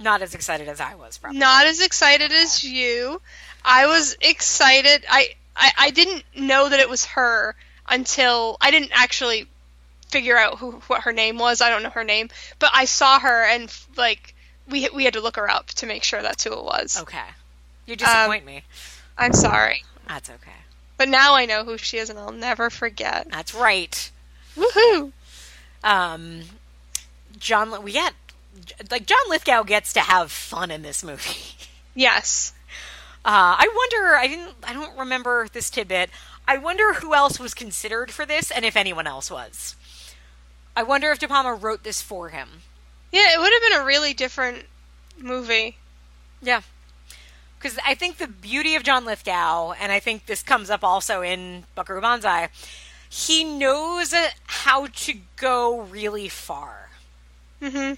[0.00, 1.38] Not as excited as I was, probably.
[1.38, 3.20] Not as excited as you.
[3.64, 5.04] I was excited.
[5.10, 7.54] I, I I didn't know that it was her
[7.88, 9.46] until I didn't actually
[10.08, 11.60] figure out who what her name was.
[11.60, 12.28] I don't know her name,
[12.58, 14.34] but I saw her and like
[14.68, 17.00] we we had to look her up to make sure that's who it was.
[17.02, 17.24] Okay.
[17.86, 18.62] You disappoint me.
[19.16, 20.52] I'm sorry, That's okay.
[20.96, 23.26] but now I know who she is and I'll never forget.
[23.30, 24.12] That's right.
[24.56, 25.10] Woohoo!
[25.82, 26.42] Um,
[27.38, 28.12] John, we get
[28.90, 31.36] like John Lithgow gets to have fun in this movie.
[31.94, 32.52] Yes.
[33.24, 34.14] Uh, I wonder.
[34.14, 34.54] I didn't.
[34.62, 36.10] I don't remember this tidbit.
[36.46, 39.74] I wonder who else was considered for this, and if anyone else was.
[40.76, 42.62] I wonder if De Palma wrote this for him.
[43.10, 44.66] Yeah, it would have been a really different
[45.18, 45.76] movie.
[46.40, 46.60] Yeah.
[47.58, 51.20] Because I think the beauty of John Lithgow, and I think this comes up also
[51.22, 52.50] in Buckaroo Banzai,
[53.10, 54.14] he knows
[54.46, 56.90] how to go really far.
[57.60, 57.94] hmm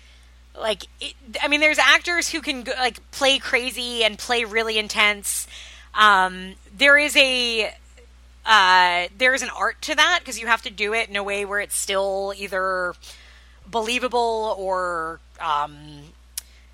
[0.59, 4.79] Like, it, I mean, there's actors who can go, like play crazy and play really
[4.79, 5.47] intense.
[5.95, 7.75] Um, there is a
[8.47, 11.23] uh, there is an art to that because you have to do it in a
[11.23, 12.95] way where it's still either
[13.71, 15.77] believable or um,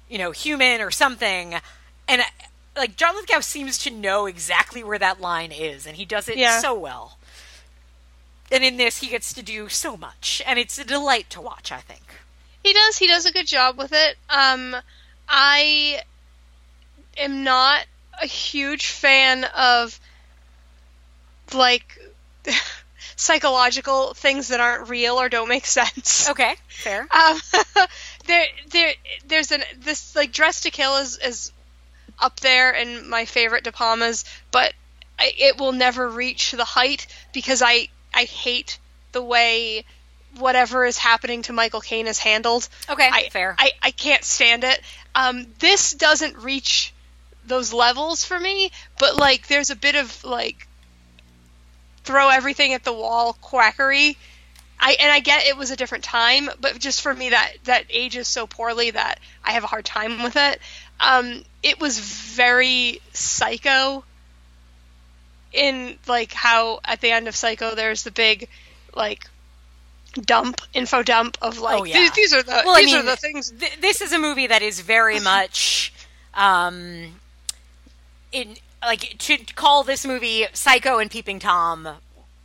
[0.08, 1.54] you know human or something.
[2.08, 2.22] And
[2.76, 6.36] like John Lithgow seems to know exactly where that line is, and he does it
[6.38, 6.60] Yeah.
[6.60, 7.18] so well.
[8.50, 11.72] And in this, he gets to do so much, and it's a delight to watch.
[11.72, 12.02] I think.
[12.66, 12.98] He does.
[12.98, 14.16] He does a good job with it.
[14.28, 14.74] Um,
[15.28, 16.02] I
[17.16, 17.86] am not
[18.20, 20.00] a huge fan of
[21.54, 21.96] like
[23.14, 26.28] psychological things that aren't real or don't make sense.
[26.28, 27.06] Okay, fair.
[27.12, 27.38] Um,
[28.26, 28.94] there, there,
[29.28, 31.52] there's an this like Dressed to Kill is is
[32.18, 34.72] up there in my favorite De Palmas, but
[35.20, 38.80] I, it will never reach the height because I I hate
[39.12, 39.84] the way
[40.38, 42.68] whatever is happening to Michael Caine is handled.
[42.88, 43.54] Okay, I, fair.
[43.58, 44.80] I, I can't stand it.
[45.14, 46.92] Um, this doesn't reach
[47.46, 50.66] those levels for me, but like there's a bit of like
[52.04, 54.16] throw everything at the wall quackery.
[54.78, 57.86] I and I get it was a different time, but just for me that that
[57.88, 60.60] ages so poorly that I have a hard time with it.
[61.00, 64.04] Um, it was very psycho
[65.52, 68.48] in like how at the end of Psycho there's the big
[68.94, 69.28] like
[70.22, 71.94] dump info dump of like Oh, yeah.
[71.98, 74.18] these, these are the well, I these mean, are the things th- this is a
[74.18, 75.92] movie that is very much,
[76.34, 77.20] um,
[78.32, 81.88] in like to call this movie Psycho and Peeping Tom.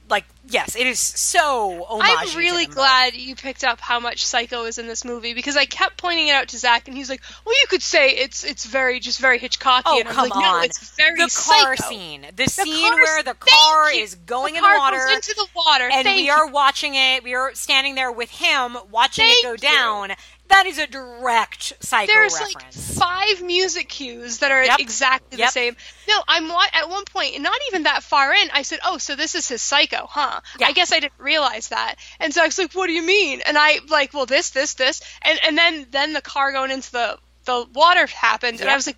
[0.09, 1.85] Like, yes, it is so.
[2.01, 5.65] I'm really glad you picked up how much Psycho is in this movie because I
[5.65, 8.65] kept pointing it out to Zach and he's like, "Well, you could say it's it's
[8.65, 10.63] very just very Hitchcockian." Oh and I'm come like, no, on!
[10.65, 11.89] it's very the car psycho.
[11.89, 14.03] scene, the, The scene car- where the car you.
[14.03, 16.31] is going the in car water, goes into the water, and Thank we you.
[16.31, 17.23] are watching it.
[17.23, 19.57] We are standing there with him, watching Thank it go you.
[19.57, 20.11] down.
[20.49, 22.97] That is a direct Psycho There's reference.
[22.99, 24.79] like five music cues that are Yep.
[24.81, 25.47] exactly Yep.
[25.47, 25.77] the same.
[26.09, 29.33] No, I'm at one point, not even that far in, I said, "Oh, so this
[29.35, 30.67] is his Psycho, huh?" Yeah.
[30.67, 31.95] I guess I didn't realize that.
[32.19, 35.39] And Zach's like, "What do you mean?" And I like, "Well, this, this, this," and
[35.45, 38.97] and then then the car going into the the water happened, and I was like.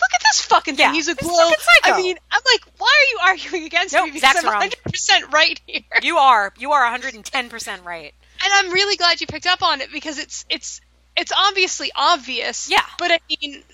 [0.00, 0.86] Look at this fucking thing.
[0.86, 4.10] Yeah, He's well, psycho." I mean, I'm like, why are you arguing against Nope, me?
[4.12, 5.82] Because Zach's I'm 100% right here.
[6.02, 8.14] you are, you are 110 percent right.
[8.44, 10.80] and I'm really glad you picked up on it because it's it's
[11.16, 12.70] it's obviously obvious.
[12.70, 12.84] Yeah.
[12.96, 13.64] But I mean,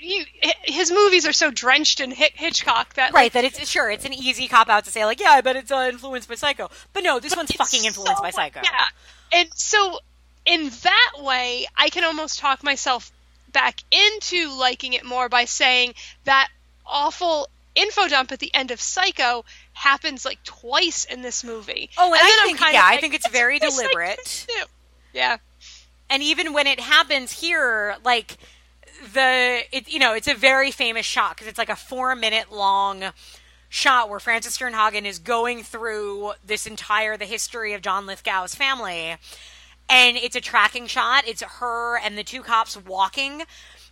[0.00, 0.24] you,
[0.64, 4.04] his movies are so drenched in Hit- Hitchcock that Right, like, that it's sure it's
[4.04, 6.70] an easy cop out to say like, yeah, I bet it's uh, influenced by Psycho,
[6.92, 8.60] but no, this one's it's fucking influenced so- by Psycho.
[8.64, 9.38] Yeah.
[9.40, 9.98] And so
[10.46, 13.12] in that way, I can almost talk myself
[13.52, 15.94] back into liking it more by saying
[16.24, 16.48] that
[16.86, 21.90] awful info dump at the end of Psycho happens like twice in this movie.
[21.96, 24.18] Oh, and, then I I'm think yeah, I think it's very deliberate.
[24.48, 24.64] too."
[25.12, 25.36] Yeah.
[26.08, 28.36] And even when it happens here, like
[29.14, 32.52] the it you know it's a very famous shot because it's like a four minute
[32.52, 33.04] long
[33.68, 39.16] shot where Frances Sternhagen is going through this entire the history of John Lithgow's family,
[39.88, 41.24] and it's a tracking shot.
[41.26, 43.42] It's her and the two cops walking.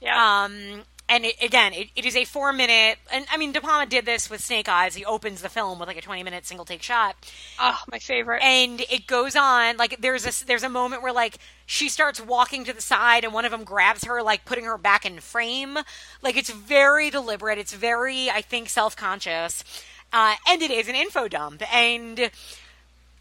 [0.00, 0.44] Yeah.
[0.44, 2.98] Um, and it, again, it, it is a four minute.
[3.10, 4.94] And I mean, De Palma did this with Snake Eyes.
[4.94, 7.16] He opens the film with like a twenty minute single take shot,
[7.58, 8.42] oh, my favorite.
[8.42, 9.76] and it goes on.
[9.76, 13.32] Like there's a there's a moment where like she starts walking to the side, and
[13.32, 15.78] one of them grabs her, like putting her back in frame.
[16.22, 17.58] Like it's very deliberate.
[17.58, 19.64] It's very, I think, self conscious,
[20.12, 21.62] uh, and it is an info dump.
[21.74, 22.30] And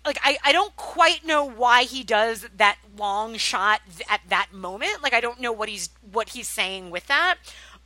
[0.08, 5.04] like I, I don't quite know why he does that long shot at that moment.
[5.04, 7.36] Like I don't know what he's what he's saying with that.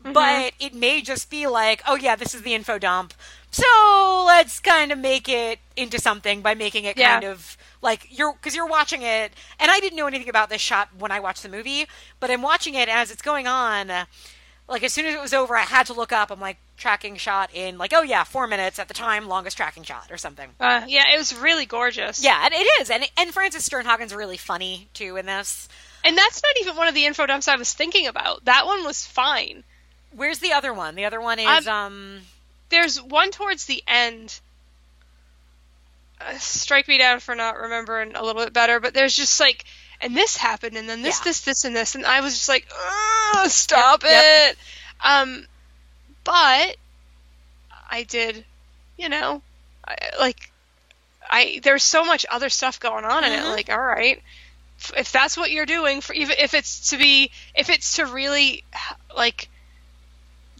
[0.04, 3.14] But it may just be like, oh yeah, this is the info dump.
[3.52, 7.14] So let's kind of make it into something by making it Yeah.
[7.14, 10.62] kind of like you're because you're watching it, and I didn't know anything about this
[10.62, 11.86] shot when I watched the movie,
[12.20, 13.92] but I'm watching it as it's going on.
[14.70, 16.32] Like as soon as it was over, I had to look up.
[16.32, 19.84] I'm like tracking shot in like oh yeah, four minutes at the time, longest tracking
[19.84, 20.50] shot or something.
[20.60, 22.24] Uh, yeah, it was really gorgeous.
[22.24, 25.68] Yeah, and it is, and and Frances Sternhagen's really funny too in this.
[26.06, 28.46] And that's not even one of the info dumps I was thinking about.
[28.46, 29.64] That one was fine.
[30.16, 30.96] Where's the other one?
[30.96, 32.22] The other one is Um, um.
[32.70, 34.40] There's one towards the end.
[36.20, 39.66] Uh, strike me down for not remembering a little bit better, but there's just like,
[40.00, 41.24] and this happened, and then this, Yeah.
[41.26, 42.68] this, this, and this, and I was just like,
[43.34, 44.52] "Ugh, stop Yep, yep.
[44.52, 44.58] it.
[45.04, 45.48] Um,
[46.24, 46.76] but
[47.90, 48.46] I did,
[48.98, 49.42] you know,
[49.88, 50.52] I, like,
[51.30, 53.42] I there's so much other stuff going on in it.
[53.44, 53.52] Mhm.
[53.52, 54.22] Like, all right,
[54.80, 58.06] if- if that's what you're doing, for even if it's to be, if it's to
[58.06, 58.64] really,
[59.16, 59.50] like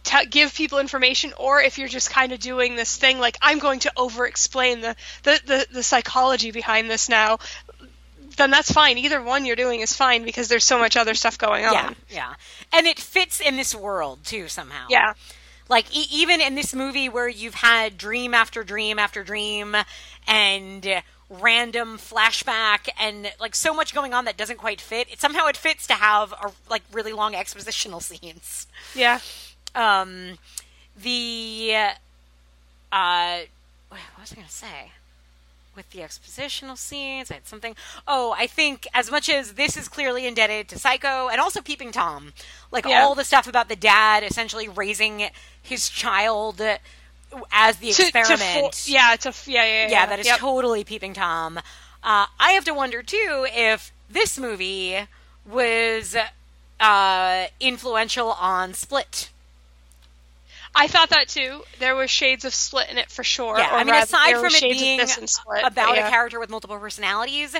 [0.04, 3.58] t- give people information or if you're just kind of doing this thing like i'm
[3.58, 7.38] going to over explain the, the, the, the psychology behind this now
[8.36, 8.98] then that's fine.
[8.98, 11.72] Either one you're doing is fine because there's so much other stuff going on.
[11.72, 12.34] Yeah, yeah,
[12.72, 14.86] and it fits in this world too somehow.
[14.88, 15.14] yeah.
[15.68, 19.76] Like e- even in this movie where you've had dream after dream after dream
[20.26, 25.46] and random flashback and like so much going on that doesn't quite fit it somehow
[25.46, 28.66] it fits to have a, like really long expositional scenes.
[28.94, 29.20] Yeah
[29.74, 30.38] um
[31.00, 31.74] the
[32.90, 33.38] uh
[33.88, 34.92] what was i going to say?
[35.74, 37.74] With the expositional scenes i had something
[38.06, 41.92] oh i think as much as this is clearly indebted to psycho and also peeping
[41.92, 42.34] tom
[42.70, 43.02] like Yeah.
[43.02, 45.30] all the stuff about the dad essentially raising
[45.62, 46.60] his child
[47.50, 48.86] as the To- to experiment.
[48.86, 50.38] yeah to yeah yeah yeah, yeah, that is Yep.
[50.40, 51.56] totally peeping tom.
[52.02, 55.06] Uh, i have to wonder too if this movie
[55.46, 56.14] was
[56.80, 59.30] uh, influential on split
[60.74, 61.62] I thought that too.
[61.78, 63.58] There were shades of Split in it for sure.
[63.58, 66.06] Yeah, or I mean, aside from it being Split, about yeah.
[66.06, 67.54] a character with multiple personalities,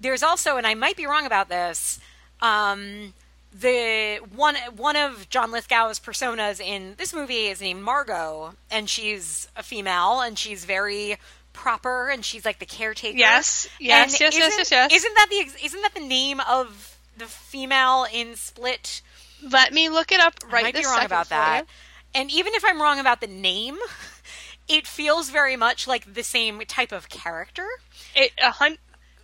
[0.00, 2.00] there's also, and I might be wrong about this,
[2.40, 3.14] um,
[3.58, 9.48] the one one of John Lithgow's personas in this movie is named Margot, and she's
[9.56, 11.16] a female, and she's very
[11.52, 13.16] proper, and she's like the caretaker.
[13.16, 14.92] Yes, yes, And yes, yes, isn't- yes, yes.
[14.92, 19.00] Isn't that the isn't that the name of the female in Split?
[19.42, 21.60] Let me look it up right I might this be wrong second about that.
[21.62, 21.66] you.
[22.14, 23.78] And even if I'm wrong about the name,
[24.68, 27.66] it feels very much like the same type of character.
[28.14, 28.52] It a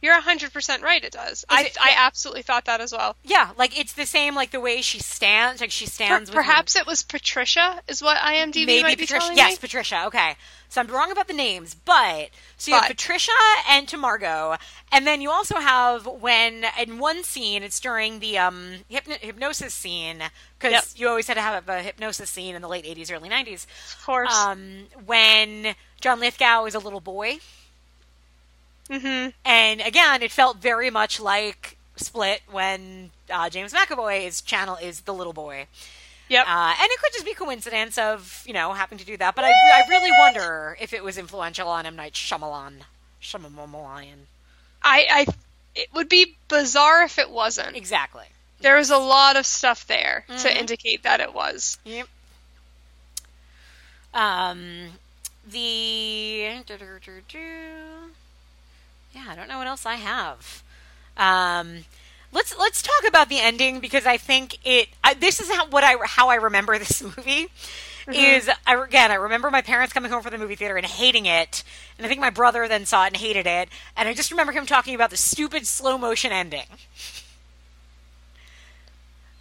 [0.03, 1.03] You're hundred percent right.
[1.03, 1.45] It does.
[1.49, 3.16] I it- I absolutely thought that as well.
[3.23, 6.29] Yeah, like it's the same, like the way she stands, like she Per- stands.
[6.31, 9.20] with her- perhaps it was Patricia, is what IMDb maybe might be Patricia.
[9.20, 9.57] telling Yes, me.
[9.59, 10.05] Patricia.
[10.07, 10.35] Okay,
[10.69, 13.31] so I'm wrong about the names, but so you have Patricia
[13.69, 14.57] and to Margot,
[14.91, 19.73] and then you also have when in one scene it's during the um hypno- hypnosis
[19.73, 20.20] scene
[20.59, 20.85] because Yep.
[20.97, 23.66] you always had to have a hypnosis scene in the late 80s, early 90s.
[23.99, 24.35] Of course.
[24.35, 27.39] Um, when John Lithgow is a little boy,
[28.91, 35.03] hmm and again, it felt very much like Split when uh, James McAvoy's channel is
[35.03, 35.67] the little boy.
[36.29, 36.47] Yep.
[36.49, 39.35] Uh, and it could just be coincidence of, you know, having to do that.
[39.35, 41.97] But I, I really wonder if it was influential on M.
[41.97, 42.83] Night Shyamalan.
[43.21, 44.27] Shyamalan.
[44.83, 45.27] I I
[45.75, 47.77] it would be bizarre if it wasn't.
[47.77, 48.25] Exactly.
[48.61, 50.43] There was a lot of stuff there Mhm.
[50.43, 51.79] to indicate that it was.
[51.85, 52.09] Yep.
[54.15, 54.93] Um,
[55.47, 56.63] the...
[59.14, 60.62] Yeah, I don't know what else I have.
[61.16, 61.84] Um,
[62.32, 64.89] let's let's talk about the ending because I think it.
[65.05, 67.48] I, this is how what I how I remember this movie.
[68.12, 71.26] Is I, again I remember my parents coming home from the movie theater and hating
[71.26, 71.62] it,
[71.97, 74.52] and I think my brother then saw it and hated it, and I just remember
[74.52, 76.66] him talking about the stupid slow motion ending.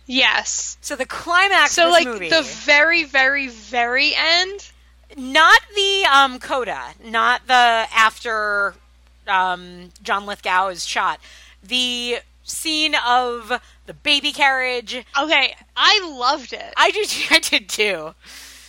[0.06, 0.78] Yes.
[0.82, 4.72] So the climax So like movie, the very very very end.
[5.18, 7.54] not the um, coda, not the
[7.94, 8.76] after
[9.32, 11.20] um, John Lithgow is shot,
[11.64, 14.96] the scene of the baby carriage.
[15.20, 16.74] Okay, I loved it.
[16.78, 17.04] I do,
[17.36, 18.14] I did too.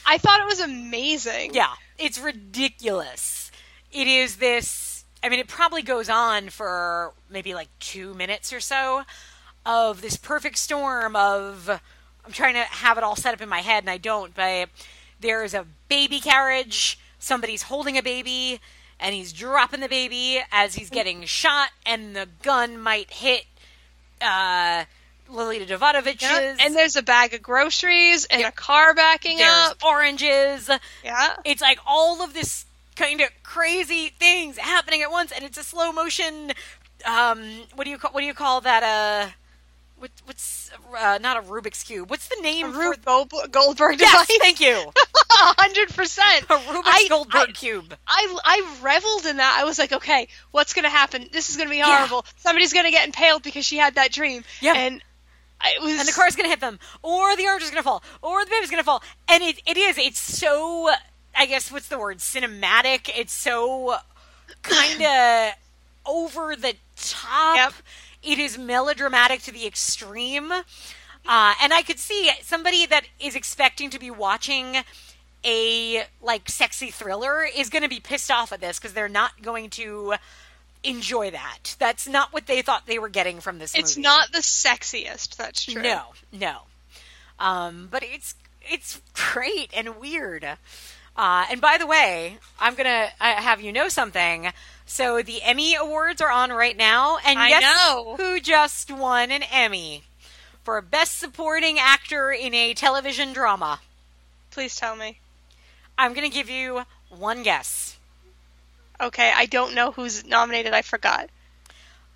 [0.07, 1.55] I thought it was amazing.
[1.55, 3.51] Yeah, it's ridiculous.
[3.93, 5.05] It is this.
[5.23, 9.03] I mean, it probably goes on for maybe like two minutes or so
[9.65, 11.81] of this perfect storm of.
[12.25, 14.35] I'm trying to have it all set up in my head, and I don't.
[14.35, 14.69] But
[15.21, 16.99] there's a baby carriage.
[17.19, 18.61] Somebody's holding a baby,
[19.03, 23.45] and he's dropping the baby as he's getting shot, and the gun might hit
[24.21, 24.85] uh,
[25.29, 26.23] Lolita Davidovich's.
[26.23, 28.49] Yeah, And there's a bag of groceries and Yeah.
[28.49, 29.83] a car backing there's up.
[29.85, 30.71] oranges.
[31.05, 31.37] Yeah.
[31.45, 32.65] it's like all of this
[32.97, 36.53] kind of crazy things happening at once and it's a slow motion
[37.07, 37.43] um
[37.75, 39.31] what do you call what do you call that uh
[40.03, 42.11] what, what's uh, not a Rubik's cube?
[42.11, 44.91] What's the name A for Rube Gold- Goldberg Yes, thank you.
[45.31, 46.45] hundred percent.
[46.51, 47.95] A Rubik's I- Goldberg I- cube.
[48.07, 49.57] I I reveled in that.
[49.61, 51.29] I was like, okay, what's gonna happen?
[51.33, 51.97] This is gonna be Yeah.
[51.99, 52.27] horrible.
[52.39, 54.45] Somebody's gonna get impaled because she had that dream.
[54.61, 54.75] Yeah.
[54.75, 55.03] And
[55.81, 58.51] was and the car's gonna hit them, or the orange is gonna fall, or the
[58.51, 60.91] baby's gonna fall, and it it is it's so
[61.37, 63.09] I guess what's the word cinematic.
[63.17, 63.95] It's so
[64.63, 65.53] kind of
[66.05, 67.57] over the top.
[67.57, 67.73] Yep.
[68.23, 70.63] It is melodramatic to the extreme, uh,
[71.27, 74.77] and I could see somebody that is expecting to be watching
[75.45, 79.43] a like sexy thriller is going to be pissed off at this because they're not
[79.43, 80.15] going to
[80.85, 81.77] enjoy that.
[81.79, 83.83] That's not what they thought they were getting from this movie.
[83.83, 84.05] It's movie.
[84.05, 85.37] not the sexiest.
[85.37, 85.83] That's true.
[85.83, 86.59] No, no.
[87.39, 90.47] Um, but it's it's great and weird.
[91.17, 94.51] Uh, and by the way, I'm gonna uh, have you know something.
[94.87, 98.17] So the Emmy Awards are on right now, and I guess know.
[98.17, 100.03] who just won an Emmy
[100.65, 103.81] for Best Supporting Actor in a Television Drama?
[104.51, 105.19] Please tell me.
[105.99, 107.99] I'm gonna give you one guess.
[109.01, 110.73] Okay, I don't know who's nominated.
[110.73, 111.29] I forgot.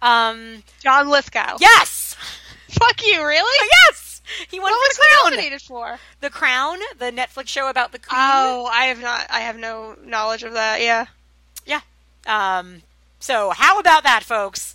[0.03, 1.57] Um, John Lithgow.
[1.61, 2.15] yes,
[2.71, 3.69] Fuck you, really?
[3.89, 4.06] yes,
[4.51, 5.59] he won What for was the he Crown.
[5.61, 5.99] for?
[6.21, 8.19] The Crown, the Netflix show about the Queen.
[8.21, 9.27] Oh, I have not.
[9.31, 10.81] I have no knowledge of that.
[10.81, 11.07] Yeah.
[11.65, 11.81] Yeah.
[12.27, 12.83] Um,
[13.21, 14.75] so how about that, folks?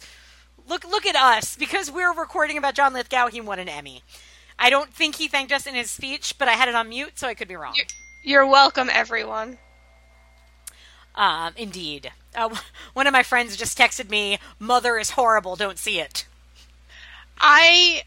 [0.68, 3.28] Look, look at us because we're recording about John Lithgow.
[3.28, 4.04] He won an Emmy.
[4.58, 7.18] I don't think he thanked us in his speech, but I had it on mute,
[7.18, 7.74] so I could be wrong.
[7.76, 7.86] You're,
[8.24, 9.58] you're welcome, everyone.
[11.16, 12.12] Um, indeed.
[12.36, 12.56] Uh,
[12.94, 15.56] one of my friends just texted me, "Mother is horrible.
[15.56, 16.26] Don't see it."
[17.40, 18.04] I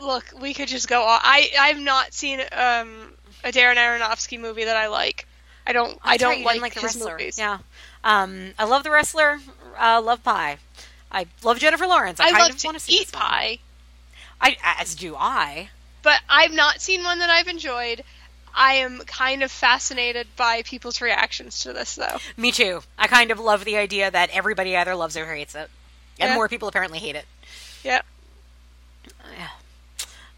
[0.00, 0.24] look.
[0.40, 1.02] We could just go.
[1.02, 1.20] On.
[1.22, 3.12] I I've not seen um,
[3.42, 5.26] a Darren Aronofsky movie that I like.
[5.66, 5.98] I don't.
[6.02, 7.12] I don't right, like, like the wrestler.
[7.12, 7.38] movies.
[7.38, 7.58] Yeah.
[8.02, 9.38] Um, I love the wrestler.
[9.80, 10.58] Uh, love Pi.
[11.10, 12.20] I love Jennifer Lawrence.
[12.20, 13.58] I, I kind of want to see eat this pie,
[14.40, 15.70] I as do I.
[16.02, 18.02] but I've not seen one that I've enjoyed.
[18.56, 22.18] I am kind of fascinated by people's reactions to this, though.
[22.36, 22.82] Me too.
[22.98, 25.68] I kind of love the idea that everybody either loves it or hates it,
[26.20, 26.34] and Yeah.
[26.34, 27.24] more people apparently hate it.
[27.82, 28.02] Yeah.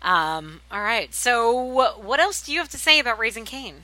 [0.02, 0.60] Um.
[0.70, 1.12] All right.
[1.14, 3.74] So, what else do you have to say about Raising Cain?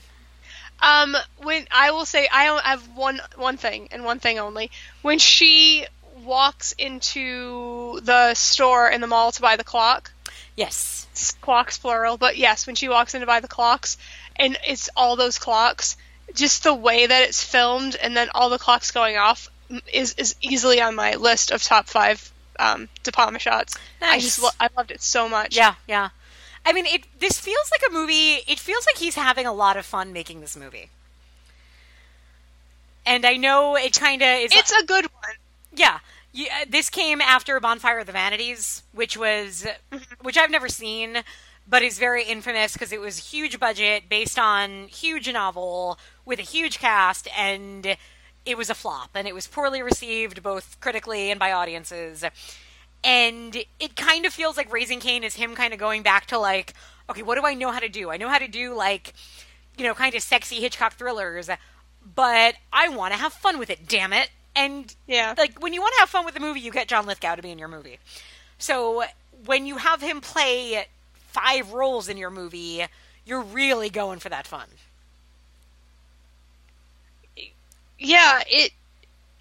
[0.81, 4.69] Um, when I will say I have one one thing and one thing only.
[5.01, 5.85] When she
[6.23, 10.11] walks into the store in the mall to buy the clock,
[10.55, 11.07] Yes.
[11.41, 13.97] clocks plural, but yes, when she walks in to buy the clocks,
[14.35, 15.97] and it's all those clocks,
[16.33, 19.49] just the way that it's filmed, and then all the clocks going off
[19.91, 23.75] is is easily on my list of top five um, De Palma shots.
[24.01, 25.55] I just lo- I loved it so much.
[25.55, 25.75] Yeah.
[25.87, 26.09] Yeah.
[26.65, 27.03] I mean, it.
[27.19, 28.39] This feels like a movie.
[28.47, 30.89] It feels like he's having a lot of fun making this movie.
[33.05, 34.51] And I know it kind of is.
[34.53, 35.35] it's a good one.
[35.75, 35.99] Yeah.
[36.35, 39.67] Yeah, this came after Bonfire of the Vanities, which was
[40.21, 41.19] which I've never seen,
[41.67, 46.43] but is very infamous because it was huge budget based on huge novel with a
[46.43, 47.97] huge cast and
[48.45, 52.23] it was a flop and it was poorly received both critically and by audiences.
[53.03, 56.37] And it kind of feels like Raising Cain is him kind of going back to
[56.39, 56.73] like,
[57.09, 58.09] okay, what do I know how to do?
[58.09, 59.13] I know how to do like,
[59.77, 61.49] you know, kind of sexy Hitchcock thrillers,
[62.15, 64.29] but I want to have fun with it, damn it.
[64.55, 65.33] And Yeah.
[65.37, 67.41] like when you want to have fun with the movie, you get John Lithgow to
[67.41, 67.99] be in your movie.
[68.57, 69.03] So
[69.45, 72.85] when you have him play five roles in your movie,
[73.25, 74.67] you're really going for that fun.
[78.03, 78.71] Yeah, it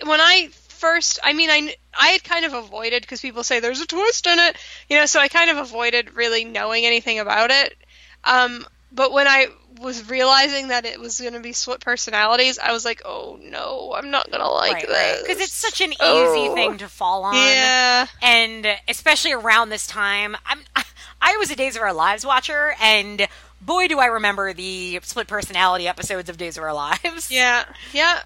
[0.07, 3.81] when I first, I mean, I I had kind of avoided because people say there's
[3.81, 4.57] a twist in it,
[4.89, 7.77] you know, so I kind of avoided really knowing anything about it.
[8.25, 9.47] Um, but when I
[9.81, 13.95] was realizing that it was going to be split personalities, I was like, oh no,
[13.97, 16.55] I'm not gonna like this Because it's such an easy Oh.
[16.55, 17.35] thing to fall on.
[17.35, 20.61] Yeah, And especially around this time, I'm
[21.21, 23.27] I was a Days of Our Lives watcher and
[23.61, 27.31] boy do I remember the split personality episodes of Days of Our Lives.
[27.31, 28.23] yeah, yeah.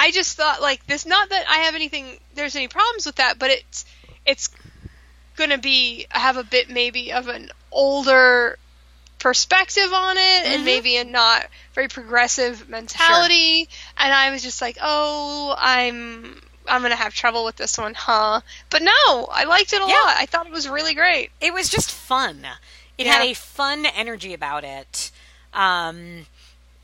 [0.00, 1.04] I just thought like this.
[1.06, 2.18] Not that I have anything.
[2.34, 3.84] There's any problems with that, but it's
[4.24, 4.48] it's
[5.36, 8.58] gonna be have a bit maybe of an older
[9.18, 10.64] perspective on it and Mhm.
[10.64, 13.68] maybe a not very progressive mentality
[13.98, 18.40] and i was just like oh i'm i'm gonna have trouble with this one huh
[18.70, 19.92] but no i liked it a Yeah.
[19.92, 22.46] lot i thought it was really great it was just fun.
[22.96, 25.10] It had a fun energy about it.
[25.54, 26.26] Um,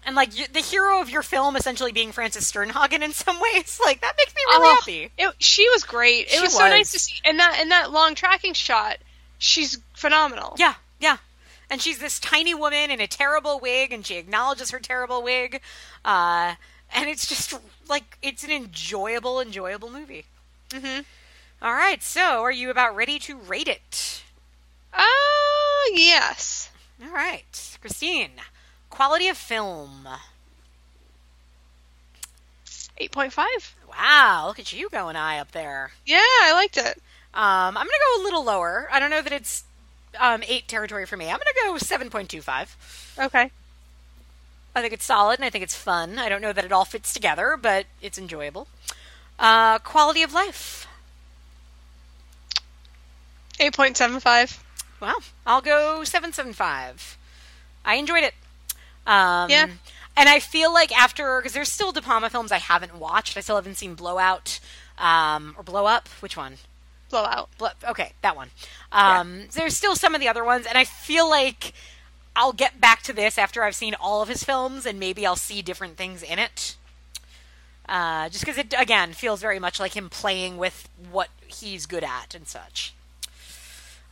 [0.06, 3.78] and like y- the hero of your film essentially being Frances Sternhagen in some ways,
[3.84, 5.10] like that makes me really Oh, happy.
[5.18, 7.90] it, she was great it She was, so nice to see and that and that
[7.92, 8.96] long tracking shot
[9.38, 11.18] she's phenomenal Yeah, yeah.
[11.68, 15.60] And she's this tiny woman in a terrible wig, and she acknowledges her terrible wig.
[16.04, 16.54] Uh,
[16.94, 17.58] and it's just
[17.88, 20.26] like it's an enjoyable, enjoyable movie.
[20.70, 21.00] mm-hmm.
[21.60, 24.22] All right, so are you about ready to rate it?
[24.94, 25.02] uh
[25.92, 26.70] yes
[27.04, 28.30] All right, Christine.
[28.96, 30.08] Quality of film.
[32.98, 35.92] 8.5 Wow, look at you going high up there.
[36.06, 36.96] yeah i liked it
[37.34, 38.88] Um, I'm gonna go a little lower.
[38.90, 39.64] I don't know that it's
[40.18, 41.26] um, eight territory for me.
[41.26, 42.74] I'm gonna go seven point two five.
[43.18, 43.50] okay
[44.74, 46.18] I think it's solid and I think it's fun.
[46.18, 48.66] I don't know that it all fits together, but it's enjoyable.
[49.38, 50.86] Uh, quality of life.
[53.60, 54.58] 8.75
[55.00, 55.16] Wow.
[55.46, 57.18] I'll go seven seven five.
[57.84, 58.32] I enjoyed it.
[59.06, 59.68] Um, Yeah.
[60.18, 63.36] And I feel like after because there's still De Palma films I haven't watched.
[63.36, 64.60] I still haven't seen Blowout
[64.98, 66.08] um, or Blow Up.
[66.20, 66.56] Which one?
[67.08, 68.50] blowout Blo- okay, that one.
[68.90, 71.72] Um, There's still some of the other ones, and I feel like
[72.34, 75.36] I'll get back to this after I've seen all of his films, and maybe I'll
[75.36, 76.76] see different things in it.
[77.88, 82.02] Uh, just because it again feels very much like him playing with what he's good
[82.02, 82.92] at and such.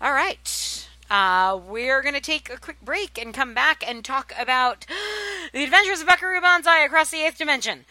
[0.01, 0.74] All right.
[1.11, 4.87] Uh, we're going to take a quick break and come back and talk about
[5.53, 7.85] the adventures of Buckaroo Banzai across the eighth dimension.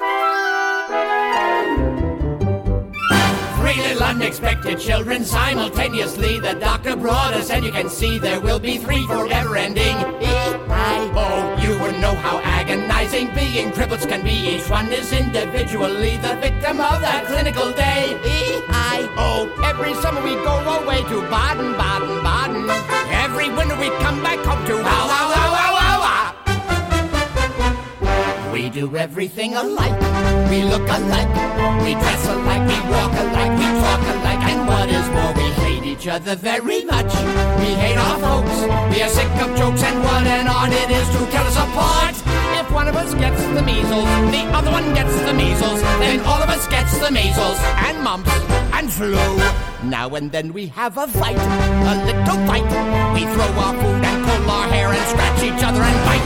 [3.68, 6.40] Three little unexpected children simultaneously.
[6.40, 9.94] The doctor brought us, and you can see there will be three forever ending.
[10.24, 11.58] E-I-O.
[11.60, 14.56] You wouldn't know how agonizing being triplets can be.
[14.56, 18.16] Each one is individually the victim of that clinical day.
[18.24, 19.52] E-I-O.
[19.62, 22.70] Every summer we go away to Baden, Baden, Baden.
[23.12, 25.27] Every winter we come back home to wow,
[28.68, 29.98] We do everything alike.
[30.50, 31.32] We look alike.
[31.84, 32.68] We dress alike.
[32.68, 33.54] We walk alike.
[33.56, 34.44] We talk alike.
[34.44, 37.10] And what is more, we hate each other very much.
[37.60, 38.60] We hate our folks.
[38.92, 42.14] We are sick of jokes and what an art it is to cut us apart.
[42.60, 44.04] If one of us gets the measles,
[44.36, 47.58] the other one gets the measles, then all of us gets the measles
[47.88, 48.30] and mumps
[48.74, 49.16] and flu.
[49.82, 52.68] Now and then we have a fight, a little fight.
[53.14, 56.22] We throw our food and pull our hair and scratch each other and bite.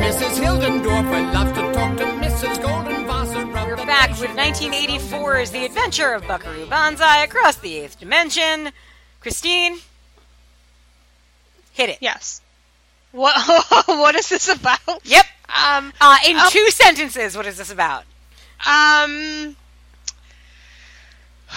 [0.00, 0.38] Mrs.
[0.42, 2.56] Hildendorfer loves to talk to Mrs.
[2.62, 3.44] Goldenwasser.
[3.66, 8.70] We're back with 1984's The Adventure of Buckaroo Banzai across the eighth dimension.
[9.20, 9.78] Christine,
[11.72, 11.98] hit it.
[12.00, 12.40] Yes.
[13.12, 13.34] What
[13.86, 14.78] what is this about?
[15.04, 15.24] Yep.
[15.48, 16.48] Um Uh, in Oh.
[16.50, 18.04] two sentences, what is this about?
[18.66, 19.56] um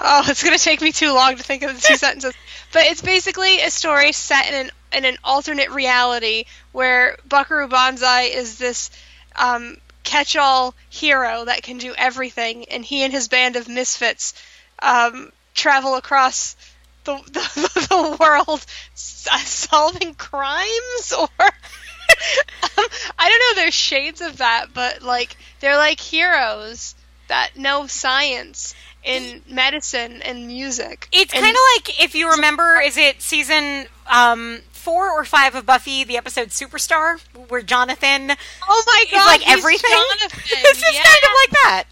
[0.00, 2.32] Oh, it's gonna take me too long to think of the two sentences.
[2.78, 8.30] But it's basically a story set in an in an alternate reality where Buckaroo Banzai
[8.30, 8.92] is this
[9.34, 14.32] um, catch-all hero that can do everything, and he and his band of misfits
[14.80, 16.54] um, travel across
[17.02, 18.64] the, the, the world
[18.94, 22.86] solving crimes or um,
[23.18, 26.94] I don't know there's shades of that but like they're like heroes
[27.26, 28.76] that know science
[29.08, 34.60] in medicine and music It's kind of like if you remember, is it season um,
[34.72, 37.18] four or five of Buffy, the episode Superstar,
[37.48, 38.32] where Jonathan
[38.68, 39.90] oh my god like everything?
[40.18, 40.40] Jonathan.
[40.62, 41.02] this is yeah.
[41.02, 41.84] kind of like that.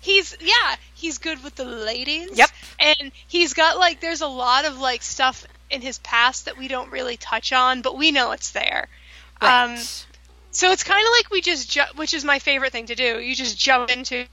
[0.00, 2.50] he's yeah he's good with the ladies Yep.
[2.80, 6.68] and he's got like there's a lot of like stuff in his past that we
[6.68, 8.88] don't really touch on but we know it's there
[9.40, 10.06] um Right.
[10.52, 13.18] so it's kind of like we just ju- which is my favorite thing to do
[13.20, 14.24] you just jump into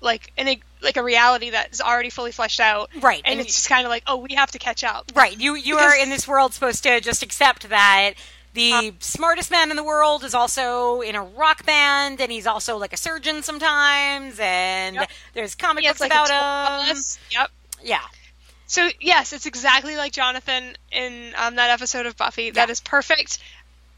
[0.00, 3.68] like an like a reality that's already fully fleshed out Right, and, and it's just
[3.68, 5.38] kind of like oh we have to catch up Right.
[5.38, 8.14] You you Because- are in this world supposed to just accept that
[8.54, 12.76] the smartest man in the world is also in a rock band, and he's also
[12.76, 15.10] like a surgeon sometimes, and Yep.
[15.34, 16.28] there's comic books like, about
[16.88, 16.96] him.
[17.30, 17.50] yep
[17.82, 18.00] Yeah.
[18.66, 22.50] So yes, it's exactly like Jonathan in um, that episode of Buffy.
[22.50, 22.72] That Yeah.
[22.72, 23.38] is perfect.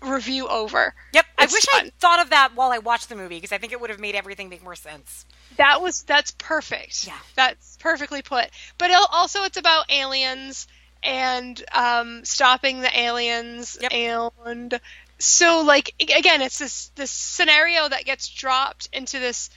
[0.03, 0.95] Review over.
[1.13, 1.27] Yep.
[1.39, 1.87] I wish fun.
[1.87, 4.01] I thought of that while I watched the movie because I think it would have
[4.01, 5.25] made everything make more sense.
[5.57, 7.07] That was that's perfect.
[7.07, 7.19] Yeah.
[7.37, 8.49] that's perfectly put.
[8.79, 10.67] But also, it's about aliens
[11.03, 13.93] and um, stopping the aliens Yep.
[13.93, 14.81] and
[15.19, 19.51] so like again, it's this this scenario that gets dropped into this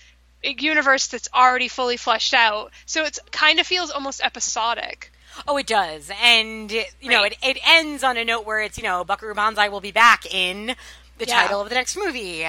[0.43, 2.71] universe that's already fully fleshed out.
[2.85, 5.11] So it's kind of feels almost episodic.
[5.47, 8.83] Oh, it does, and you know, it, it ends on a note where it's you
[8.83, 10.75] know Buckaroo Banzai will be back in
[11.17, 11.41] the Yeah.
[11.41, 12.45] title of the next movie,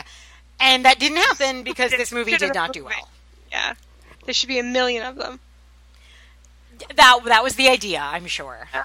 [0.60, 3.08] and that didn't happen because this movie did not do well.
[3.55, 3.74] Yeah,
[4.24, 5.39] there should be a million of them.
[6.97, 8.68] That that was the idea, I'm sure.
[8.74, 8.82] Yeah.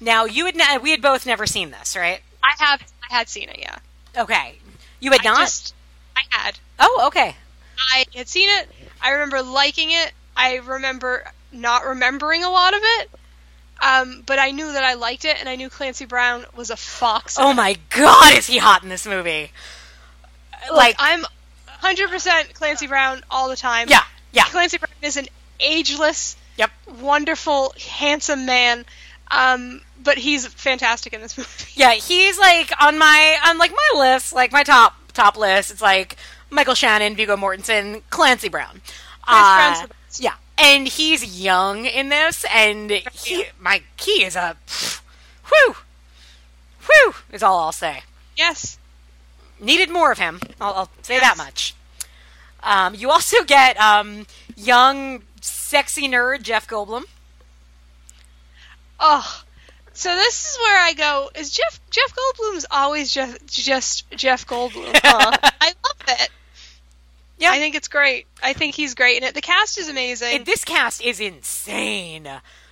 [0.00, 2.20] Now you had ne- we had both never seen this, right?
[2.44, 2.80] I have
[3.10, 3.78] I had seen it, yeah.
[4.16, 4.58] Okay,
[5.00, 5.38] you had I not.
[5.40, 5.74] just
[6.16, 6.58] I had.
[6.78, 7.34] Oh, okay.
[7.92, 8.68] I had seen it.
[9.02, 10.12] I remember liking it.
[10.36, 13.10] I remember not remembering a lot of it.
[13.80, 16.76] Um, but I knew that I liked it, and I knew Clancy Brown was a
[16.76, 17.36] fox.
[17.38, 19.50] Oh my God, is he hot in this movie?
[20.62, 21.24] Like Like, I'm
[21.82, 23.88] 100% Clancy Brown all the time.
[23.88, 24.02] yeah,
[24.32, 25.26] yeah, Clancy Brown is an
[25.60, 26.70] ageless, yep.
[27.00, 28.84] wonderful, handsome man.
[29.30, 31.50] Um, but he's fantastic in this movie.
[31.74, 35.70] Yeah, he's like on my on like my list, like my top top list.
[35.70, 36.16] It's like
[36.50, 38.80] Michael Shannon, Viggo Mortensen, Clancy Brown.
[39.26, 40.20] Brown's Uh, the best.
[40.20, 44.56] yeah, and he's young in this, and he, my he is a
[45.48, 45.74] whew,
[46.86, 48.02] whew is all I'll say.
[48.36, 48.78] Yes.
[49.60, 50.40] Needed more of him.
[50.60, 51.22] I'll, I'll say Yes.
[51.22, 51.74] that much.
[52.62, 54.26] Um, you also get um,
[54.56, 57.04] young, sexy nerd Jeff Goldblum.
[59.00, 59.42] Oh,
[59.92, 61.30] so this is where I go.
[61.36, 64.90] Is Jeff Jeff Goldblum's always just just Jeff Goldblum?
[65.02, 65.36] Huh?
[65.60, 66.30] I love it.
[67.38, 67.50] Yeah.
[67.52, 68.26] I think it's great.
[68.42, 69.34] I think he's great in it.
[69.34, 70.34] The cast is amazing.
[70.38, 72.28] And this cast is insane.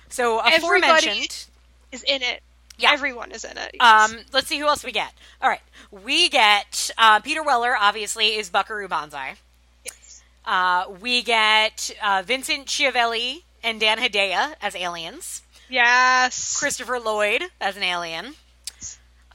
[0.09, 0.57] So Everybody-
[1.05, 1.45] aforementioned.
[1.93, 2.41] is in it.
[2.77, 2.91] Yeah.
[2.93, 3.75] Everyone is in it.
[3.79, 5.11] Um, let's see who else we get.
[5.41, 7.75] All right, we get uh, Peter Weller.
[7.79, 9.35] Obviously, is Buckaroo Banzai.
[9.83, 10.21] Yes.
[10.45, 15.41] Uh, we get uh, Vincent Schiavelli and Dan Hedaya as aliens.
[15.69, 16.57] yes.
[16.59, 18.35] Christopher Lloyd as an alien.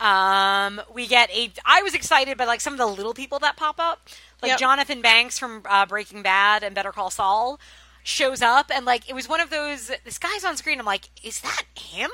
[0.00, 1.52] Um, we get a.
[1.64, 4.08] I was excited by like some of the little people that pop up,
[4.40, 4.58] like Yep.
[4.58, 7.60] Jonathan Banks from uh, Breaking Bad and Better Call Saul
[8.02, 9.92] shows up, and like it was one of those.
[10.04, 10.80] This guy's on screen.
[10.80, 12.10] I'm like, is that him?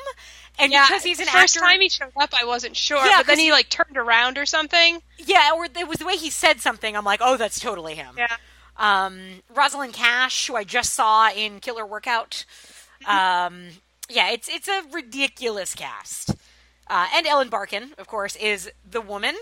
[0.59, 3.05] And yeah, because he's an the first actor, time he showed up, I wasn't sure,
[3.05, 5.01] Yeah, but then he like turned around or something.
[5.19, 6.97] yeah, or it was the way he said something.
[6.97, 8.17] I'm like, oh, that's totally him.
[8.19, 8.37] Yeah.
[8.77, 12.45] Um, Rosalind Cash, who I just saw in Killer Workout.
[13.07, 13.69] Um,
[14.09, 16.31] yeah, it's it's a ridiculous cast.
[16.89, 19.35] Uh, and Ellen Barkin, of course, is the woman,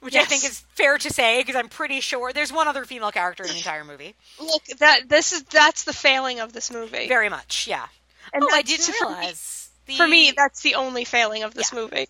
[0.00, 3.12] which I think is fair to say because I'm pretty sure there's one other female
[3.12, 4.14] character in the entire movie.
[4.40, 7.06] Look, that this is that's the failing of this movie.
[7.08, 7.86] Very much, yeah.
[8.34, 9.70] And oh, I didn't for me- realize.
[9.86, 11.78] The, For me, that's the only failing of this Yeah.
[11.80, 12.08] movie.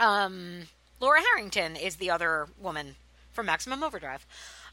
[0.00, 0.62] um,
[1.00, 2.96] Laura Harrington is the other woman
[3.32, 4.26] from Maximum Overdrive.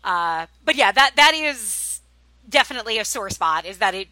[0.03, 2.01] Uh, but yeah, that that is
[2.49, 3.65] definitely a sore spot.
[3.65, 4.07] Is that it?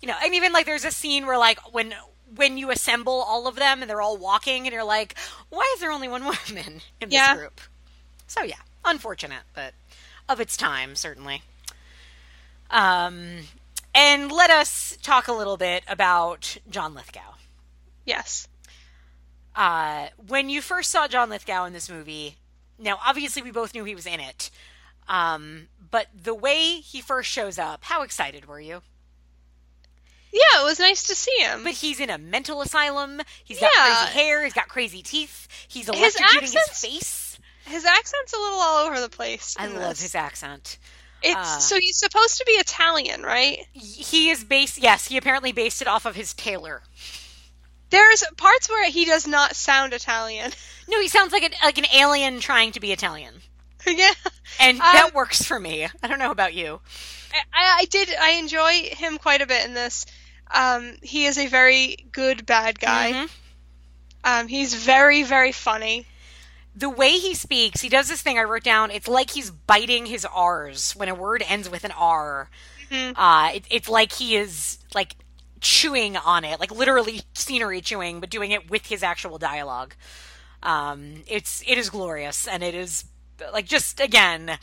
[0.00, 1.94] You know, and even like there's a scene where like when
[2.34, 5.16] when you assemble all of them and they're all walking and you're like,
[5.48, 7.34] why is there only one woman in this Yeah.
[7.36, 7.60] group?
[8.26, 9.72] So yeah, unfortunate, but
[10.28, 11.42] of its time certainly.
[12.70, 13.38] Um,
[13.94, 17.34] and let us talk a little bit about John Lithgow.
[18.04, 18.48] Yes.
[19.54, 22.36] Uh, when you first saw John Lithgow in this movie,
[22.78, 24.50] now obviously we both knew he was in it,
[25.08, 28.82] um, but the way he first shows up, how excited were you?
[30.32, 31.64] Yeah, it was nice to see him.
[31.64, 33.20] But he's in a mental asylum.
[33.42, 34.44] He's got crazy hair.
[34.44, 35.48] He's got crazy teeth.
[35.66, 37.38] He's His electrocuting his, accents- face.
[37.64, 39.56] his accent's a little all over the place.
[39.58, 40.02] I love this.
[40.02, 40.78] his accent.
[41.22, 43.58] It's uh, so he's supposed to be Italian, right?
[43.72, 44.78] He is based.
[44.78, 46.82] Yes, he apparently based it off of his tailor.
[47.90, 50.52] There's parts where he does not sound Italian.
[50.90, 53.34] No, he sounds like an like an alien trying to be Italian,
[53.86, 54.10] yeah.
[54.58, 55.86] and Um, that works for me.
[56.02, 56.80] I don't know about you.
[57.52, 58.08] I, I did.
[58.18, 60.06] I enjoy him quite a bit in this.
[60.50, 63.12] Um, he is a very good bad guy.
[63.12, 63.30] Mhm.
[64.24, 66.06] Um, he's very, very funny.
[66.78, 68.90] The way he speaks, he does this thing I wrote down.
[68.92, 72.48] It's like he's biting his R's when a word ends with an R.
[72.90, 73.14] Mhm.
[73.16, 75.16] Uh, it, it's like he is like
[75.60, 79.94] chewing on it, like literally scenery chewing, but doing it with his actual dialogue.
[80.62, 83.04] Um, it's it is glorious, and it is
[83.52, 84.58] like just again,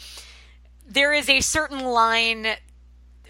[0.88, 2.48] there is a certain line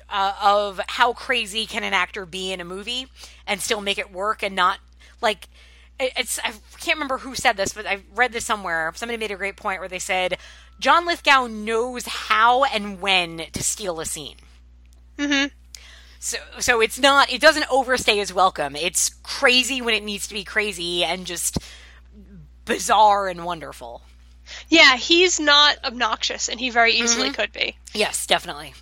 [0.10, 3.07] uh, of how crazy can an actor be in a movie
[3.48, 4.78] and still make it work and not
[5.22, 5.48] like
[5.99, 8.91] it's I can't remember who said this, but I read this somewhere.
[8.95, 10.38] Somebody made a great point where they said
[10.80, 14.35] John Lithgow knows how and when to steal a scene.
[15.17, 15.45] Mm hmm
[16.19, 18.76] So so it's not it doesn't overstay his welcome.
[18.76, 21.57] It's crazy when it needs to be crazy and just
[22.65, 24.01] bizarre and wonderful.
[24.69, 27.35] Yeah, he's not obnoxious, and he very easily Mm-hmm.
[27.35, 27.77] could be.
[27.93, 28.73] Yes, definitely.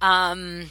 [0.00, 0.70] Um,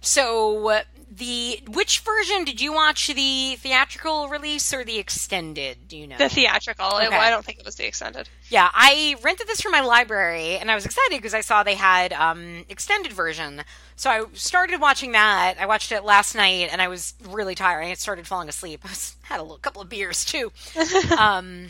[0.00, 0.80] so
[1.10, 3.06] the which version did you watch?
[3.08, 5.88] The theatrical release or the extended?
[5.88, 6.18] Do you know?
[6.18, 6.98] The theatrical.
[6.98, 8.28] It- I don't think it was the extended.
[8.48, 11.74] yeah, I rented this from my library, and I was excited because I saw they
[11.74, 13.62] had um extended version.
[13.96, 15.56] So I started watching that.
[15.58, 17.82] I watched it last night, and I was really tired.
[17.84, 18.80] I started falling asleep.
[18.84, 20.52] I was, had a little, couple of beers too.
[21.18, 21.68] um,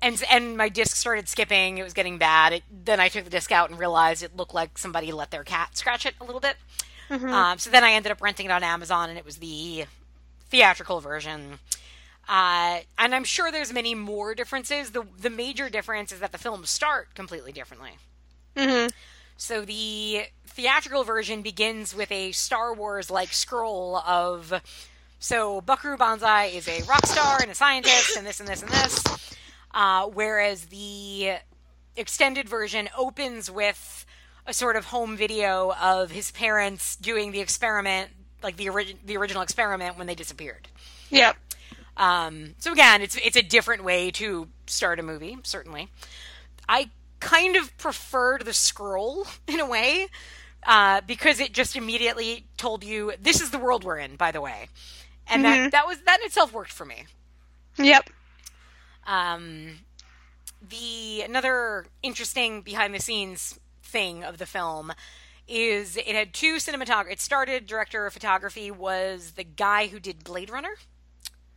[0.00, 1.78] and and my disc started skipping.
[1.78, 2.52] It was getting bad.
[2.54, 5.44] It, then I took the disc out and realized it looked like somebody let their
[5.44, 6.56] cat scratch it a little bit.
[7.30, 9.84] Um, so then I ended up renting it on Amazon, and it was the
[10.50, 11.58] theatrical version.
[12.28, 14.90] Uh, and I'm sure there's many more differences.
[14.90, 17.92] The the major difference is that the films start completely differently.
[18.56, 18.86] hmm
[19.36, 24.60] So the theatrical version begins with a Star Wars like scroll of
[25.18, 28.70] so Buckaroo Banzai is a rock star and a scientist and this and this and
[28.70, 29.04] this.
[29.72, 31.34] Uh, whereas the
[31.96, 34.06] extended version opens with
[34.48, 38.10] a sort of home video of his parents doing the experiment,
[38.42, 40.66] like the origin the original experiment when they disappeared.
[41.10, 41.36] Yep.
[41.98, 45.36] Um, so again, it's it's a different way to start a movie.
[45.42, 45.88] Certainly,
[46.66, 50.08] I kind of preferred the scroll in a way
[50.66, 54.16] uh, because it just immediately told you this is the world we're in.
[54.16, 54.68] By the way,
[55.28, 57.04] and that that was that in itself worked for me.
[57.76, 58.08] Yep.
[59.06, 59.80] Um,
[60.66, 63.58] the another interesting behind the scenes
[63.88, 64.92] thing of the film
[65.46, 67.12] is it had two cinematographers.
[67.12, 70.74] It started director of photography was the guy who did Blade Runner.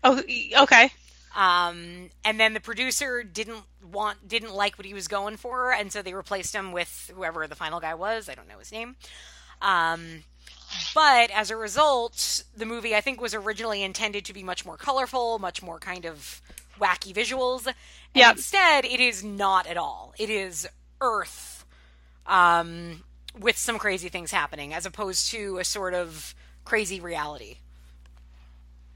[0.03, 0.21] Oh,
[0.61, 0.89] okay.
[1.35, 5.91] Um, and then the producer didn't want didn't like what he was going for, and
[5.91, 8.27] so they replaced him with whoever the final guy was.
[8.27, 8.95] I don't know his name.
[9.61, 10.23] Um,
[10.95, 14.77] but as a result, the movie I think was originally intended to be much more
[14.77, 16.41] colorful, much more kind of
[16.79, 17.65] wacky visuals.
[17.67, 17.75] And
[18.13, 18.35] Yep.
[18.37, 20.13] instead, it is not at all.
[20.17, 20.67] It is
[20.99, 21.60] Earth,
[22.25, 23.03] um,
[23.37, 26.35] with some crazy things happening, as opposed to a sort of
[26.65, 27.57] crazy reality.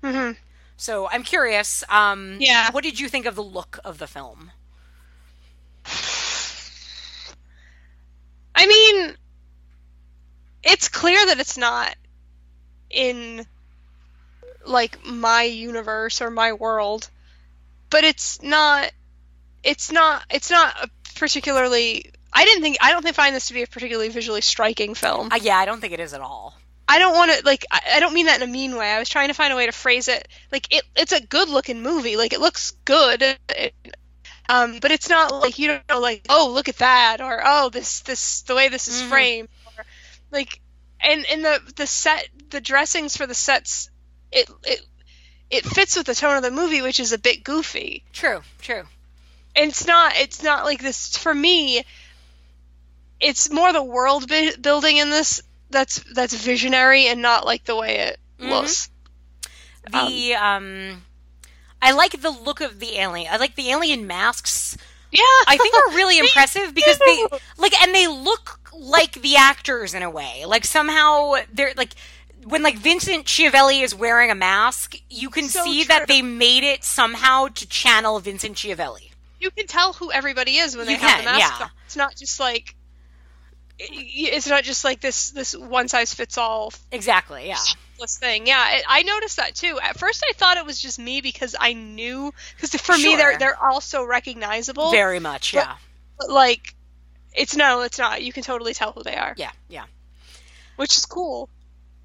[0.03, 0.31] hmm
[0.77, 1.83] So I'm curious.
[1.89, 2.71] Um, Yeah.
[2.71, 4.51] What did you think of the look of the film?
[8.55, 9.15] I mean,
[10.63, 11.95] it's clear that it's not
[12.89, 13.45] in
[14.65, 17.09] like my universe or my world,
[17.89, 18.91] but it's not.
[19.63, 20.23] It's not.
[20.29, 22.11] It's not a particularly.
[22.37, 22.77] I didn't think.
[22.81, 25.29] I don't think find this to be a particularly visually striking film.
[25.31, 26.53] Uh, yeah, I don't think it is at all.
[26.87, 27.65] I don't want to like.
[27.71, 28.91] I, I don't mean that in a mean way.
[28.91, 30.27] I was trying to find a way to phrase it.
[30.51, 30.83] Like it.
[30.95, 32.17] It's a good looking movie.
[32.17, 33.23] Like it looks good.
[33.49, 33.73] It-
[34.47, 37.69] um, but it's not like you don't know like oh look at that or oh
[37.69, 39.09] this this the way this is Mhm.
[39.09, 39.83] framed or
[40.29, 40.61] like
[41.01, 43.89] and and the the set the dressings for the sets
[44.31, 44.81] it it
[45.49, 48.83] it fits with the tone of the movie which is a bit goofy True, true.
[49.55, 51.83] and it's not it's not like this for me
[53.19, 57.75] it's more the world bi- building in this that's that's visionary and not like the
[57.75, 58.49] way it Mhm.
[58.49, 58.89] looks.
[59.91, 61.03] The um,
[61.81, 63.31] I like the look of the alien.
[63.31, 64.77] I like the alien masks.
[65.11, 67.25] Yeah, I think are really impressive because they
[67.57, 70.43] like and they look like the actors in a way.
[70.45, 71.93] Like somehow they're like
[72.43, 75.87] when like Vincent Schiavelli is wearing a mask, you can So see true.
[75.95, 79.11] that they made it somehow to channel Vincent Schiavelli.
[79.39, 81.59] you can tell who everybody is when they You have can, the mask.
[81.59, 81.65] yeah.
[81.65, 81.71] on.
[81.85, 82.75] It's not just like
[83.77, 87.47] it's not just like this this one size fits all Exactly.
[87.47, 87.57] Yeah.
[87.99, 88.47] this thing.
[88.47, 89.77] Yeah, I, I noticed that too.
[89.81, 93.37] At first, I thought it was just me because I knew because for me they're
[93.37, 94.91] they're all so recognizable.
[94.91, 95.53] Very much.
[95.53, 95.75] But- Yeah.
[96.19, 96.73] but like,
[97.33, 98.21] it's no, it's not.
[98.23, 99.51] You can totally tell who they are, Yeah.
[99.67, 99.83] Yeah.
[100.77, 101.49] which is cool.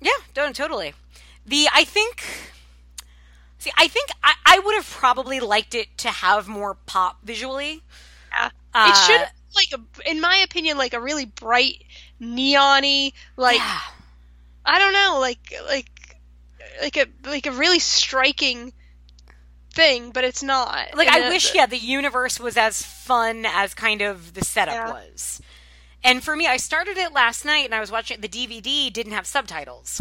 [0.01, 0.94] Yeah, no, totally.
[1.47, 2.24] The I think
[3.59, 7.82] see, I think I, I would have probably liked it to have more pop visually.
[8.32, 11.85] Yeah, Uh, it should like a, in my opinion, like a really bright
[12.18, 13.78] neon-y, like yeah.
[14.64, 15.90] I don't know, like like
[16.81, 18.72] like a like a really striking
[19.74, 20.94] thing, but it's not.
[20.97, 24.74] Like And I wish, yeah, the universe was as fun as kind of the setup
[24.74, 24.90] Yeah.
[24.93, 25.40] was.
[26.02, 28.22] And for me, I started it last night, and I was watching it.
[28.22, 30.01] the DVD didn't have subtitles,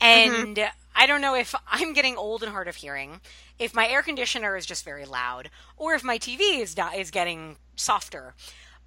[0.00, 0.68] and Mm-hmm.
[0.96, 3.20] I don't know if I'm getting old and hard of hearing,
[3.58, 7.10] if my air conditioner is just very loud, or if my TV is not, is
[7.12, 8.34] getting softer.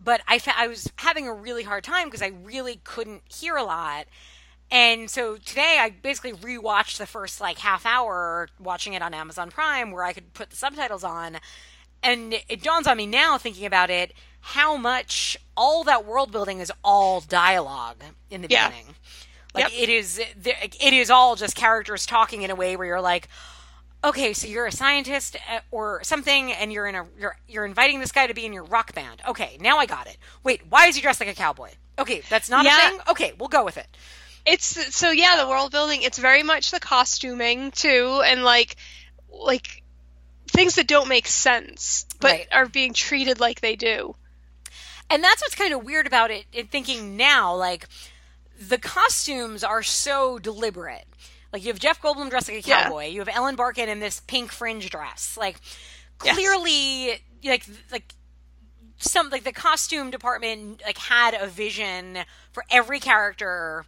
[0.03, 3.56] But I fa- I was having a really hard time because I really couldn't hear
[3.56, 4.07] a lot.
[4.72, 9.52] And so today I basically rewatched the first like half hour watching it on Amazon
[9.52, 11.38] Prime where I could put the subtitles on.
[12.03, 16.60] And it dawns on me now thinking about it how much all that world building
[16.61, 18.69] is all dialogue in the Yeah.
[18.69, 18.95] beginning.
[19.53, 19.82] Like Yep.
[19.84, 23.28] it is it is all just characters talking in a way where you're like
[24.03, 27.99] okay, so you're a scientist uh, or something, and you're in a you're you're inviting
[27.99, 29.22] this guy to be in your rock band.
[29.28, 30.18] Okay, now I got it.
[30.44, 31.69] Wait, why is he dressed like a cowboy?
[31.99, 32.78] Okay, that's not Yeah.
[32.88, 32.99] a thing.
[33.10, 33.88] Okay, we'll go with it.
[34.45, 38.76] it's so yeah the world building it's very much the costuming too and like
[39.32, 39.84] like
[40.48, 42.48] things that don't make sense but Right.
[42.52, 44.15] are being treated like they do
[45.11, 46.45] And that's what's kind of weird about it.
[46.53, 47.86] In thinking now, like
[48.60, 51.06] the costumes are so deliberate.
[51.53, 52.84] Like you have Jeff Goldblum dressed like a Yeah.
[52.84, 53.07] cowboy.
[53.07, 55.38] You have Ellen Barkin in this pink fringe dress.
[55.38, 55.57] Like
[56.23, 56.36] Yes.
[56.36, 58.14] clearly, like like
[58.98, 62.19] some like the costume department like had a vision
[62.52, 63.86] for every character,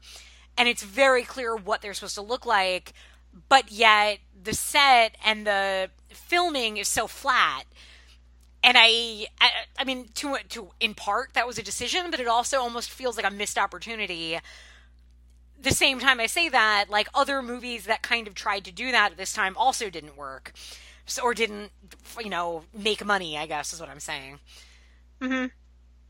[0.58, 2.94] and it's very clear what they're supposed to look like.
[3.50, 7.64] But yet the set and the filming is so flat
[8.64, 9.50] and I, I,
[9.80, 13.18] I mean, to to in part that was a decision, but it also almost feels
[13.18, 14.40] like a missed opportunity.
[15.64, 18.92] The same time I say that, like other movies that kind of tried to do
[18.92, 20.54] that at this time also didn't work,
[21.06, 21.72] so, or didn't,
[22.20, 23.38] you know, make money.
[23.38, 24.40] I guess is what I'm saying.
[25.22, 25.48] mm-hmm.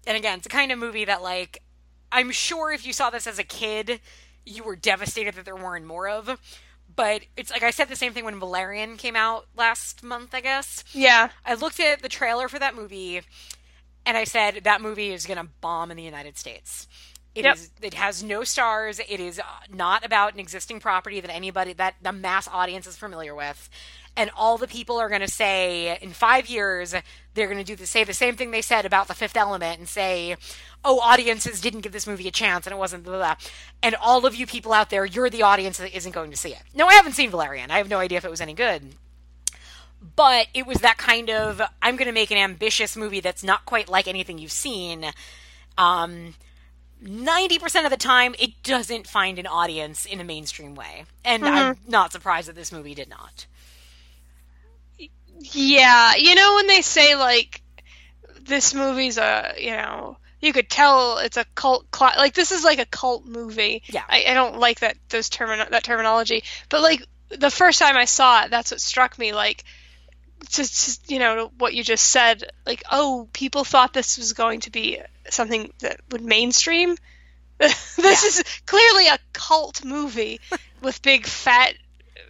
[0.06, 1.62] And again, it's a kind of movie that, like,
[2.12, 4.02] I'm sure if you saw this as a kid,
[4.46, 6.40] you were devastated that there weren't more of.
[6.96, 10.42] But it's like I said the same thing when Valerian came out last month, I
[10.42, 10.84] guess.
[10.94, 13.22] yeah I looked at the trailer for that movie
[14.06, 16.88] and I said that movie is going to bomb in the United States.
[17.36, 17.56] It Yep.
[17.56, 19.00] is- it has no stars.
[19.00, 22.96] It is uh, not about an existing property that anybody that the mass audience is
[22.96, 23.70] familiar with.
[24.16, 26.94] And all the people are going to say in 5 years
[27.34, 29.80] they're going to do the say the same thing they said about The Fifth Element
[29.80, 30.36] and say
[30.86, 33.36] oh audiences didn't give this movie a chance and it wasn't blah, blah, blah.
[33.82, 36.50] and all of you people out there you're the audience that isn't going to see
[36.52, 36.62] it.
[36.76, 37.72] No, I haven't seen Valerian.
[37.72, 38.94] I have no idea if it was any good
[40.16, 43.66] but it was that kind of I'm going to make an ambitious movie that's not
[43.66, 45.06] quite like anything you've seen.
[45.78, 46.36] Um,
[47.04, 51.04] 90% of the time, it doesn't find an audience in a mainstream way.
[51.26, 51.92] And I'm mm-hmm.
[51.92, 53.46] not surprised that this movie did not.
[55.40, 57.62] yeah you know when they say like
[58.42, 62.64] this movie's a you know you could tell it's a cult cl- like this is
[62.64, 64.04] like a cult movie Yeah.
[64.08, 68.06] I, I don't like that those termin that terminology but like the first time i
[68.06, 69.64] saw it that's what struck me like
[70.50, 74.72] just, you know what you just said like oh people thought this was going to
[74.72, 75.00] be
[75.30, 76.96] something that would mainstream?
[77.60, 78.12] This Yeah.
[78.12, 80.42] is clearly a cult movie
[80.82, 81.74] with big fat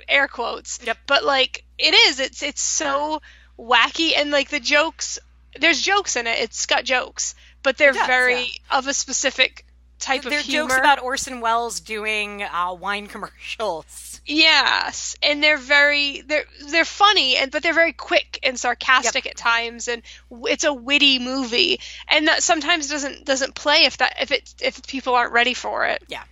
[0.08, 0.80] air quotes.
[0.84, 0.98] Yep.
[1.08, 2.20] but like it is.
[2.20, 3.22] It's it's so
[3.58, 4.12] wacky.
[4.16, 5.18] And like the jokes
[5.60, 6.40] there's jokes in it.
[6.40, 7.36] It's got jokes.
[7.64, 9.66] But they're does, very of a specific
[10.04, 14.22] type There are of humor jokes about Orson Welles doing uh, wine commercials.
[14.26, 19.36] Yes, and they're very they're they're funny and but they're very quick and sarcastic at
[19.36, 20.02] times and
[20.32, 24.86] it's a witty movie and that sometimes doesn't doesn't play if that if it if
[24.88, 26.04] people aren't ready for it.
[26.08, 26.24] Yeah.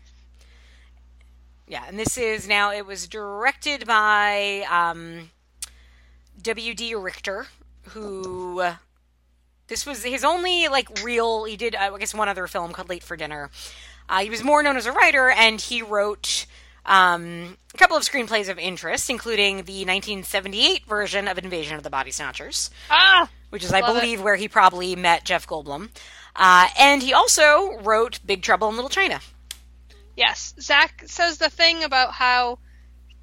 [1.71, 5.29] Yeah, and this is now, it was directed by um,
[6.41, 6.95] W.D.
[6.95, 7.47] Richter,
[7.83, 8.61] who
[9.71, 11.45] This was his only like real.
[11.45, 13.49] He did, uh, I guess, one other film called Late for Dinner.
[14.09, 16.45] Uh, he was more known as a writer, and he wrote
[16.85, 21.89] um, a couple of screenplays of interest, including the 1978 version of Invasion of the
[21.89, 24.01] Body Snatchers, Ah, which is, I Love it.
[24.01, 25.89] believe, where he probably met Jeff Goldblum.
[26.35, 29.21] Uh, and he also wrote Big Trouble in Little China.
[30.17, 30.53] yes.
[30.59, 32.59] Zach says the thing about how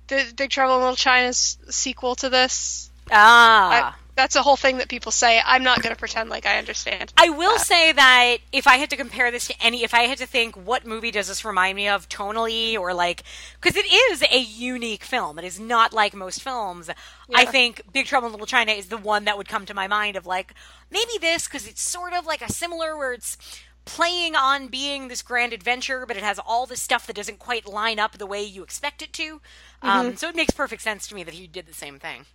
[0.06, 2.90] the Big Trouble in Little China's sequel to this.
[3.12, 3.94] Ah.
[3.94, 5.40] I, that's a whole thing that people say.
[5.46, 7.12] I'm not going to pretend like I understand.
[7.16, 10.18] I will say that if I had to compare this to any, if I had
[10.18, 13.22] to think what movie does this remind me of tonally or like,
[13.60, 15.38] because it is a unique film.
[15.38, 16.90] It is not like most films.
[17.32, 19.86] I think Big Trouble in Little China is the one that would come to my
[19.86, 20.52] mind of like,
[20.90, 23.38] maybe this, because it's sort of like a similar where it's
[23.84, 27.66] playing on being this grand adventure, but it has all this stuff that doesn't quite
[27.66, 29.40] line up the way you expect it to.
[29.80, 32.26] Um, so it makes perfect sense to me that he did the same thing.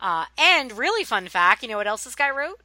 [0.00, 2.60] Uh, and really fun fact, you know what else this guy wrote?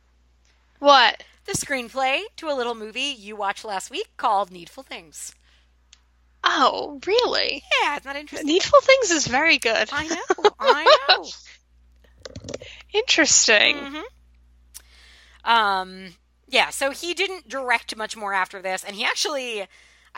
[0.79, 1.23] What?
[1.49, 5.33] the screenplay to a little movie you watched last week called Needful Things.
[6.43, 7.63] Oh, really?
[7.81, 8.47] Yeah, it's not interesting.
[8.47, 9.89] Needful Things is very good.
[9.91, 11.25] I know, I know.
[12.93, 13.75] Interesting.
[13.77, 15.51] Mm-hmm.
[15.51, 16.05] Um,
[16.47, 19.65] yeah, so he didn't direct much more after this, and he actually,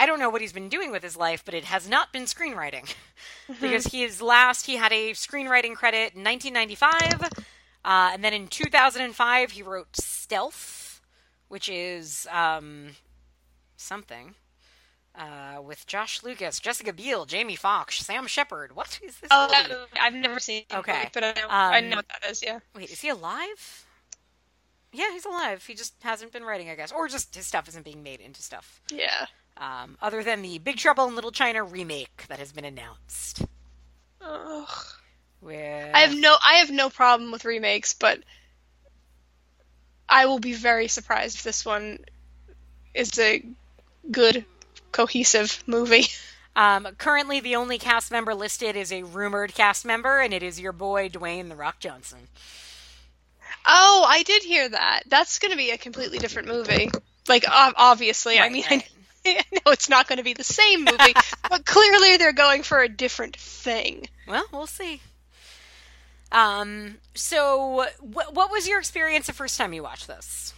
[0.02, 2.24] I don't know what he's been doing with his life, but it has not been
[2.24, 2.92] screenwriting.
[3.62, 7.22] because his last, he had a screenwriting credit in 1995,
[7.86, 11.02] uh, and then in 2005 he wrote Stealth,
[11.50, 12.96] which is um,
[13.78, 14.34] something.
[15.14, 18.76] Uh, with Josh Lucas, Jessica Biel, Jamie Foxx, Sam Shepard.
[18.76, 19.28] What is this?
[19.30, 19.82] Oh, movie?
[20.02, 21.10] I've never seen it, Okay.
[21.14, 22.42] but I know, I Um, know what that is.
[22.42, 22.58] Yeah.
[22.74, 23.86] Wait, is he alive?
[24.94, 25.64] Yeah, he's alive.
[25.66, 28.42] He just hasn't been writing, I guess, or just his stuff isn't being made into
[28.42, 28.82] stuff.
[28.92, 29.28] Yeah.
[29.62, 33.44] Um, other than the Big Trouble in Little China remake that has been announced.
[34.20, 34.68] Ugh.
[35.40, 38.20] With I have no I have no problem with remakes, but
[40.10, 42.00] I will be very surprised if this one
[42.96, 43.44] is a
[44.10, 44.46] good
[44.92, 46.08] cohesive movie.
[46.56, 50.60] um, currently the only cast member listed is a rumored cast member, and it is
[50.60, 52.28] your boy Dwayne the Rock Johnson.
[53.68, 55.04] Oh, I did hear that.
[55.08, 56.90] That's going to be a completely different movie.
[57.28, 58.84] Like ob- obviously, I mean right.
[58.84, 58.98] I
[59.52, 61.14] know it's not going to be the same movie,
[61.50, 64.08] but clearly they're going for a different thing.
[64.28, 65.02] Well, we'll see.
[66.32, 70.54] Um, so wh- what was your experience the first time you watched this?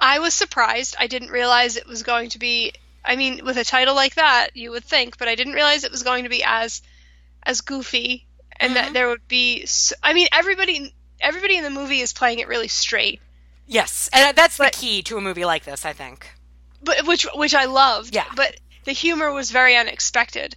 [0.00, 0.94] I was surprised.
[0.98, 2.72] I didn't realize it was going to be.
[3.04, 5.90] I mean, with a title like that, you would think, but I didn't realize it
[5.92, 6.82] was going to be as
[7.44, 8.26] as goofy,
[8.58, 8.74] and Mhm.
[8.74, 9.66] that there would be.
[10.02, 13.20] I mean, everybody everybody in the movie is playing it really straight,
[13.68, 16.28] Yes, and that's But- the key to a movie like this, I think.
[16.86, 18.14] But which which I loved.
[18.14, 18.24] Yeah.
[18.34, 20.56] But the humor was very unexpected.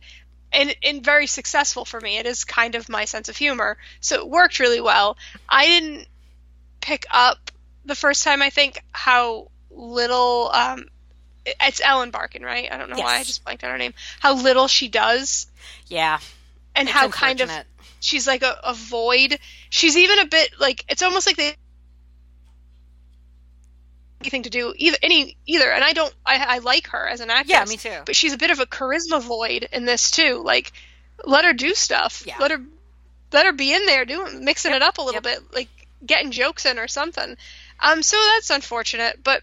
[0.51, 2.17] And, and very successful for me.
[2.17, 5.15] It is kind of my sense of humor, so it worked really well.
[5.47, 6.07] I didn't
[6.81, 7.51] pick up
[7.85, 8.41] the first time.
[8.41, 10.85] I think how little um,
[11.45, 12.67] it's Ellen Barkin, right?
[12.71, 13.93] I don't know why I just blanked on her name.
[14.19, 15.45] How little she does,
[15.87, 16.19] Yeah,
[16.75, 17.51] and it's how kind of
[17.99, 19.37] she's like a, a void.
[19.69, 21.55] She's even a bit like it's almost like they
[24.21, 25.71] anything to do either any either.
[25.71, 26.13] And I don't.
[26.25, 27.49] I, I like her as an actress.
[27.49, 28.01] Yeah, me too.
[28.05, 30.41] But she's a bit of a charisma void in this too.
[30.43, 30.71] Like,
[31.25, 32.23] let her do stuff.
[32.25, 32.37] Yeah.
[32.39, 32.61] Let her
[33.31, 35.23] let her be in there doing mixing it up a little Yep.
[35.23, 35.69] bit, like
[36.05, 37.35] getting jokes in or something.
[37.79, 39.41] Um, so that's unfortunate, but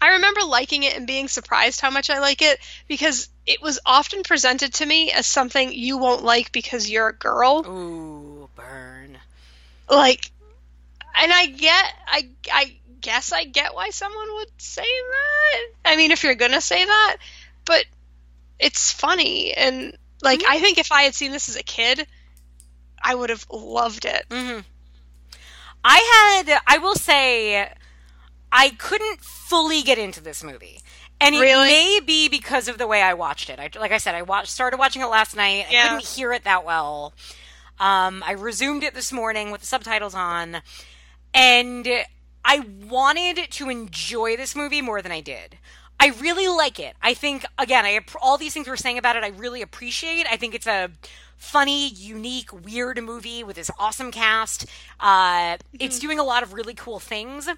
[0.00, 2.58] I remember liking it and being surprised how much I like it
[2.88, 7.14] because it was often presented to me as something you won't like because you're a
[7.14, 7.64] girl.
[7.66, 9.18] Ooh, burn.
[9.88, 10.30] Like,
[11.16, 15.90] and I get, I, I guess I get why someone would say that.
[15.92, 17.16] I mean, if you're gonna say that,
[17.66, 17.84] but
[18.58, 20.52] it's funny and like Mm-hmm.
[20.52, 22.06] I think if I had seen this as a kid,
[23.02, 24.24] I would have loved it.
[24.30, 24.60] hmm
[25.84, 27.68] I had, I will say,
[28.52, 30.80] I couldn't fully get into this movie.
[31.20, 31.68] And it Really?
[31.68, 33.58] may be because of the way I watched it.
[33.58, 35.66] I, like I said, I watched, started watching it last night.
[35.68, 35.88] I Yeah.
[35.88, 37.14] couldn't hear it that well.
[37.80, 40.62] Um, I resumed it this morning with the subtitles on,
[41.34, 41.88] and
[42.44, 45.58] I wanted to enjoy this movie more than I did.
[46.00, 46.96] I really like it.
[47.00, 50.26] I think again, I all these things we're saying about it, I really appreciate.
[50.28, 50.90] I think it's a
[51.36, 54.66] funny, unique, weird movie with this awesome cast.
[54.98, 57.48] Uh, It's doing a lot of really cool things,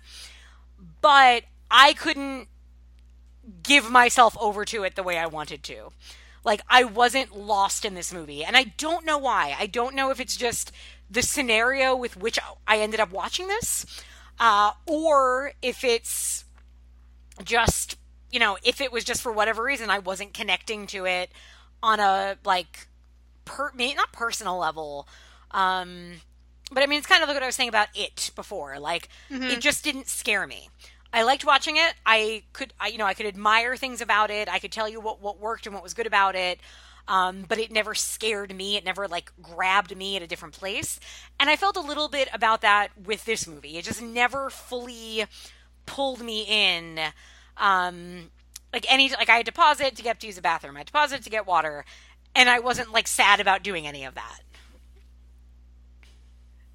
[1.00, 2.48] but I couldn't
[3.62, 5.90] give myself over to it the way I wanted to.
[6.44, 9.56] Like I wasn't lost in this movie, and I don't know why.
[9.58, 10.72] I don't know if it's just
[11.10, 13.86] the scenario with which I ended up watching this,
[14.38, 16.44] uh, or if it's
[17.44, 17.96] just
[18.30, 21.30] you know if it was just for whatever reason I wasn't connecting to it
[21.82, 22.88] on a like
[23.44, 25.06] per not personal level,
[25.50, 26.14] um,
[26.72, 28.78] but I mean, it's kind of like what I was saying about it before.
[28.78, 29.08] Like,
[29.50, 30.70] it just didn't scare me.
[31.14, 31.94] I liked watching it.
[32.04, 34.48] I could, I, you know, I could admire things about it.
[34.48, 36.58] I could tell you what what worked and what was good about it.
[37.06, 38.76] Um, but it never scared me.
[38.76, 40.98] It never like grabbed me at a different place.
[41.38, 43.76] And I felt a little bit about that with this movie.
[43.76, 45.26] It just never fully
[45.86, 46.98] pulled me in.
[47.58, 48.30] Um,
[48.72, 50.74] like any, like I had to pause it to get to use the bathroom.
[50.76, 51.84] I had to pause it to get water,
[52.34, 54.40] and I wasn't like sad about doing any of that.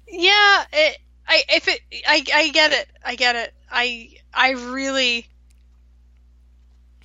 [0.08, 2.88] Yeah, it, I if it I I get it.
[3.04, 3.54] I get it.
[3.70, 5.26] I I really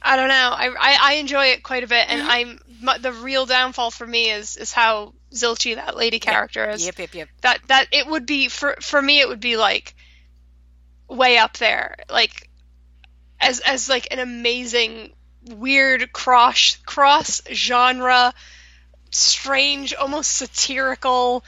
[0.02, 0.52] I don't know.
[0.56, 2.32] I I, I enjoy it quite a bit, and mm-hmm.
[2.32, 6.86] I'm my, the real downfall for me is is how zilchy that lady character is.
[6.86, 7.30] Yep, yep, yep.
[7.42, 9.20] That that it would be for for me.
[9.20, 9.96] It would be like
[11.08, 12.50] way up there, like
[13.40, 15.14] as as like an amazing
[15.44, 18.34] weird cross cross genre,
[19.12, 21.44] strange, almost satirical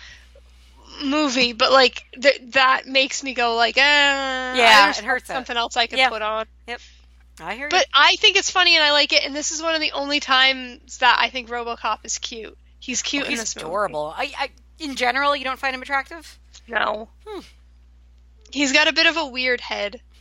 [1.03, 5.27] movie, but like th- that makes me go like, eh, Yeah, it hurts.
[5.27, 6.09] Something else I could Yeah.
[6.09, 6.45] put on.
[6.67, 6.81] Yep.
[7.39, 9.75] I hear But I think it's funny and I like it, and this is one
[9.75, 12.57] of the only times that I think RoboCop is cute.
[12.79, 13.33] He's cute you.
[13.33, 14.13] in He's adorable.
[14.15, 14.49] I, I,
[14.79, 16.39] in general, you don't find him attractive.
[16.67, 17.09] No.
[17.25, 17.41] Hmm.
[18.51, 20.01] He's got a bit of a weird head.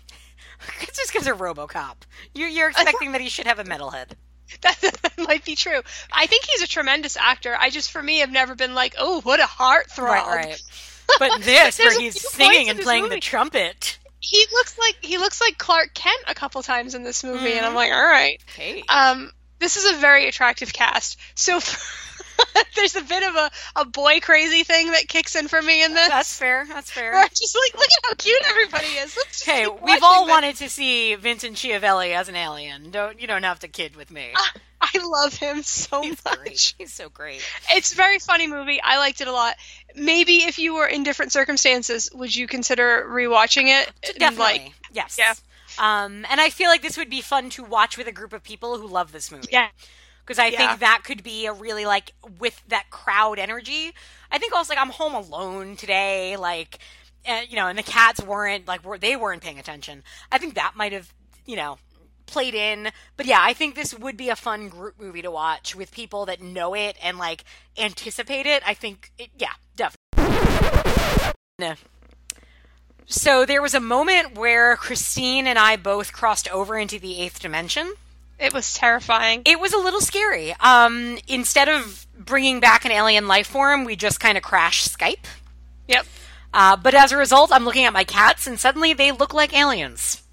[0.80, 1.96] It's just because they're RoboCop.
[2.34, 4.16] You're, you're expecting that he should have a metal head.
[4.62, 5.80] That, that might be true.
[6.12, 7.56] I think he's a tremendous actor.
[7.58, 9.98] I just, for me, have never been like, oh, what a heartthrob.
[10.08, 10.62] Right, right.
[11.20, 13.98] But this, where he's singing and playing the trumpet.
[14.18, 17.64] He looks like he looks like Clark Kent a couple times in this movie, and
[17.64, 17.76] I'm Mhm.
[17.76, 18.40] like, all right.
[18.56, 18.82] Hey.
[18.88, 19.30] Um,
[19.60, 21.16] this is a very attractive cast.
[21.36, 21.60] So
[22.76, 25.94] there's a bit of a, a boy crazy thing that kicks in for me in
[25.94, 26.08] this.
[26.08, 26.66] That's fair.
[26.68, 27.22] That's Where fair.
[27.22, 29.42] I'm just like, look at how cute everybody is.
[29.42, 30.30] Hey, we've all this.
[30.30, 32.90] wanted to see Vincent Schiavelli as an alien.
[32.90, 34.28] Don't you don't have to kid with me.
[34.80, 36.38] I love him so He's much.
[36.38, 36.74] great.
[36.78, 37.42] He's so great.
[37.72, 38.80] It's a very funny movie.
[38.82, 39.54] I liked it a lot.
[39.94, 43.90] Maybe if you were in different circumstances, would you consider rewatching it?
[44.18, 44.64] Definitely.
[44.64, 45.16] Like, yes.
[45.18, 45.34] Yeah.
[45.78, 48.42] Um, and I feel like this would be fun to watch with a group of
[48.42, 49.48] people who love this movie.
[49.50, 49.68] yeah.
[50.26, 50.68] Because I Yeah.
[50.68, 53.92] think that could be a really like with that crowd energy.
[54.30, 56.78] I think also like I'm home alone today, like
[57.28, 60.02] uh, you know, and the cats weren't like were they weren't paying attention.
[60.32, 61.12] I think that might have
[61.44, 61.78] you know
[62.26, 65.76] played in, but yeah, I think this would be a fun group movie to watch
[65.76, 67.44] with people that know it and like
[67.78, 68.64] anticipate it.
[68.66, 69.96] I think it, yeah, definitely.
[73.06, 77.38] So there was a moment where Christine and I both crossed over into the eighth
[77.38, 77.94] dimension
[78.38, 79.42] It was terrifying.
[79.46, 80.54] it was a little scary.
[80.60, 85.24] Um, instead of bringing back an alien life form, we just kind of crashed Skype.
[85.88, 86.06] Yep.
[86.52, 89.56] Uh, but as a result, I'm looking at my cats, and suddenly they look like
[89.56, 90.22] aliens.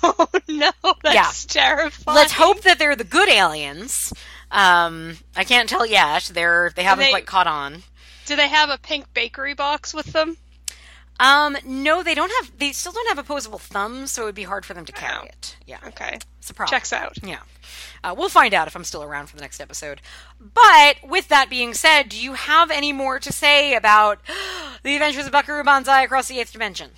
[0.00, 0.70] Oh no,
[1.02, 2.14] that's terrifying.
[2.14, 4.12] Let's hope that they're the good aliens.
[4.48, 6.30] Um, I can't tell yet.
[6.32, 7.82] They're they haven't they- quite caught on.
[8.26, 10.36] Do they have a pink bakery box with them?
[11.20, 12.58] Um, no, they don't have.
[12.58, 15.18] They still don't have opposable thumbs, so it would be hard for them to carry
[15.20, 15.24] Oh.
[15.26, 15.56] it.
[15.66, 16.18] Yeah, Okay.
[16.38, 16.76] it's a problem.
[16.78, 17.16] Checks out.
[17.22, 17.40] Yeah.
[18.04, 20.00] Uh, we'll find out if I'm still around for the next episode.
[20.40, 24.20] But with that being said, do you have any more to say about
[24.84, 26.92] the adventures of Buckaroo Banzai across the eighth dimension?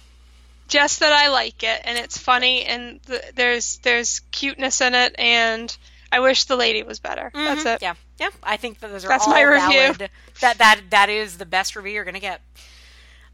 [0.69, 5.17] Just that I like it and it's funny and th- there's there's cuteness in it
[5.19, 5.75] and
[6.13, 7.31] I wish the lady was better.
[7.35, 7.75] That's Mhm.
[7.77, 7.83] it.
[7.83, 8.31] Yeah, yeah.
[8.43, 9.81] I think that those are That's all my review.
[9.95, 10.11] valid.
[10.41, 12.41] That that that is the best review you're gonna get.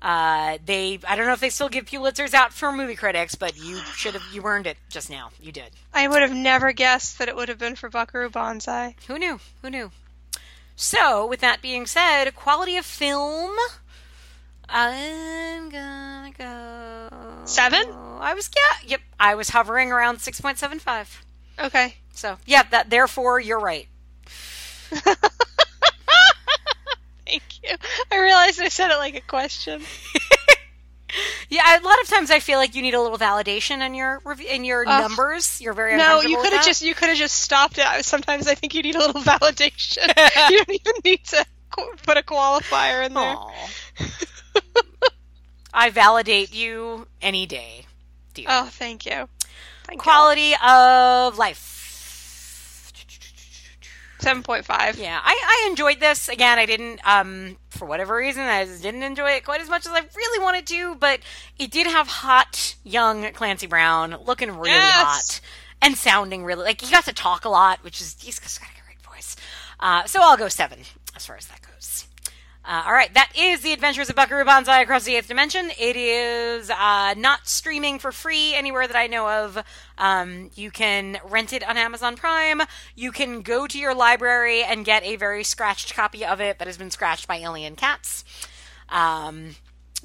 [0.02, 3.56] Uh, they I don't know if they still give Pulitzers out for movie critics, but
[3.56, 5.30] you should have you earned it just now.
[5.40, 5.70] You did.
[5.94, 8.94] I would have never guessed that it would have been for Buckaroo Banzai.
[9.06, 9.40] Who knew?
[9.62, 9.90] Who knew?
[10.76, 13.56] So, with that being said, quality of film.
[14.68, 17.08] I'm gonna go
[17.46, 17.84] Seven?
[18.20, 19.00] I was yeah, yep.
[19.18, 21.24] I was hovering around six point seven five.
[21.58, 21.94] Okay.
[22.12, 23.88] So yeah, that therefore you're right.
[27.26, 27.76] Thank you.
[28.12, 29.82] I realized I said it like a question.
[31.48, 34.20] Yeah, a lot of times I feel like you need a little validation in your
[34.50, 35.02] in your Ugh.
[35.02, 35.60] numbers.
[35.60, 38.04] You're very No, you could have just you could have just stopped it.
[38.04, 40.06] Sometimes I think you need a little validation.
[40.50, 41.44] you don't even need to
[42.02, 43.36] put a qualifier in there.
[45.72, 47.86] I validate you any day,
[48.34, 48.46] dear.
[48.48, 49.28] Oh, thank you.
[49.84, 51.75] Thank Quality of life.
[54.18, 54.98] Seven point five.
[54.98, 56.28] Yeah, I, I enjoyed this.
[56.28, 59.84] Again, I didn't, um, for whatever reason, I just didn't enjoy it quite as much
[59.86, 61.20] as I really wanted to, but
[61.58, 64.94] it did have hot, young Clancy Brown looking really Yes.
[64.94, 65.40] hot
[65.82, 68.84] and sounding really, like, he got to talk a lot, which is, he's got a
[68.86, 69.36] great voice.
[69.78, 70.78] Uh, so I'll go seven
[71.14, 71.65] as far as that goes.
[72.68, 75.70] Uh, all right, that is The Adventures of Buckaroo Banzai Across the Eighth Dimension.
[75.78, 79.62] It is uh, not streaming for free anywhere that I know of.
[79.96, 82.62] Um, you can rent it on Amazon Prime.
[82.96, 86.66] You can go to your library and get a very scratched copy of it that
[86.66, 88.24] has been scratched by alien cats.
[88.88, 89.54] Um,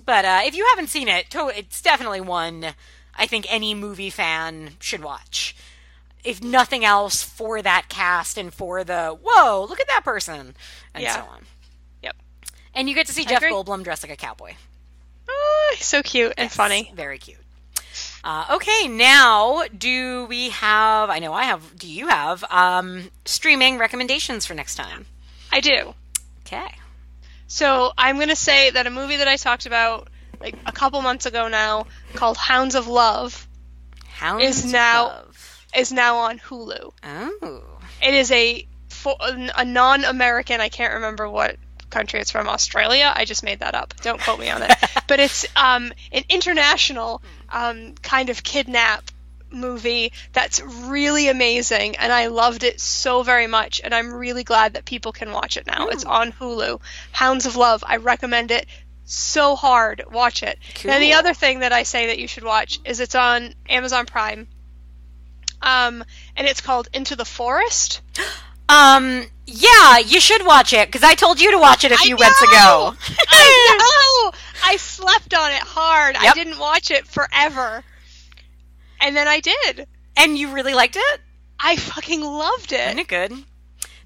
[0.06, 2.76] but uh, if you haven't seen it, to- it's definitely one
[3.18, 5.56] I think any movie fan should watch.
[6.24, 10.54] If nothing else, for that cast and for the whoa, look at that person,
[10.94, 11.16] and Yeah.
[11.16, 11.46] so on.
[12.74, 13.42] And you get to see Jeff.
[13.44, 14.54] Goldblum dressed like a cowboy.
[15.30, 16.92] Oh, so cute and funny.
[16.96, 17.38] Very cute.
[18.24, 21.10] Uh, okay, now do we have?
[21.10, 21.78] I know I have.
[21.78, 25.06] Do you have um, streaming recommendations for next time?
[25.52, 25.94] I do.
[26.46, 26.68] Okay.
[27.48, 30.08] So I'm gonna say that a movie that I talked about
[30.40, 33.48] like a couple months ago now, called Hounds of Love,
[34.08, 35.66] Hounds Is now- Love.
[35.76, 36.92] is now on Hulu.
[37.04, 37.64] Oh.
[38.02, 38.66] It is a
[39.58, 40.62] a non-American.
[40.62, 41.56] I can't remember what
[41.92, 42.48] country it's from.
[42.48, 43.12] Australia.
[43.16, 43.94] I just made that up.
[44.02, 44.72] Don't quote me on it.
[45.08, 49.12] but it's um, an international um, kind of kidnap
[49.52, 53.82] movie that's really amazing, and I loved it so very much.
[53.84, 55.88] And I'm really glad that people can watch it now.
[55.88, 56.80] It's on Hulu.
[57.12, 57.84] Hounds of Love.
[57.86, 58.66] I recommend it
[59.06, 60.04] so hard.
[60.12, 60.58] Watch it.
[60.86, 64.06] And the other thing that I say that you should watch is it's on Amazon
[64.06, 64.48] Prime.
[65.62, 66.04] Um,
[66.36, 68.02] and it's called Into the Forest.
[68.70, 69.26] Um.
[69.54, 72.42] Yeah, you should watch it because I told you to watch it a few months
[72.42, 72.94] ago.
[73.30, 74.38] I know.
[74.64, 76.16] I slept on it hard.
[76.16, 77.84] I didn't watch it forever,
[79.02, 79.88] and then I did.
[80.16, 81.22] and you really liked it?
[81.60, 83.02] I fucking loved Isn't it.
[83.02, 83.34] it good?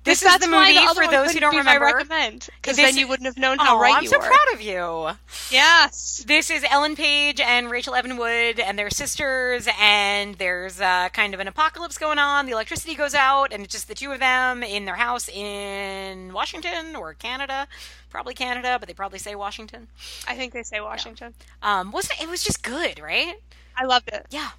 [0.06, 1.86] This is the movie other for those who don't remember.
[1.86, 4.26] recommend because then you wouldn't have known how Oh, right I'm you so were.
[4.26, 5.10] proud of you.
[5.50, 6.24] Yes.
[6.28, 11.34] This is Ellen Page and Rachel Evan Wood and their sisters, and there's uh, kind
[11.34, 12.46] of an apocalypse going on.
[12.46, 16.32] The electricity goes out, and it's just the two of them in their house in
[16.34, 17.68] Washington or Canada,
[18.12, 19.88] probably Canada, but they probably say Washington.
[20.28, 21.34] I think they say Washington.
[21.64, 22.26] Um, wasn't it?
[22.26, 23.36] It was just good, right?
[23.76, 24.28] I loved it.
[24.30, 24.50] Yeah.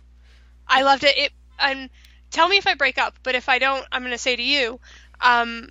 [0.69, 1.17] I loved it.
[1.17, 1.89] It and
[2.31, 4.43] tell me if I break up, but if I don't, I'm going to say to
[4.43, 4.79] you,
[5.21, 5.69] um,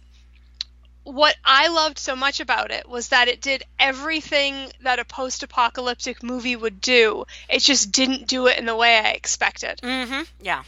[1.03, 6.23] what I loved so much about it was that it did everything that a post-apocalyptic
[6.23, 7.25] movie would do.
[7.47, 9.79] It just didn't do it in the way I expected.
[9.83, 10.23] Mm-hmm.
[10.41, 10.63] Yeah.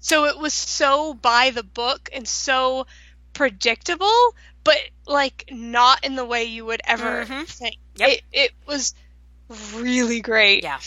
[0.00, 2.86] So it was so by the book and so
[3.32, 4.34] predictable,
[4.64, 4.76] but
[5.06, 7.46] like not in the way you would ever Mhm.
[7.46, 7.76] think.
[7.96, 8.08] Yep.
[8.10, 8.94] It it was
[9.74, 10.62] really great.
[10.62, 10.78] Yeah.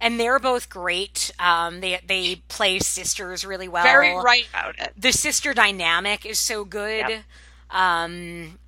[0.00, 1.30] And they're both great.
[1.38, 3.82] Um, they they play sisters really well.
[3.84, 4.92] Very right about it.
[4.96, 7.06] the sister dynamic is so good.
[7.08, 7.22] Yep.
[7.70, 8.58] Um,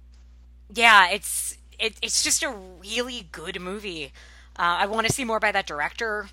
[0.75, 4.13] yeah, it's it, it's just a really good movie.
[4.59, 6.29] Uh, I want to see more by that director.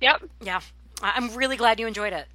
[0.00, 0.22] Yep.
[0.40, 0.60] Yeah,
[1.02, 2.26] I'm really glad you enjoyed it.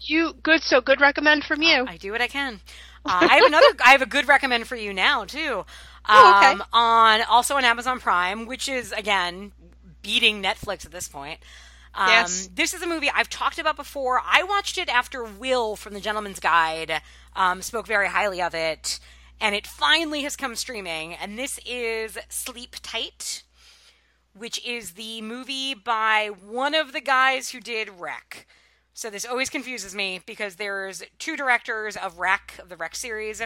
[0.00, 1.86] You good so good recommend from you.
[1.88, 2.60] I do what I can.
[3.04, 3.66] Uh, I have another.
[3.84, 5.60] I have a good recommend for you now too.
[5.60, 5.64] Um,
[6.08, 6.62] Oh, okay.
[6.72, 9.52] On also on Amazon Prime, which is again
[10.06, 11.40] beating Netflix at this point.
[11.92, 12.48] Um, Yes.
[12.54, 14.22] This is a movie I've talked about before.
[14.24, 17.02] I watched it after Will from The Gentleman's Guide
[17.34, 19.00] um, spoke very highly of it,
[19.40, 21.14] and it finally has come streaming.
[21.14, 23.42] And this is Sleep Tight,
[24.32, 28.46] which is the movie by one of the guys who did Rec.
[28.94, 33.42] So this always confuses me because there's two directors of Rec of the Rec series,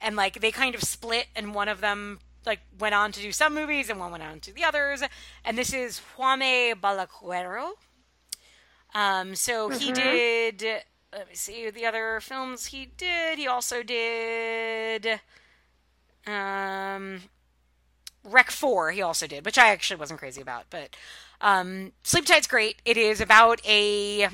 [0.00, 3.32] and like they kind of split, and one of them like went on to do
[3.32, 5.02] some movies, and one went on to the others.
[5.44, 7.72] And this is Jaume Balaguero.
[8.94, 10.62] Um, so he did.
[11.12, 13.38] Let me see the other films he did.
[13.38, 15.20] He also did.
[16.26, 17.22] Um,
[18.24, 20.64] Rec 4 he also did, which I actually wasn't crazy about.
[20.70, 20.96] But
[21.40, 22.80] um, Sleep Tight's great.
[22.84, 24.28] It is about a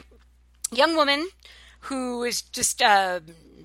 [0.73, 1.29] young woman
[1.81, 3.23] who is just a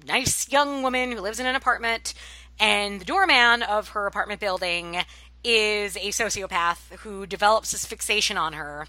[0.08, 2.14] nice young woman who lives in an apartment,
[2.60, 4.98] and the doorman of her apartment building
[5.44, 8.88] is a sociopath who develops this fixation on her.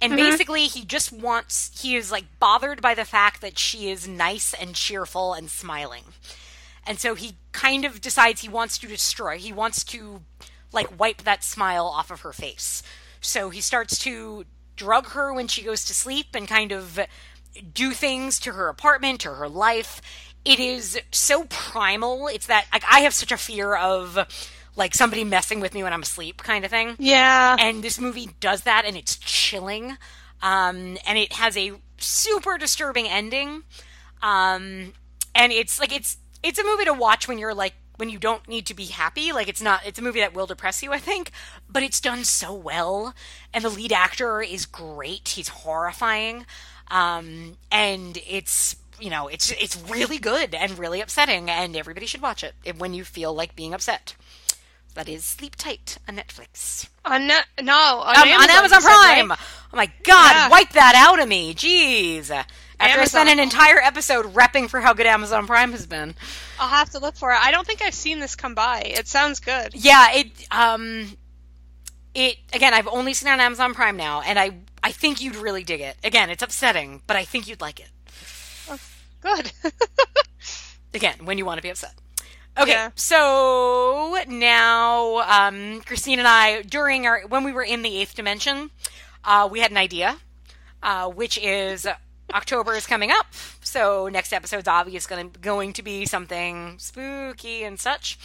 [0.00, 0.30] And mm-hmm.
[0.30, 4.54] basically, he just wants, he is like bothered by the fact that she is nice
[4.54, 6.04] and cheerful and smiling.
[6.86, 10.22] And so he kind of decides he wants to destroy, he wants to
[10.72, 12.82] like wipe that smile off of her face.
[13.20, 16.98] So he starts to drug her when she goes to sleep and kind of
[17.74, 20.00] do things to her apartment or her life.
[20.44, 22.26] It is so primal.
[22.28, 24.18] It's that like I have such a fear of
[24.74, 26.96] like somebody messing with me when I'm asleep kind of thing.
[26.98, 27.56] Yeah.
[27.58, 29.96] and this movie does that and it's chilling.
[30.42, 33.62] Um, and it has a super disturbing ending.
[34.22, 34.92] Um,
[35.34, 38.48] and it's like it's it's a movie to watch when you're like when you don't
[38.48, 39.32] need to be happy.
[39.32, 41.30] Like it's not it's a movie that will depress you i think
[41.68, 43.14] but it's done so well.
[43.54, 45.28] And the lead actor is great.
[45.28, 46.46] He's horrifying.
[46.90, 52.22] Um, and it's you know it's it's really good and really upsetting and everybody should
[52.22, 54.14] watch it when you feel like being upset
[54.94, 56.86] that is Sleep Tight on Netflix.
[57.04, 59.26] on net, no on, Um, Amazon, on Amazon said, right?
[59.26, 59.32] Prime.
[59.72, 60.48] Oh my god, Yeah.
[60.50, 61.54] wipe that out of me.
[61.54, 62.30] Jeez.
[62.30, 62.46] After
[62.78, 63.06] I Amazon.
[63.06, 66.14] spent an entire episode repping for how good Amazon Prime has been.
[66.60, 67.38] I'll have to look for it.
[67.42, 68.80] I don't think I've seen this come by.
[68.84, 69.70] It sounds good.
[69.74, 71.16] Yeah, it um
[72.14, 72.74] it again.
[72.74, 75.80] I've only seen it on Amazon Prime now, and I I think you'd really dig
[75.80, 75.96] it.
[76.04, 77.88] Again, it's upsetting, but I think you'd like it.
[79.22, 79.52] Good.
[80.94, 81.94] Again, when you want to be upset.
[82.58, 82.90] Okay, Yeah.
[82.96, 88.70] so now um, Christine and I, during our when we were in the eighth dimension,
[89.24, 90.16] uh, we had an idea,
[90.82, 91.86] uh, which is
[92.34, 93.26] October is coming up,
[93.62, 98.18] so next episode's obvious going to going to be something spooky and such.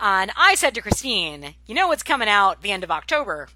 [0.00, 3.48] Uh, and I said to Christine, "You know what's coming out the end of October?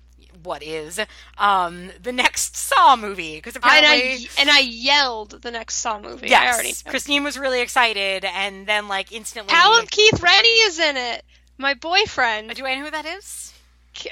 [0.45, 1.01] What is
[1.39, 3.37] um, the next Saw movie?
[3.37, 3.65] Because and.
[3.65, 6.29] I and I yelled the next Saw movie.
[6.29, 6.75] Yes, I already.
[6.89, 9.51] Christine was really excited, and then like instantly.
[9.51, 11.25] Callum Keith Rennie is in it.
[11.59, 12.55] My boyfriend.
[12.55, 13.53] Do I know who that is?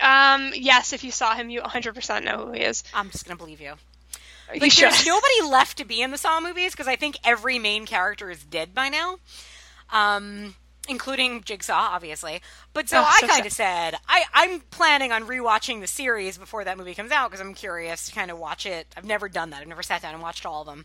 [0.01, 2.85] Um, yes, if you saw him, you 100% know who he is.
[2.95, 3.75] I'm just gonna believe you.
[4.55, 4.85] You Like, should.
[4.85, 8.31] there's nobody left to be in the Saw movies because I think every main character
[8.31, 9.17] is dead by now,
[9.91, 10.55] um,
[10.89, 12.43] including Jigsaw, obviously.
[12.73, 16.65] But so Oh, I kind of said I, I'm planning on rewatching the series before
[16.65, 18.87] that movie comes out because I'm curious to kind of watch it.
[18.97, 19.63] I've never done that.
[19.63, 20.85] I've never sat down and watched all of them.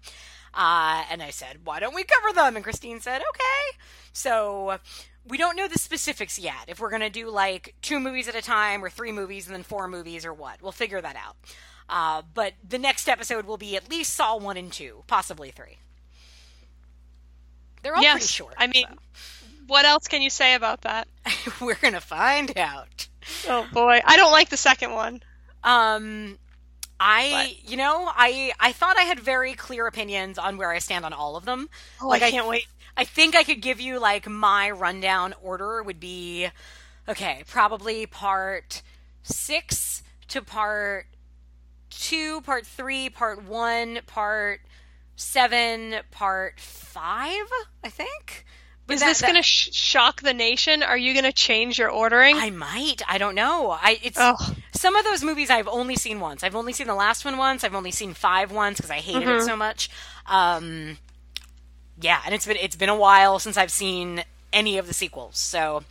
[0.54, 2.56] Uh, and I said, why don't we cover them?
[2.56, 3.78] And Christine said, okay.
[4.14, 4.80] So
[5.28, 6.66] we don't know the specifics yet.
[6.68, 9.56] If we're going to do like two movies at a time or three movies and
[9.56, 10.62] then four movies or what.
[10.62, 11.36] We'll figure that out.
[11.90, 15.78] Uh, but the next episode will be at least Saw 1 and 2, possibly 3.
[17.84, 18.54] They're all yes, pretty short.
[18.58, 18.86] I mean,
[19.68, 21.08] what else can you say about that?
[21.62, 23.08] we're going to find out.
[23.48, 25.22] Oh boy, I don't like the second one.
[25.64, 26.38] Um,
[27.00, 31.06] I, you know, I I thought I had very clear opinions on where I stand
[31.06, 31.70] on all of them.
[32.02, 32.68] Oh, Like, I I- can't wait.
[32.96, 36.48] I think I could give you like my rundown order would be
[37.08, 38.82] okay, probably part
[39.22, 41.06] six to part
[41.92, 44.62] two, part three, part one, part
[45.16, 47.46] seven, part five,
[47.84, 48.46] I think.
[48.90, 50.82] Is that- this that- gonna sh- shock the nation?
[50.84, 52.38] Are you gonna change your ordering?
[52.38, 53.02] I might.
[53.08, 53.72] I don't know.
[53.72, 54.56] I it's Ugh.
[54.74, 56.44] some of those movies I've only seen once.
[56.44, 57.64] I've only seen the last one once.
[57.64, 59.46] I've only seen five once because I hated it Mhm.
[59.46, 59.90] so much.
[60.26, 60.98] Um,
[62.00, 64.24] yeah, and it's been it's been a while since I've seen
[64.54, 65.38] any of the sequels.
[65.38, 65.84] So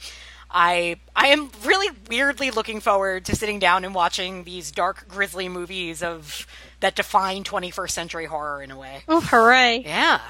[0.51, 5.48] I I am really weirdly looking forward to sitting down and watching these dark, grisly
[5.48, 6.47] movies of
[6.81, 9.02] that define 21st century horror in a way.
[9.09, 9.82] Oh, hooray!
[9.85, 10.20] Yeah.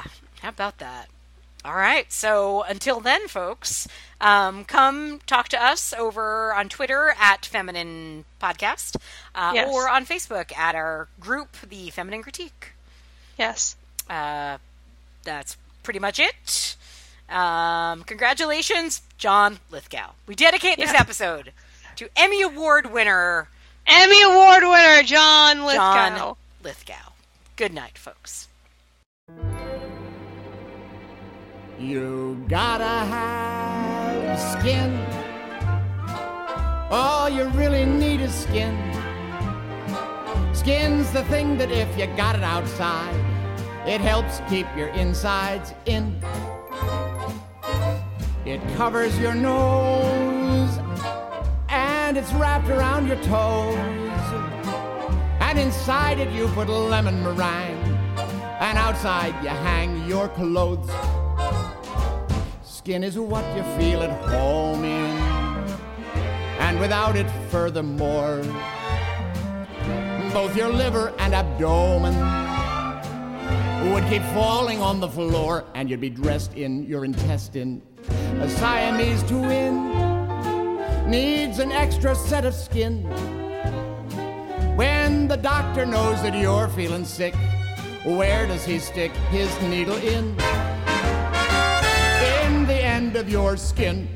[0.41, 1.09] How about that?
[1.67, 2.11] All right.
[2.13, 3.89] So until then, folks,
[4.21, 8.97] um, come talk to us over on Twitter at Feminine Podcast
[9.35, 9.69] uh, Yes.
[9.75, 12.73] or on Facebook at our group, The Feminine Critique.
[13.37, 13.75] Yes.
[14.09, 14.59] Uh,
[15.25, 16.77] that's pretty much it.
[17.29, 20.13] Um, congratulations, John Lithgow.
[20.29, 21.01] We dedicate this Yeah.
[21.01, 21.53] episode
[21.97, 23.49] to Emmy Award winner
[23.89, 25.95] Emmy Award winner John Lithgow.
[26.17, 27.13] John Lithgow.
[27.57, 28.47] Good night, folks.
[31.79, 34.97] You gotta have skin.
[36.91, 38.75] All you really need is skin.
[40.55, 43.15] Skin's the thing that if you got it outside,
[43.87, 46.19] it helps keep your insides in.
[48.47, 50.79] It covers your nose
[51.69, 53.77] and it's wrapped around your toes.
[55.41, 57.99] And inside it you put lemon meringue,
[58.61, 60.91] and outside you hang your clothes.
[62.87, 65.19] Skin is what you feel at home in,
[66.61, 68.41] and without it, furthermore,
[70.33, 72.15] both your liver and abdomen
[73.93, 77.83] would keep falling on the floor, and you'd be dressed in your intestine.
[78.39, 83.03] A Siamese twin needs an extra set of skin.
[84.77, 87.35] When the doctor knows that you're feeling sick,
[88.05, 90.37] where does he stick his needle in?
[93.07, 94.09] End of your skin.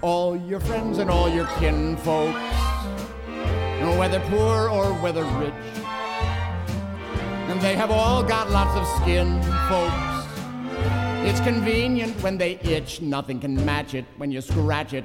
[0.00, 2.40] All your friends and all your kin folks,
[3.98, 5.52] whether poor or whether rich,
[7.50, 10.26] and they have all got lots of skin, folks.
[11.28, 15.04] It's convenient when they itch, nothing can match it when you scratch it.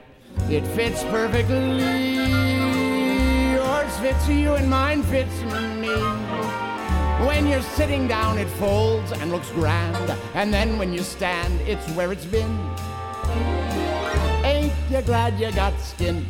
[0.50, 2.14] It fits perfectly.
[3.52, 5.42] Yours fits you and mine fits
[5.82, 6.27] me.
[7.26, 10.16] When you're sitting down, it folds and looks grand.
[10.36, 12.60] And then when you stand, it's where it's been.
[14.46, 16.26] Ain't you glad you got skin?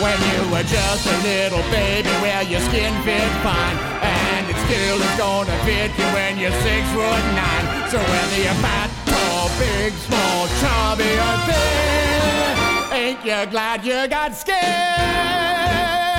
[0.00, 3.76] When you were just a little baby, well, your skin fit fine.
[4.00, 7.90] And it still is gonna fit you when you're six foot nine.
[7.90, 14.34] So whether you're fat, tall, big, small, chubby, or thin, ain't you glad you got
[14.34, 16.09] skin?